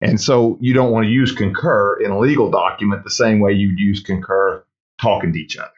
And 0.00 0.20
so 0.20 0.56
you 0.60 0.72
don't 0.72 0.92
want 0.92 1.04
to 1.04 1.10
use 1.10 1.32
concur 1.32 2.00
in 2.00 2.10
a 2.10 2.18
legal 2.18 2.50
document 2.50 3.04
the 3.04 3.10
same 3.10 3.38
way 3.40 3.52
you'd 3.52 3.78
use 3.78 4.00
concur 4.00 4.64
talking 5.00 5.32
to 5.32 5.38
each 5.38 5.56
other. 5.58 5.70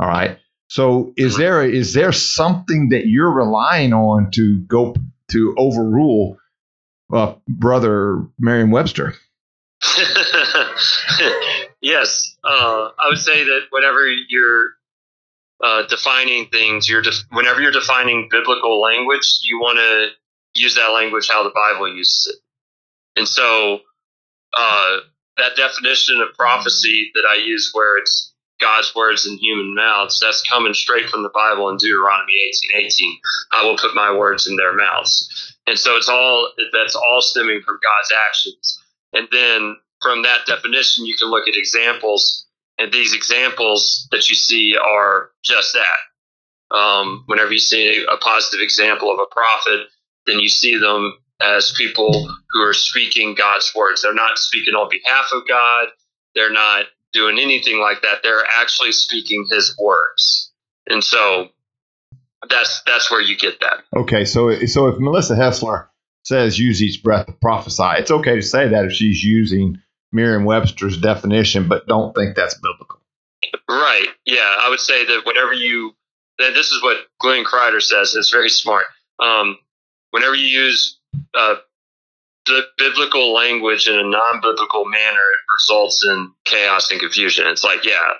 All 0.00 0.08
right. 0.08 0.38
So 0.68 1.12
is 1.16 1.36
there 1.36 1.64
is 1.64 1.94
there 1.94 2.12
something 2.12 2.90
that 2.90 3.06
you're 3.06 3.30
relying 3.30 3.92
on 3.92 4.30
to 4.32 4.60
go 4.60 4.94
to 5.30 5.54
overrule 5.56 6.38
uh, 7.12 7.34
brother 7.48 8.24
Merriam-Webster? 8.38 9.14
yes, 11.80 12.36
uh, 12.44 12.88
I 12.98 13.08
would 13.08 13.18
say 13.18 13.44
that 13.44 13.60
whenever 13.70 14.06
you're 14.28 14.70
uh, 15.62 15.86
defining 15.88 16.46
things, 16.48 16.88
you're 16.88 17.02
just 17.02 17.26
whenever 17.32 17.60
you're 17.60 17.72
defining 17.72 18.28
biblical 18.30 18.80
language, 18.80 19.40
you 19.42 19.58
want 19.58 19.78
to 19.78 20.08
use 20.60 20.74
that 20.74 20.92
language 20.92 21.28
how 21.28 21.42
the 21.42 21.52
Bible 21.54 21.88
uses 21.94 22.34
it. 22.34 22.40
And 23.20 23.28
so, 23.28 23.80
uh, 24.56 24.96
that 25.36 25.56
definition 25.56 26.20
of 26.20 26.36
prophecy 26.36 27.10
that 27.14 27.24
I 27.28 27.36
use, 27.42 27.70
where 27.72 27.98
it's 27.98 28.34
God's 28.60 28.94
words 28.94 29.26
in 29.26 29.38
human 29.38 29.74
mouths, 29.74 30.18
that's 30.20 30.46
coming 30.48 30.74
straight 30.74 31.08
from 31.08 31.22
the 31.22 31.30
Bible 31.32 31.68
in 31.70 31.76
Deuteronomy 31.76 32.34
eighteen 32.34 32.70
eighteen. 32.74 33.18
I 33.52 33.64
will 33.64 33.76
put 33.76 33.94
my 33.94 34.14
words 34.14 34.46
in 34.46 34.56
their 34.56 34.76
mouths. 34.76 35.56
And 35.66 35.78
so 35.78 35.96
it's 35.96 36.08
all 36.08 36.52
that's 36.72 36.94
all 36.94 37.22
stemming 37.22 37.62
from 37.64 37.78
God's 37.82 38.12
actions. 38.28 38.82
And 39.12 39.28
then 39.32 39.76
from 40.02 40.22
that 40.22 40.46
definition, 40.46 41.06
you 41.06 41.16
can 41.16 41.28
look 41.28 41.46
at 41.48 41.54
examples, 41.56 42.46
and 42.80 42.92
these 42.92 43.12
examples 43.12 44.08
that 44.10 44.28
you 44.30 44.34
see 44.34 44.74
are 44.76 45.30
just 45.44 45.74
that. 45.74 46.76
Um, 46.76 47.24
whenever 47.26 47.52
you 47.52 47.58
see 47.58 48.04
a 48.10 48.16
positive 48.16 48.60
example 48.62 49.12
of 49.12 49.18
a 49.18 49.26
prophet, 49.30 49.88
then 50.26 50.38
you 50.38 50.48
see 50.48 50.78
them 50.78 51.18
as 51.42 51.72
people 51.76 52.34
who 52.50 52.60
are 52.62 52.72
speaking 52.72 53.34
God's 53.34 53.70
words. 53.74 54.02
They're 54.02 54.14
not 54.14 54.38
speaking 54.38 54.74
on 54.74 54.88
behalf 54.88 55.30
of 55.32 55.46
God. 55.46 55.88
They're 56.34 56.52
not 56.52 56.86
doing 57.12 57.38
anything 57.38 57.80
like 57.80 58.02
that. 58.02 58.22
They're 58.22 58.44
actually 58.58 58.92
speaking 58.92 59.46
His 59.50 59.76
words, 59.78 60.52
and 60.86 61.02
so 61.02 61.48
that's 62.48 62.82
that's 62.86 63.10
where 63.10 63.20
you 63.20 63.36
get 63.36 63.60
that. 63.60 63.82
Okay, 63.96 64.24
so 64.24 64.54
so 64.66 64.86
if 64.86 64.98
Melissa 64.98 65.34
Helser 65.34 65.88
says 66.22 66.58
use 66.58 66.82
each 66.82 67.02
breath 67.02 67.26
to 67.26 67.32
prophesy. 67.32 67.98
It's 67.98 68.10
okay 68.10 68.36
to 68.36 68.42
say 68.42 68.68
that 68.68 68.84
if 68.84 68.92
she's 68.92 69.24
using 69.24 69.80
Merriam 70.12 70.44
Webster's 70.44 70.98
definition, 70.98 71.68
but 71.68 71.86
don't 71.86 72.14
think 72.14 72.36
that's 72.36 72.54
biblical. 72.54 73.00
Right. 73.68 74.08
Yeah. 74.26 74.56
I 74.62 74.68
would 74.68 74.80
say 74.80 75.04
that 75.06 75.22
whenever 75.24 75.52
you, 75.52 75.92
this 76.38 76.70
is 76.70 76.82
what 76.82 76.98
Glenn 77.20 77.44
Kreider 77.44 77.82
says, 77.82 78.14
it's 78.14 78.30
very 78.30 78.50
smart. 78.50 78.84
Um, 79.22 79.58
whenever 80.10 80.34
you 80.34 80.46
use 80.46 80.98
uh, 81.34 81.56
the 82.46 82.62
biblical 82.78 83.32
language 83.32 83.86
in 83.86 83.98
a 83.98 84.02
non 84.02 84.40
biblical 84.40 84.84
manner, 84.84 85.20
it 85.20 85.52
results 85.54 86.04
in 86.06 86.32
chaos 86.44 86.90
and 86.90 87.00
confusion. 87.00 87.46
It's 87.46 87.64
like, 87.64 87.84
yeah, 87.84 88.14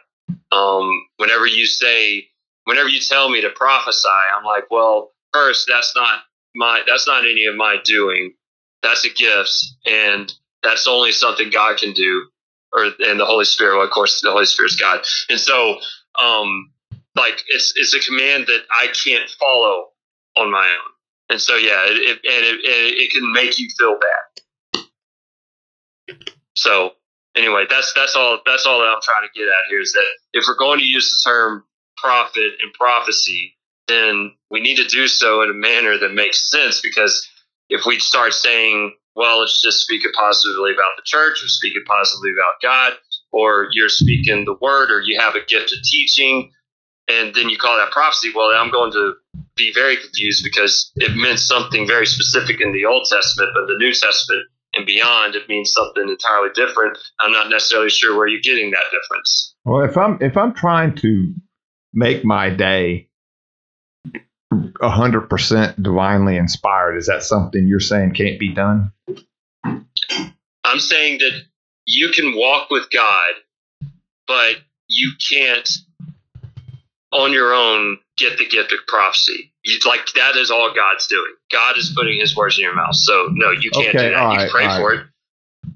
um, 0.53 1.07
whenever 1.17 1.47
you 1.47 1.67
say, 1.67 2.29
whenever 2.65 2.89
you 2.89 3.01
tell 3.01 3.29
me 3.29 3.41
to 3.41 3.51
prophesy, 3.51 4.09
I'm 4.37 4.45
like, 4.45 4.71
well, 4.71 5.13
first, 5.33 5.67
that's 5.69 5.95
not 5.97 6.21
my 6.55 6.83
that's 6.87 7.07
not 7.07 7.25
any 7.25 7.47
of 7.47 7.57
my 7.57 7.77
doing. 7.85 8.35
That's 8.83 9.05
a 9.05 9.11
gift, 9.11 9.53
and 9.87 10.33
that's 10.63 10.87
only 10.87 11.13
something 11.13 11.51
God 11.51 11.79
can 11.79 11.93
do, 11.93 12.29
or 12.73 12.85
and 13.01 13.19
the 13.21 13.27
Holy 13.27 13.45
Spirit. 13.45 13.77
Well, 13.77 13.87
of 13.87 13.93
course, 13.93 14.21
the 14.21 14.31
Holy 14.31 14.47
Spirit's 14.47 14.77
God, 14.77 15.01
and 15.29 15.39
so 15.41 15.79
um, 16.23 16.71
like 17.17 17.43
it's 17.49 17.73
it's 17.77 17.95
a 17.95 18.01
command 18.01 18.47
that 18.47 18.61
I 18.81 18.89
can't 18.89 19.29
follow 19.39 19.89
on 20.37 20.51
my 20.51 20.67
own, 20.67 20.93
and 21.31 21.41
so 21.41 21.57
yeah, 21.57 21.85
it, 21.87 21.97
it 21.99 22.17
and 22.25 22.47
it, 22.47 22.61
it 22.65 23.13
can 23.13 23.33
make 23.33 23.59
you 23.59 23.69
feel 23.79 23.97
bad. 23.99 24.31
So 26.55 26.93
anyway, 27.37 27.65
that's 27.69 27.93
that's 27.95 28.15
all 28.17 28.41
that's 28.47 28.67
all 28.67 28.81
that 28.81 28.87
I'm 28.87 29.03
trying 29.03 29.29
to 29.29 29.39
get 29.39 29.49
at 29.49 29.69
here 29.69 29.81
is 29.81 29.93
that 29.93 30.07
if 30.33 30.45
we're 30.47 30.57
going 30.59 30.79
to 30.79 30.85
use 30.85 31.11
the 31.11 31.31
term 31.31 31.65
prophet 31.97 32.53
and 32.63 32.73
prophecy, 32.75 33.57
then 33.89 34.33
we 34.51 34.61
need 34.61 34.77
to 34.77 34.87
do 34.87 35.07
so 35.07 35.43
in 35.43 35.51
a 35.51 35.55
manner 35.55 35.99
that 35.99 36.15
makes 36.15 36.51
sense 36.51 36.81
because 36.81 37.29
if 37.69 37.87
we 37.87 37.99
start 37.99 38.35
saying, 38.35 38.95
well, 39.21 39.41
let's 39.41 39.61
just 39.61 39.83
speak 39.83 40.03
it 40.03 40.15
positively 40.15 40.73
about 40.73 40.97
the 40.97 41.03
church 41.05 41.45
or 41.45 41.49
speak 41.49 41.77
it 41.77 41.85
positively 41.85 42.31
about 42.33 42.55
God, 42.63 42.95
or 43.33 43.69
you're 43.73 43.91
speaking 43.91 44.47
the 44.47 44.57
word 44.63 44.91
or 44.91 45.03
you 45.03 45.21
have 45.21 45.35
a 45.35 45.45
gift 45.45 45.73
of 45.73 45.79
teaching, 45.85 46.51
and 47.07 47.35
then 47.35 47.51
you 47.51 47.59
call 47.59 47.77
that 47.77 47.91
prophecy, 47.91 48.33
well, 48.35 48.51
I'm 48.57 48.71
going 48.71 48.93
to 48.93 49.13
be 49.57 49.75
very 49.75 49.99
confused 49.99 50.43
because 50.43 50.91
it 50.97 51.15
meant 51.17 51.39
something 51.39 51.87
very 51.87 52.07
specific 52.07 52.63
in 52.63 52.73
the 52.73 52.87
Old 52.87 53.07
Testament, 53.11 53.51
but 53.55 53.67
the 53.67 53.77
New 53.77 53.93
Testament 53.93 54.47
and 54.73 54.87
beyond, 54.87 55.35
it 55.35 55.49
means 55.51 55.71
something 55.71 56.09
entirely 56.09 56.51
different. 56.55 56.97
I'm 57.19 57.33
not 57.33 57.51
necessarily 57.51 57.91
sure 57.91 58.17
where 58.17 58.27
you're 58.27 58.41
getting 58.41 58.71
that 58.71 58.85
difference. 58.91 59.55
Well, 59.67 59.85
if 59.85 59.99
I'm 59.99 60.17
if 60.23 60.37
I'm 60.39 60.55
trying 60.55 60.95
to 60.97 61.35
make 61.93 62.25
my 62.25 62.49
day 62.49 63.11
100% 64.53 65.83
divinely 65.83 66.37
inspired. 66.37 66.97
Is 66.97 67.07
that 67.07 67.23
something 67.23 67.67
you're 67.67 67.81
saying 67.81 68.13
can't 68.13 68.39
be 68.39 68.53
done? 68.53 68.93
I'm 70.71 70.81
saying 70.81 71.19
that 71.19 71.43
you 71.87 72.11
can 72.11 72.35
walk 72.37 72.71
with 72.71 72.91
God, 72.91 73.33
but 74.27 74.57
you 74.89 75.13
can't 75.33 75.69
on 77.13 77.33
your 77.33 77.53
own 77.53 77.99
get 78.17 78.39
the 78.39 78.47
gift 78.47 78.73
of 78.73 78.79
prophecy. 78.87 79.53
You, 79.65 79.79
like 79.87 80.07
that 80.15 80.37
is 80.37 80.51
all 80.51 80.73
God's 80.75 81.07
doing. 81.07 81.35
God 81.53 81.77
is 81.77 81.93
putting 81.95 82.19
His 82.19 82.37
words 82.37 82.59
in 82.59 82.65
your 82.65 82.75
mouth. 82.75 82.95
So 82.95 83.29
no, 83.33 83.51
you 83.51 83.71
can't 83.71 83.95
okay, 83.95 84.09
do 84.09 84.15
that. 84.15 84.33
You 84.33 84.39
right, 84.39 84.51
pray 84.51 84.65
for 84.77 84.91
right. 84.91 85.01
it. 85.01 85.07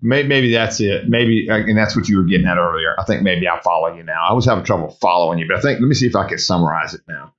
Maybe, 0.01 0.29
maybe 0.29 0.53
that's 0.53 0.81
it. 0.81 1.09
Maybe, 1.09 1.49
uh, 1.51 1.57
and 1.57 1.77
that's 1.77 1.95
what 1.95 2.09
you 2.09 2.17
were 2.17 2.25
getting 2.25 2.47
at 2.47 2.57
earlier. 2.57 2.95
I 2.99 3.05
think 3.05 3.23
maybe 3.23 3.47
I'll 3.47 3.61
follow 3.61 3.95
you 3.95 4.03
now. 4.03 4.25
I 4.29 4.33
was 4.33 4.47
having 4.47 4.65
trouble 4.65 4.97
following 5.01 5.39
you, 5.39 5.47
but 5.47 5.59
I 5.59 5.61
think 5.61 5.81
let 5.81 5.87
me 5.87 5.95
see 5.95 6.07
if 6.07 6.17
I 6.17 6.27
can 6.29 6.39
summarize 6.39 6.95
it 6.95 7.03
now 7.07 7.35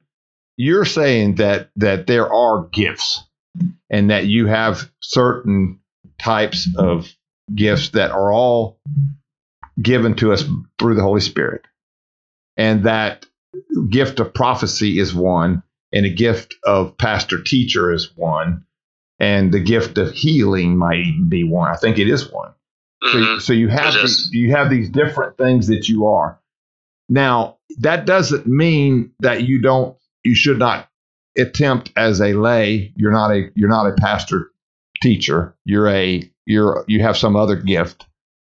you're 0.58 0.86
saying 0.86 1.36
that 1.36 1.70
that 1.76 2.08
there 2.08 2.32
are 2.32 2.68
gifts 2.72 3.24
and 3.90 4.10
that 4.10 4.26
you 4.26 4.48
have 4.48 4.90
certain 5.02 5.80
types 6.18 6.68
of 6.78 7.08
gifts 7.54 7.90
that 7.90 8.12
are 8.12 8.32
all 8.32 8.80
given 9.82 10.16
to 10.16 10.34
us 10.34 10.44
through 10.80 10.96
the 10.96 11.04
Holy 11.04 11.22
Spirit. 11.22 11.62
And 12.58 12.86
that 12.86 13.26
gift 13.90 14.20
of 14.20 14.34
prophecy 14.34 15.00
is 15.00 15.14
one, 15.14 15.64
and 15.92 16.06
a 16.06 16.10
gift 16.10 16.56
of 16.64 16.98
pastor 16.98 17.42
teacher 17.42 17.92
is 17.92 18.16
one, 18.16 18.66
and 19.20 19.54
the 19.54 19.60
gift 19.60 19.98
of 19.98 20.12
healing 20.12 20.78
might 20.78 21.30
be 21.30 21.44
one. 21.44 21.70
I 21.70 21.76
think 21.76 22.00
it 22.00 22.10
is 22.10 22.32
one. 22.32 22.52
Mm-hmm. 23.04 23.36
So, 23.36 23.40
so 23.40 23.54
you 23.54 23.68
have 23.68 23.94
these, 23.94 24.30
you 24.32 24.52
have 24.52 24.70
these 24.70 24.90
different 24.90 25.38
things 25.38 25.68
that 25.68 25.88
you 25.88 26.08
are. 26.08 26.40
Now, 27.08 27.58
that 27.80 28.06
doesn't 28.06 28.48
mean 28.48 29.12
that 29.20 29.44
you 29.44 29.62
don't 29.62 29.98
you 30.24 30.36
should 30.36 30.60
not 30.60 30.90
attempt 31.38 31.92
as 31.96 32.22
a 32.22 32.34
lay. 32.34 32.94
You're 32.96 33.12
not 33.12 33.32
a 33.32 33.52
you're 33.56 33.70
not 33.70 33.88
a 33.88 33.94
pastor 33.94 34.52
teacher. 35.02 35.56
You're 35.66 35.90
a 35.90 36.30
you're 36.46 36.84
you 36.88 37.02
have 37.02 37.18
some 37.18 37.36
other 37.36 37.56
gift, 37.56 38.06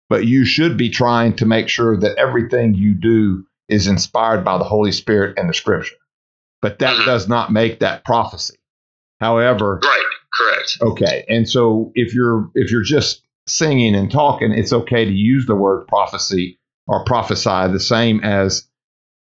but 0.08 0.26
you 0.26 0.44
should 0.44 0.76
be 0.76 0.90
trying 0.90 1.36
to 1.36 1.46
make 1.46 1.68
sure 1.68 1.96
that 1.98 2.18
everything 2.18 2.74
you 2.74 2.94
do 2.94 3.44
is 3.68 3.86
inspired 3.86 4.44
by 4.44 4.58
the 4.58 4.64
Holy 4.64 4.92
Spirit 4.92 5.38
and 5.38 5.48
the 5.48 5.54
Scripture. 5.54 5.96
But 6.62 6.78
that 6.80 6.96
Mhm. 6.96 7.04
does 7.06 7.28
not 7.28 7.52
make 7.52 7.80
that 7.80 8.04
prophecy. 8.04 8.56
However, 9.20 9.80
Right. 9.82 10.04
Correct. 10.32 10.78
Okay. 10.82 11.24
And 11.28 11.48
so 11.48 11.90
if 11.94 12.14
you're 12.14 12.50
if 12.54 12.70
you're 12.70 12.82
just 12.82 13.22
singing 13.46 13.94
and 13.94 14.10
talking, 14.10 14.52
it's 14.52 14.72
okay 14.72 15.04
to 15.04 15.10
use 15.12 15.46
the 15.46 15.56
word 15.56 15.86
prophecy 15.88 16.58
or 16.86 17.04
prophesy 17.04 17.72
the 17.72 17.80
same 17.80 18.20
as 18.20 18.68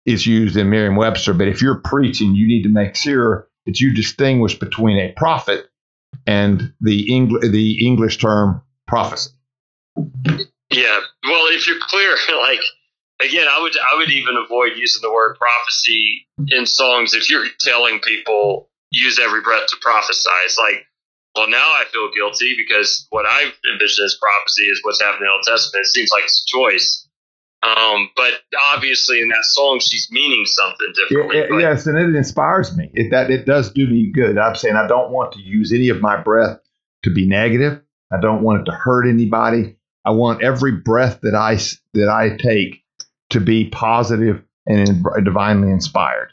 is 0.05 0.25
used 0.27 0.57
in 0.57 0.69
Merriam-Webster. 0.69 1.33
But 1.33 1.47
if 1.47 1.61
you're 1.61 1.79
preaching, 1.83 2.35
you 2.35 2.47
need 2.47 2.63
to 2.63 2.69
make 2.69 2.95
sure 2.95 3.47
that 3.65 3.79
you 3.81 3.93
distinguish 3.93 4.59
between 4.59 4.97
a 4.97 5.13
prophet 5.15 5.65
and 6.25 6.73
the 6.81 7.07
Engl- 7.09 7.51
the 7.51 7.85
English 7.85 8.17
term 8.17 8.61
prophecy. 8.87 9.31
Yeah. 10.69 10.99
Well, 11.23 11.47
if 11.49 11.67
you're 11.67 11.79
clear, 11.81 12.15
like 12.41 12.61
again, 13.21 13.47
I 13.49 13.61
would 13.61 13.73
I 13.77 13.97
would 13.97 14.11
even 14.11 14.35
avoid 14.37 14.73
using 14.75 15.01
the 15.01 15.11
word 15.11 15.37
prophecy 15.37 16.27
in 16.47 16.65
songs 16.65 17.13
if 17.13 17.29
you're 17.29 17.45
telling 17.59 17.99
people 17.99 18.69
use 18.91 19.19
every 19.19 19.41
breath 19.41 19.67
to 19.67 19.77
prophesy. 19.81 20.29
It's 20.45 20.57
like, 20.57 20.85
well, 21.35 21.49
now 21.49 21.65
I 21.65 21.85
feel 21.91 22.11
guilty 22.13 22.55
because 22.57 23.07
what 23.09 23.25
I 23.25 23.51
envision 23.71 24.05
as 24.05 24.17
prophecy 24.21 24.63
is 24.65 24.79
what's 24.83 25.01
happening 25.01 25.21
in 25.21 25.27
the 25.27 25.31
Old 25.31 25.43
Testament. 25.43 25.85
It 25.85 25.89
seems 25.89 26.11
like 26.11 26.23
it's 26.23 26.45
a 26.47 26.57
choice. 26.57 27.02
Um, 27.63 28.09
but 28.15 28.33
obviously, 28.73 29.21
in 29.21 29.29
that 29.29 29.43
song, 29.43 29.79
she's 29.79 30.07
meaning 30.11 30.43
something 30.45 30.93
differently. 30.95 31.37
Yeah, 31.37 31.45
but- 31.49 31.57
yes, 31.57 31.87
and 31.87 31.97
it 31.97 32.15
inspires 32.15 32.75
me. 32.75 32.89
It, 32.93 33.11
that 33.11 33.29
it 33.31 33.45
does 33.45 33.71
do 33.71 33.87
me 33.87 34.11
good. 34.11 34.37
I'm 34.37 34.55
saying 34.55 34.75
I 34.75 34.87
don't 34.87 35.11
want 35.11 35.31
to 35.33 35.39
use 35.41 35.71
any 35.71 35.89
of 35.89 36.01
my 36.01 36.17
breath 36.21 36.59
to 37.03 37.13
be 37.13 37.25
negative. 37.27 37.79
I 38.11 38.19
don't 38.19 38.43
want 38.43 38.61
it 38.61 38.65
to 38.71 38.77
hurt 38.77 39.07
anybody. 39.07 39.75
I 40.05 40.11
want 40.11 40.43
every 40.43 40.73
breath 40.73 41.21
that 41.21 41.35
I 41.35 41.55
that 41.97 42.09
I 42.09 42.35
take 42.37 42.83
to 43.29 43.39
be 43.39 43.69
positive 43.69 44.43
and 44.65 44.87
in- 44.89 45.23
divinely 45.23 45.69
inspired. 45.71 46.29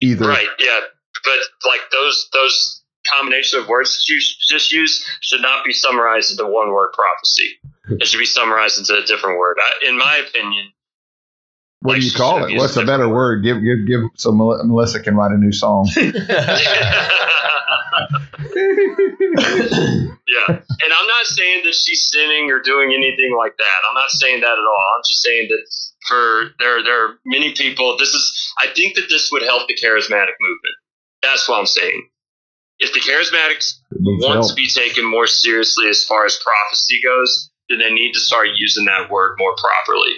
Either 0.00 0.28
Right. 0.28 0.46
Yeah. 0.58 0.80
But 1.24 1.38
like 1.68 1.80
those 1.92 2.28
those 2.32 2.82
combination 3.18 3.58
of 3.58 3.68
words 3.68 3.94
that 3.94 4.08
you 4.12 4.20
just 4.48 4.72
use 4.72 5.04
should 5.20 5.42
not 5.42 5.64
be 5.64 5.72
summarized 5.72 6.30
into 6.30 6.44
one 6.44 6.70
word 6.70 6.92
prophecy. 6.92 7.58
It 7.88 8.06
should 8.06 8.18
be 8.18 8.26
summarized 8.26 8.78
into 8.78 8.94
a 8.94 9.06
different 9.06 9.38
word. 9.38 9.56
I, 9.60 9.88
in 9.88 9.98
my 9.98 10.22
opinion. 10.28 10.72
what 11.80 11.96
do 11.96 12.04
you 12.04 12.12
call 12.12 12.44
it? 12.44 12.56
What's 12.56 12.76
a 12.76 12.84
better 12.84 13.08
word? 13.08 13.42
Give 13.42 13.62
give 13.62 13.86
give. 13.86 14.00
So 14.16 14.32
Melissa 14.32 15.00
can 15.00 15.16
write 15.16 15.32
a 15.32 15.38
new 15.38 15.52
song. 15.52 15.88
yeah. 15.96 17.10
And 20.48 20.92
I'm 20.92 21.06
not 21.06 21.26
saying 21.26 21.62
that 21.64 21.74
she's 21.74 22.08
sinning 22.10 22.50
or 22.50 22.60
doing 22.60 22.92
anything 22.92 23.34
like 23.36 23.56
that. 23.56 23.78
I'm 23.88 23.94
not 23.94 24.10
saying 24.10 24.40
that 24.40 24.52
at 24.52 24.58
all. 24.58 24.92
I'm 24.96 25.02
just 25.06 25.22
saying 25.22 25.48
that 25.48 25.66
for 26.06 26.50
there 26.58 26.82
there 26.82 27.04
are 27.04 27.18
many 27.24 27.52
people 27.52 27.96
this 27.98 28.10
is 28.10 28.52
I 28.58 28.68
think 28.74 28.94
that 28.96 29.06
this 29.08 29.30
would 29.32 29.42
help 29.42 29.68
the 29.68 29.74
charismatic 29.74 30.34
movement. 30.40 30.74
That's 31.22 31.48
what 31.48 31.58
I'm 31.58 31.66
saying. 31.66 32.08
If 32.78 32.94
the 32.94 33.00
charismatics 33.00 33.80
want 33.92 34.36
help. 34.36 34.48
to 34.48 34.54
be 34.54 34.68
taken 34.68 35.04
more 35.04 35.26
seriously 35.26 35.88
as 35.88 36.04
far 36.04 36.24
as 36.24 36.40
prophecy 36.42 36.98
goes, 37.04 37.49
then 37.70 37.78
they 37.78 37.90
need 37.90 38.12
to 38.12 38.20
start 38.20 38.48
using 38.56 38.84
that 38.86 39.10
word 39.10 39.36
more 39.38 39.54
properly 39.56 40.14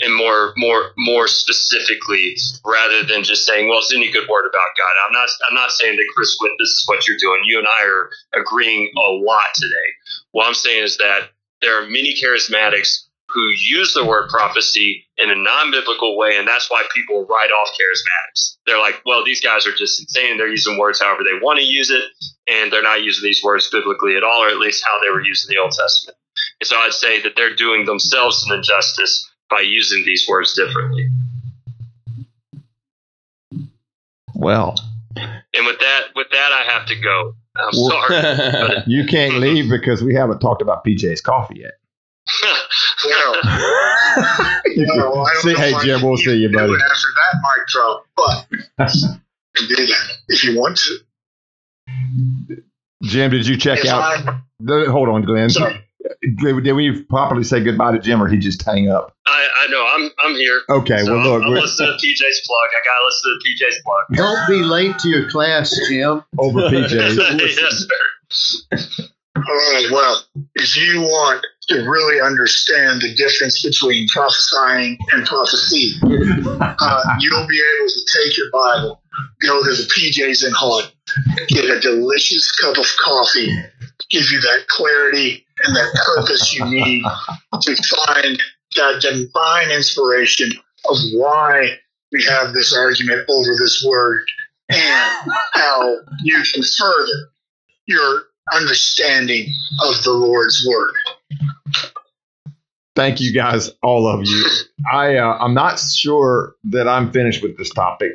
and 0.00 0.14
more 0.14 0.52
more 0.56 0.90
more 0.98 1.28
specifically 1.28 2.34
rather 2.64 3.04
than 3.04 3.22
just 3.22 3.46
saying, 3.46 3.68
well, 3.68 3.78
it's 3.78 3.94
any 3.94 4.10
good 4.10 4.28
word 4.28 4.46
about 4.48 4.74
God. 4.76 4.94
I'm 5.06 5.12
not 5.12 5.28
I'm 5.48 5.54
not 5.54 5.70
saying 5.70 5.96
that 5.96 6.12
Chris 6.14 6.36
Witt, 6.40 6.52
this 6.58 6.70
is 6.70 6.84
what 6.86 7.06
you're 7.06 7.18
doing. 7.20 7.42
You 7.44 7.58
and 7.58 7.68
I 7.68 7.86
are 7.86 8.10
agreeing 8.40 8.90
a 8.96 9.12
lot 9.12 9.54
today. 9.54 9.88
What 10.32 10.46
I'm 10.46 10.54
saying 10.54 10.82
is 10.82 10.96
that 10.98 11.30
there 11.60 11.80
are 11.80 11.86
many 11.86 12.14
charismatics 12.20 13.04
who 13.28 13.48
use 13.48 13.94
the 13.94 14.04
word 14.04 14.28
prophecy 14.28 15.06
in 15.16 15.30
a 15.30 15.34
non-biblical 15.34 16.16
way, 16.16 16.36
and 16.36 16.46
that's 16.46 16.70
why 16.70 16.84
people 16.94 17.26
write 17.26 17.50
off 17.50 17.68
charismatics. 17.70 18.56
They're 18.66 18.78
like, 18.78 19.00
well, 19.04 19.24
these 19.24 19.40
guys 19.40 19.66
are 19.66 19.74
just 19.74 20.00
insane. 20.00 20.38
They're 20.38 20.46
using 20.46 20.78
words 20.78 21.00
however 21.00 21.24
they 21.24 21.40
want 21.42 21.58
to 21.58 21.64
use 21.64 21.90
it, 21.90 22.04
and 22.48 22.72
they're 22.72 22.82
not 22.82 23.02
using 23.02 23.24
these 23.24 23.42
words 23.42 23.68
biblically 23.70 24.16
at 24.16 24.22
all, 24.22 24.44
or 24.44 24.48
at 24.48 24.58
least 24.58 24.84
how 24.84 25.00
they 25.02 25.10
were 25.10 25.24
used 25.24 25.48
in 25.48 25.54
the 25.54 25.60
Old 25.60 25.72
Testament. 25.72 26.16
And 26.60 26.66
so 26.66 26.76
I'd 26.76 26.92
say 26.92 27.20
that 27.22 27.32
they're 27.36 27.54
doing 27.54 27.84
themselves 27.86 28.44
an 28.48 28.56
injustice 28.56 29.30
by 29.50 29.60
using 29.60 30.02
these 30.06 30.26
words 30.28 30.54
differently. 30.54 31.08
Well, 34.34 34.74
And 35.16 35.66
with 35.66 35.78
that, 35.78 36.00
with 36.16 36.26
that, 36.32 36.50
I 36.52 36.62
have 36.72 36.86
to 36.88 36.96
go. 37.00 37.34
I'm 37.56 37.70
Well- 37.72 37.90
sorry. 38.08 38.82
you 38.86 39.06
can't 39.06 39.34
leave 39.38 39.70
because 39.70 40.02
we 40.02 40.14
haven't 40.14 40.40
talked 40.40 40.60
about 40.62 40.84
PJ's 40.84 41.20
coffee 41.20 41.60
yet. 41.60 41.72
Well, 43.06 43.34
well, 44.96 45.26
see, 45.40 45.54
hey 45.54 45.74
Jim, 45.82 46.00
we'll 46.02 46.16
see 46.16 46.36
you, 46.36 46.48
do 46.48 46.54
buddy. 46.54 46.72
it 46.72 46.80
After 46.80 47.08
that 47.14 47.42
mic 47.42 47.66
drop, 47.68 48.06
but 48.16 48.46
can 49.56 49.68
do 49.68 49.76
that 49.86 50.10
if 50.28 50.42
you 50.42 50.58
want 50.58 50.78
to. 50.78 52.62
Jim, 53.02 53.30
did 53.30 53.46
you 53.46 53.58
check 53.58 53.80
If 53.80 53.86
out? 53.86 54.02
I'm- 54.26 54.44
Hold 54.90 55.10
on, 55.10 55.22
Glenn. 55.22 55.50
Sorry. 55.50 55.84
Did, 56.20 56.64
did 56.64 56.72
we 56.72 57.02
properly 57.04 57.44
say 57.44 57.62
goodbye 57.62 57.92
to 57.92 57.98
Jim, 57.98 58.22
or 58.22 58.28
he 58.28 58.38
just 58.38 58.62
hang 58.62 58.88
up? 58.90 59.16
I, 59.26 59.48
I 59.60 59.66
know 59.70 59.86
I'm 59.86 60.10
I'm 60.24 60.34
here. 60.36 60.60
Okay, 60.68 60.98
So 60.98 61.12
well, 61.12 61.34
I'm, 61.34 61.40
look, 61.40 61.42
I'm 61.44 61.54
listening 61.54 61.96
to 61.98 62.06
PJ's 62.06 62.42
plug. 62.46 62.68
I 62.70 62.80
gotta 62.84 63.04
listen 63.06 63.38
to 63.38 63.48
PJ's 63.48 63.82
plug. 63.84 64.16
Don't 64.16 64.48
be 64.48 64.64
late 64.66 64.98
to 64.98 65.08
your 65.08 65.30
class, 65.30 65.74
Jim. 65.88 66.22
over 66.38 66.60
PJ. 66.70 66.92
yes, 67.58 67.86
sir. 68.28 69.00
All 69.36 69.42
right. 69.72 69.88
Well, 69.90 70.22
if 70.54 70.76
you 70.76 71.00
want 71.02 71.44
to 71.68 71.88
really 71.88 72.20
understand 72.20 73.02
the 73.02 73.14
difference 73.14 73.62
between 73.62 74.06
prophesying 74.08 74.98
and 75.12 75.26
prophecy, 75.26 75.94
uh, 76.02 77.02
you'll 77.18 77.46
be 77.46 77.62
able 77.78 77.88
to 77.88 78.06
take 78.22 78.36
your 78.36 78.50
Bible, 78.52 79.02
go 79.42 79.62
to 79.62 79.70
the 79.70 79.88
PJs 79.96 80.46
in 80.46 80.52
Hart, 80.54 80.94
get 81.48 81.64
a 81.64 81.80
delicious 81.80 82.52
cup 82.52 82.76
of 82.76 82.86
coffee, 83.02 83.50
give 84.10 84.30
you 84.30 84.40
that 84.40 84.66
clarity 84.68 85.44
and 85.62 85.76
that 85.76 85.94
purpose 86.06 86.54
you 86.54 86.64
need 86.64 87.04
to 87.62 87.76
find 88.06 88.42
that 88.76 89.00
divine 89.00 89.70
inspiration 89.70 90.50
of 90.88 90.96
why 91.12 91.78
we 92.12 92.24
have 92.24 92.52
this 92.52 92.76
argument 92.76 93.28
over 93.28 93.56
this 93.58 93.84
word 93.86 94.26
and 94.70 95.32
how 95.52 95.96
you 96.22 96.42
can 96.52 96.62
further 96.62 97.30
your 97.86 98.22
understanding 98.52 99.52
of 99.84 100.02
the 100.04 100.10
Lord's 100.10 100.66
word. 100.68 100.94
Thank 102.96 103.20
you 103.20 103.32
guys, 103.34 103.70
all 103.82 104.06
of 104.06 104.24
you. 104.24 104.46
I 104.92 105.16
uh, 105.16 105.36
I'm 105.40 105.54
not 105.54 105.80
sure 105.80 106.54
that 106.64 106.86
I'm 106.86 107.10
finished 107.10 107.42
with 107.42 107.58
this 107.58 107.70
topic. 107.70 108.12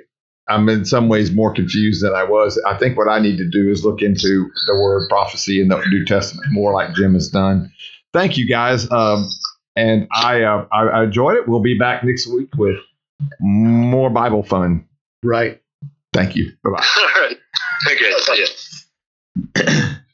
I'm 0.49 0.67
in 0.69 0.85
some 0.85 1.09
ways 1.09 1.31
more 1.31 1.53
confused 1.53 2.03
than 2.03 2.13
I 2.13 2.23
was. 2.23 2.61
I 2.65 2.77
think 2.77 2.97
what 2.97 3.07
I 3.07 3.19
need 3.19 3.37
to 3.37 3.49
do 3.49 3.69
is 3.69 3.85
look 3.85 4.01
into 4.01 4.49
the 4.67 4.75
word 4.75 5.07
prophecy 5.09 5.61
in 5.61 5.67
the 5.67 5.77
New 5.89 6.05
Testament 6.05 6.47
more, 6.51 6.73
like 6.73 6.93
Jim 6.95 7.13
has 7.13 7.29
done. 7.29 7.71
Thank 8.13 8.37
you 8.37 8.47
guys, 8.47 8.89
um, 8.91 9.29
and 9.75 10.07
I, 10.11 10.41
uh, 10.41 10.65
I 10.71 10.81
I 10.87 11.03
enjoyed 11.03 11.37
it. 11.37 11.47
We'll 11.47 11.61
be 11.61 11.77
back 11.77 12.03
next 12.03 12.27
week 12.27 12.49
with 12.57 12.77
more 13.39 14.09
Bible 14.09 14.43
fun. 14.43 14.85
Right. 15.23 15.61
Thank 16.13 16.35
you. 16.35 16.51
Bye 16.63 16.71
bye. 16.71 16.85
All 16.97 17.21
right. 17.21 17.37
Okay. 17.87 18.11
See 18.17 18.45
ya. 19.65 19.89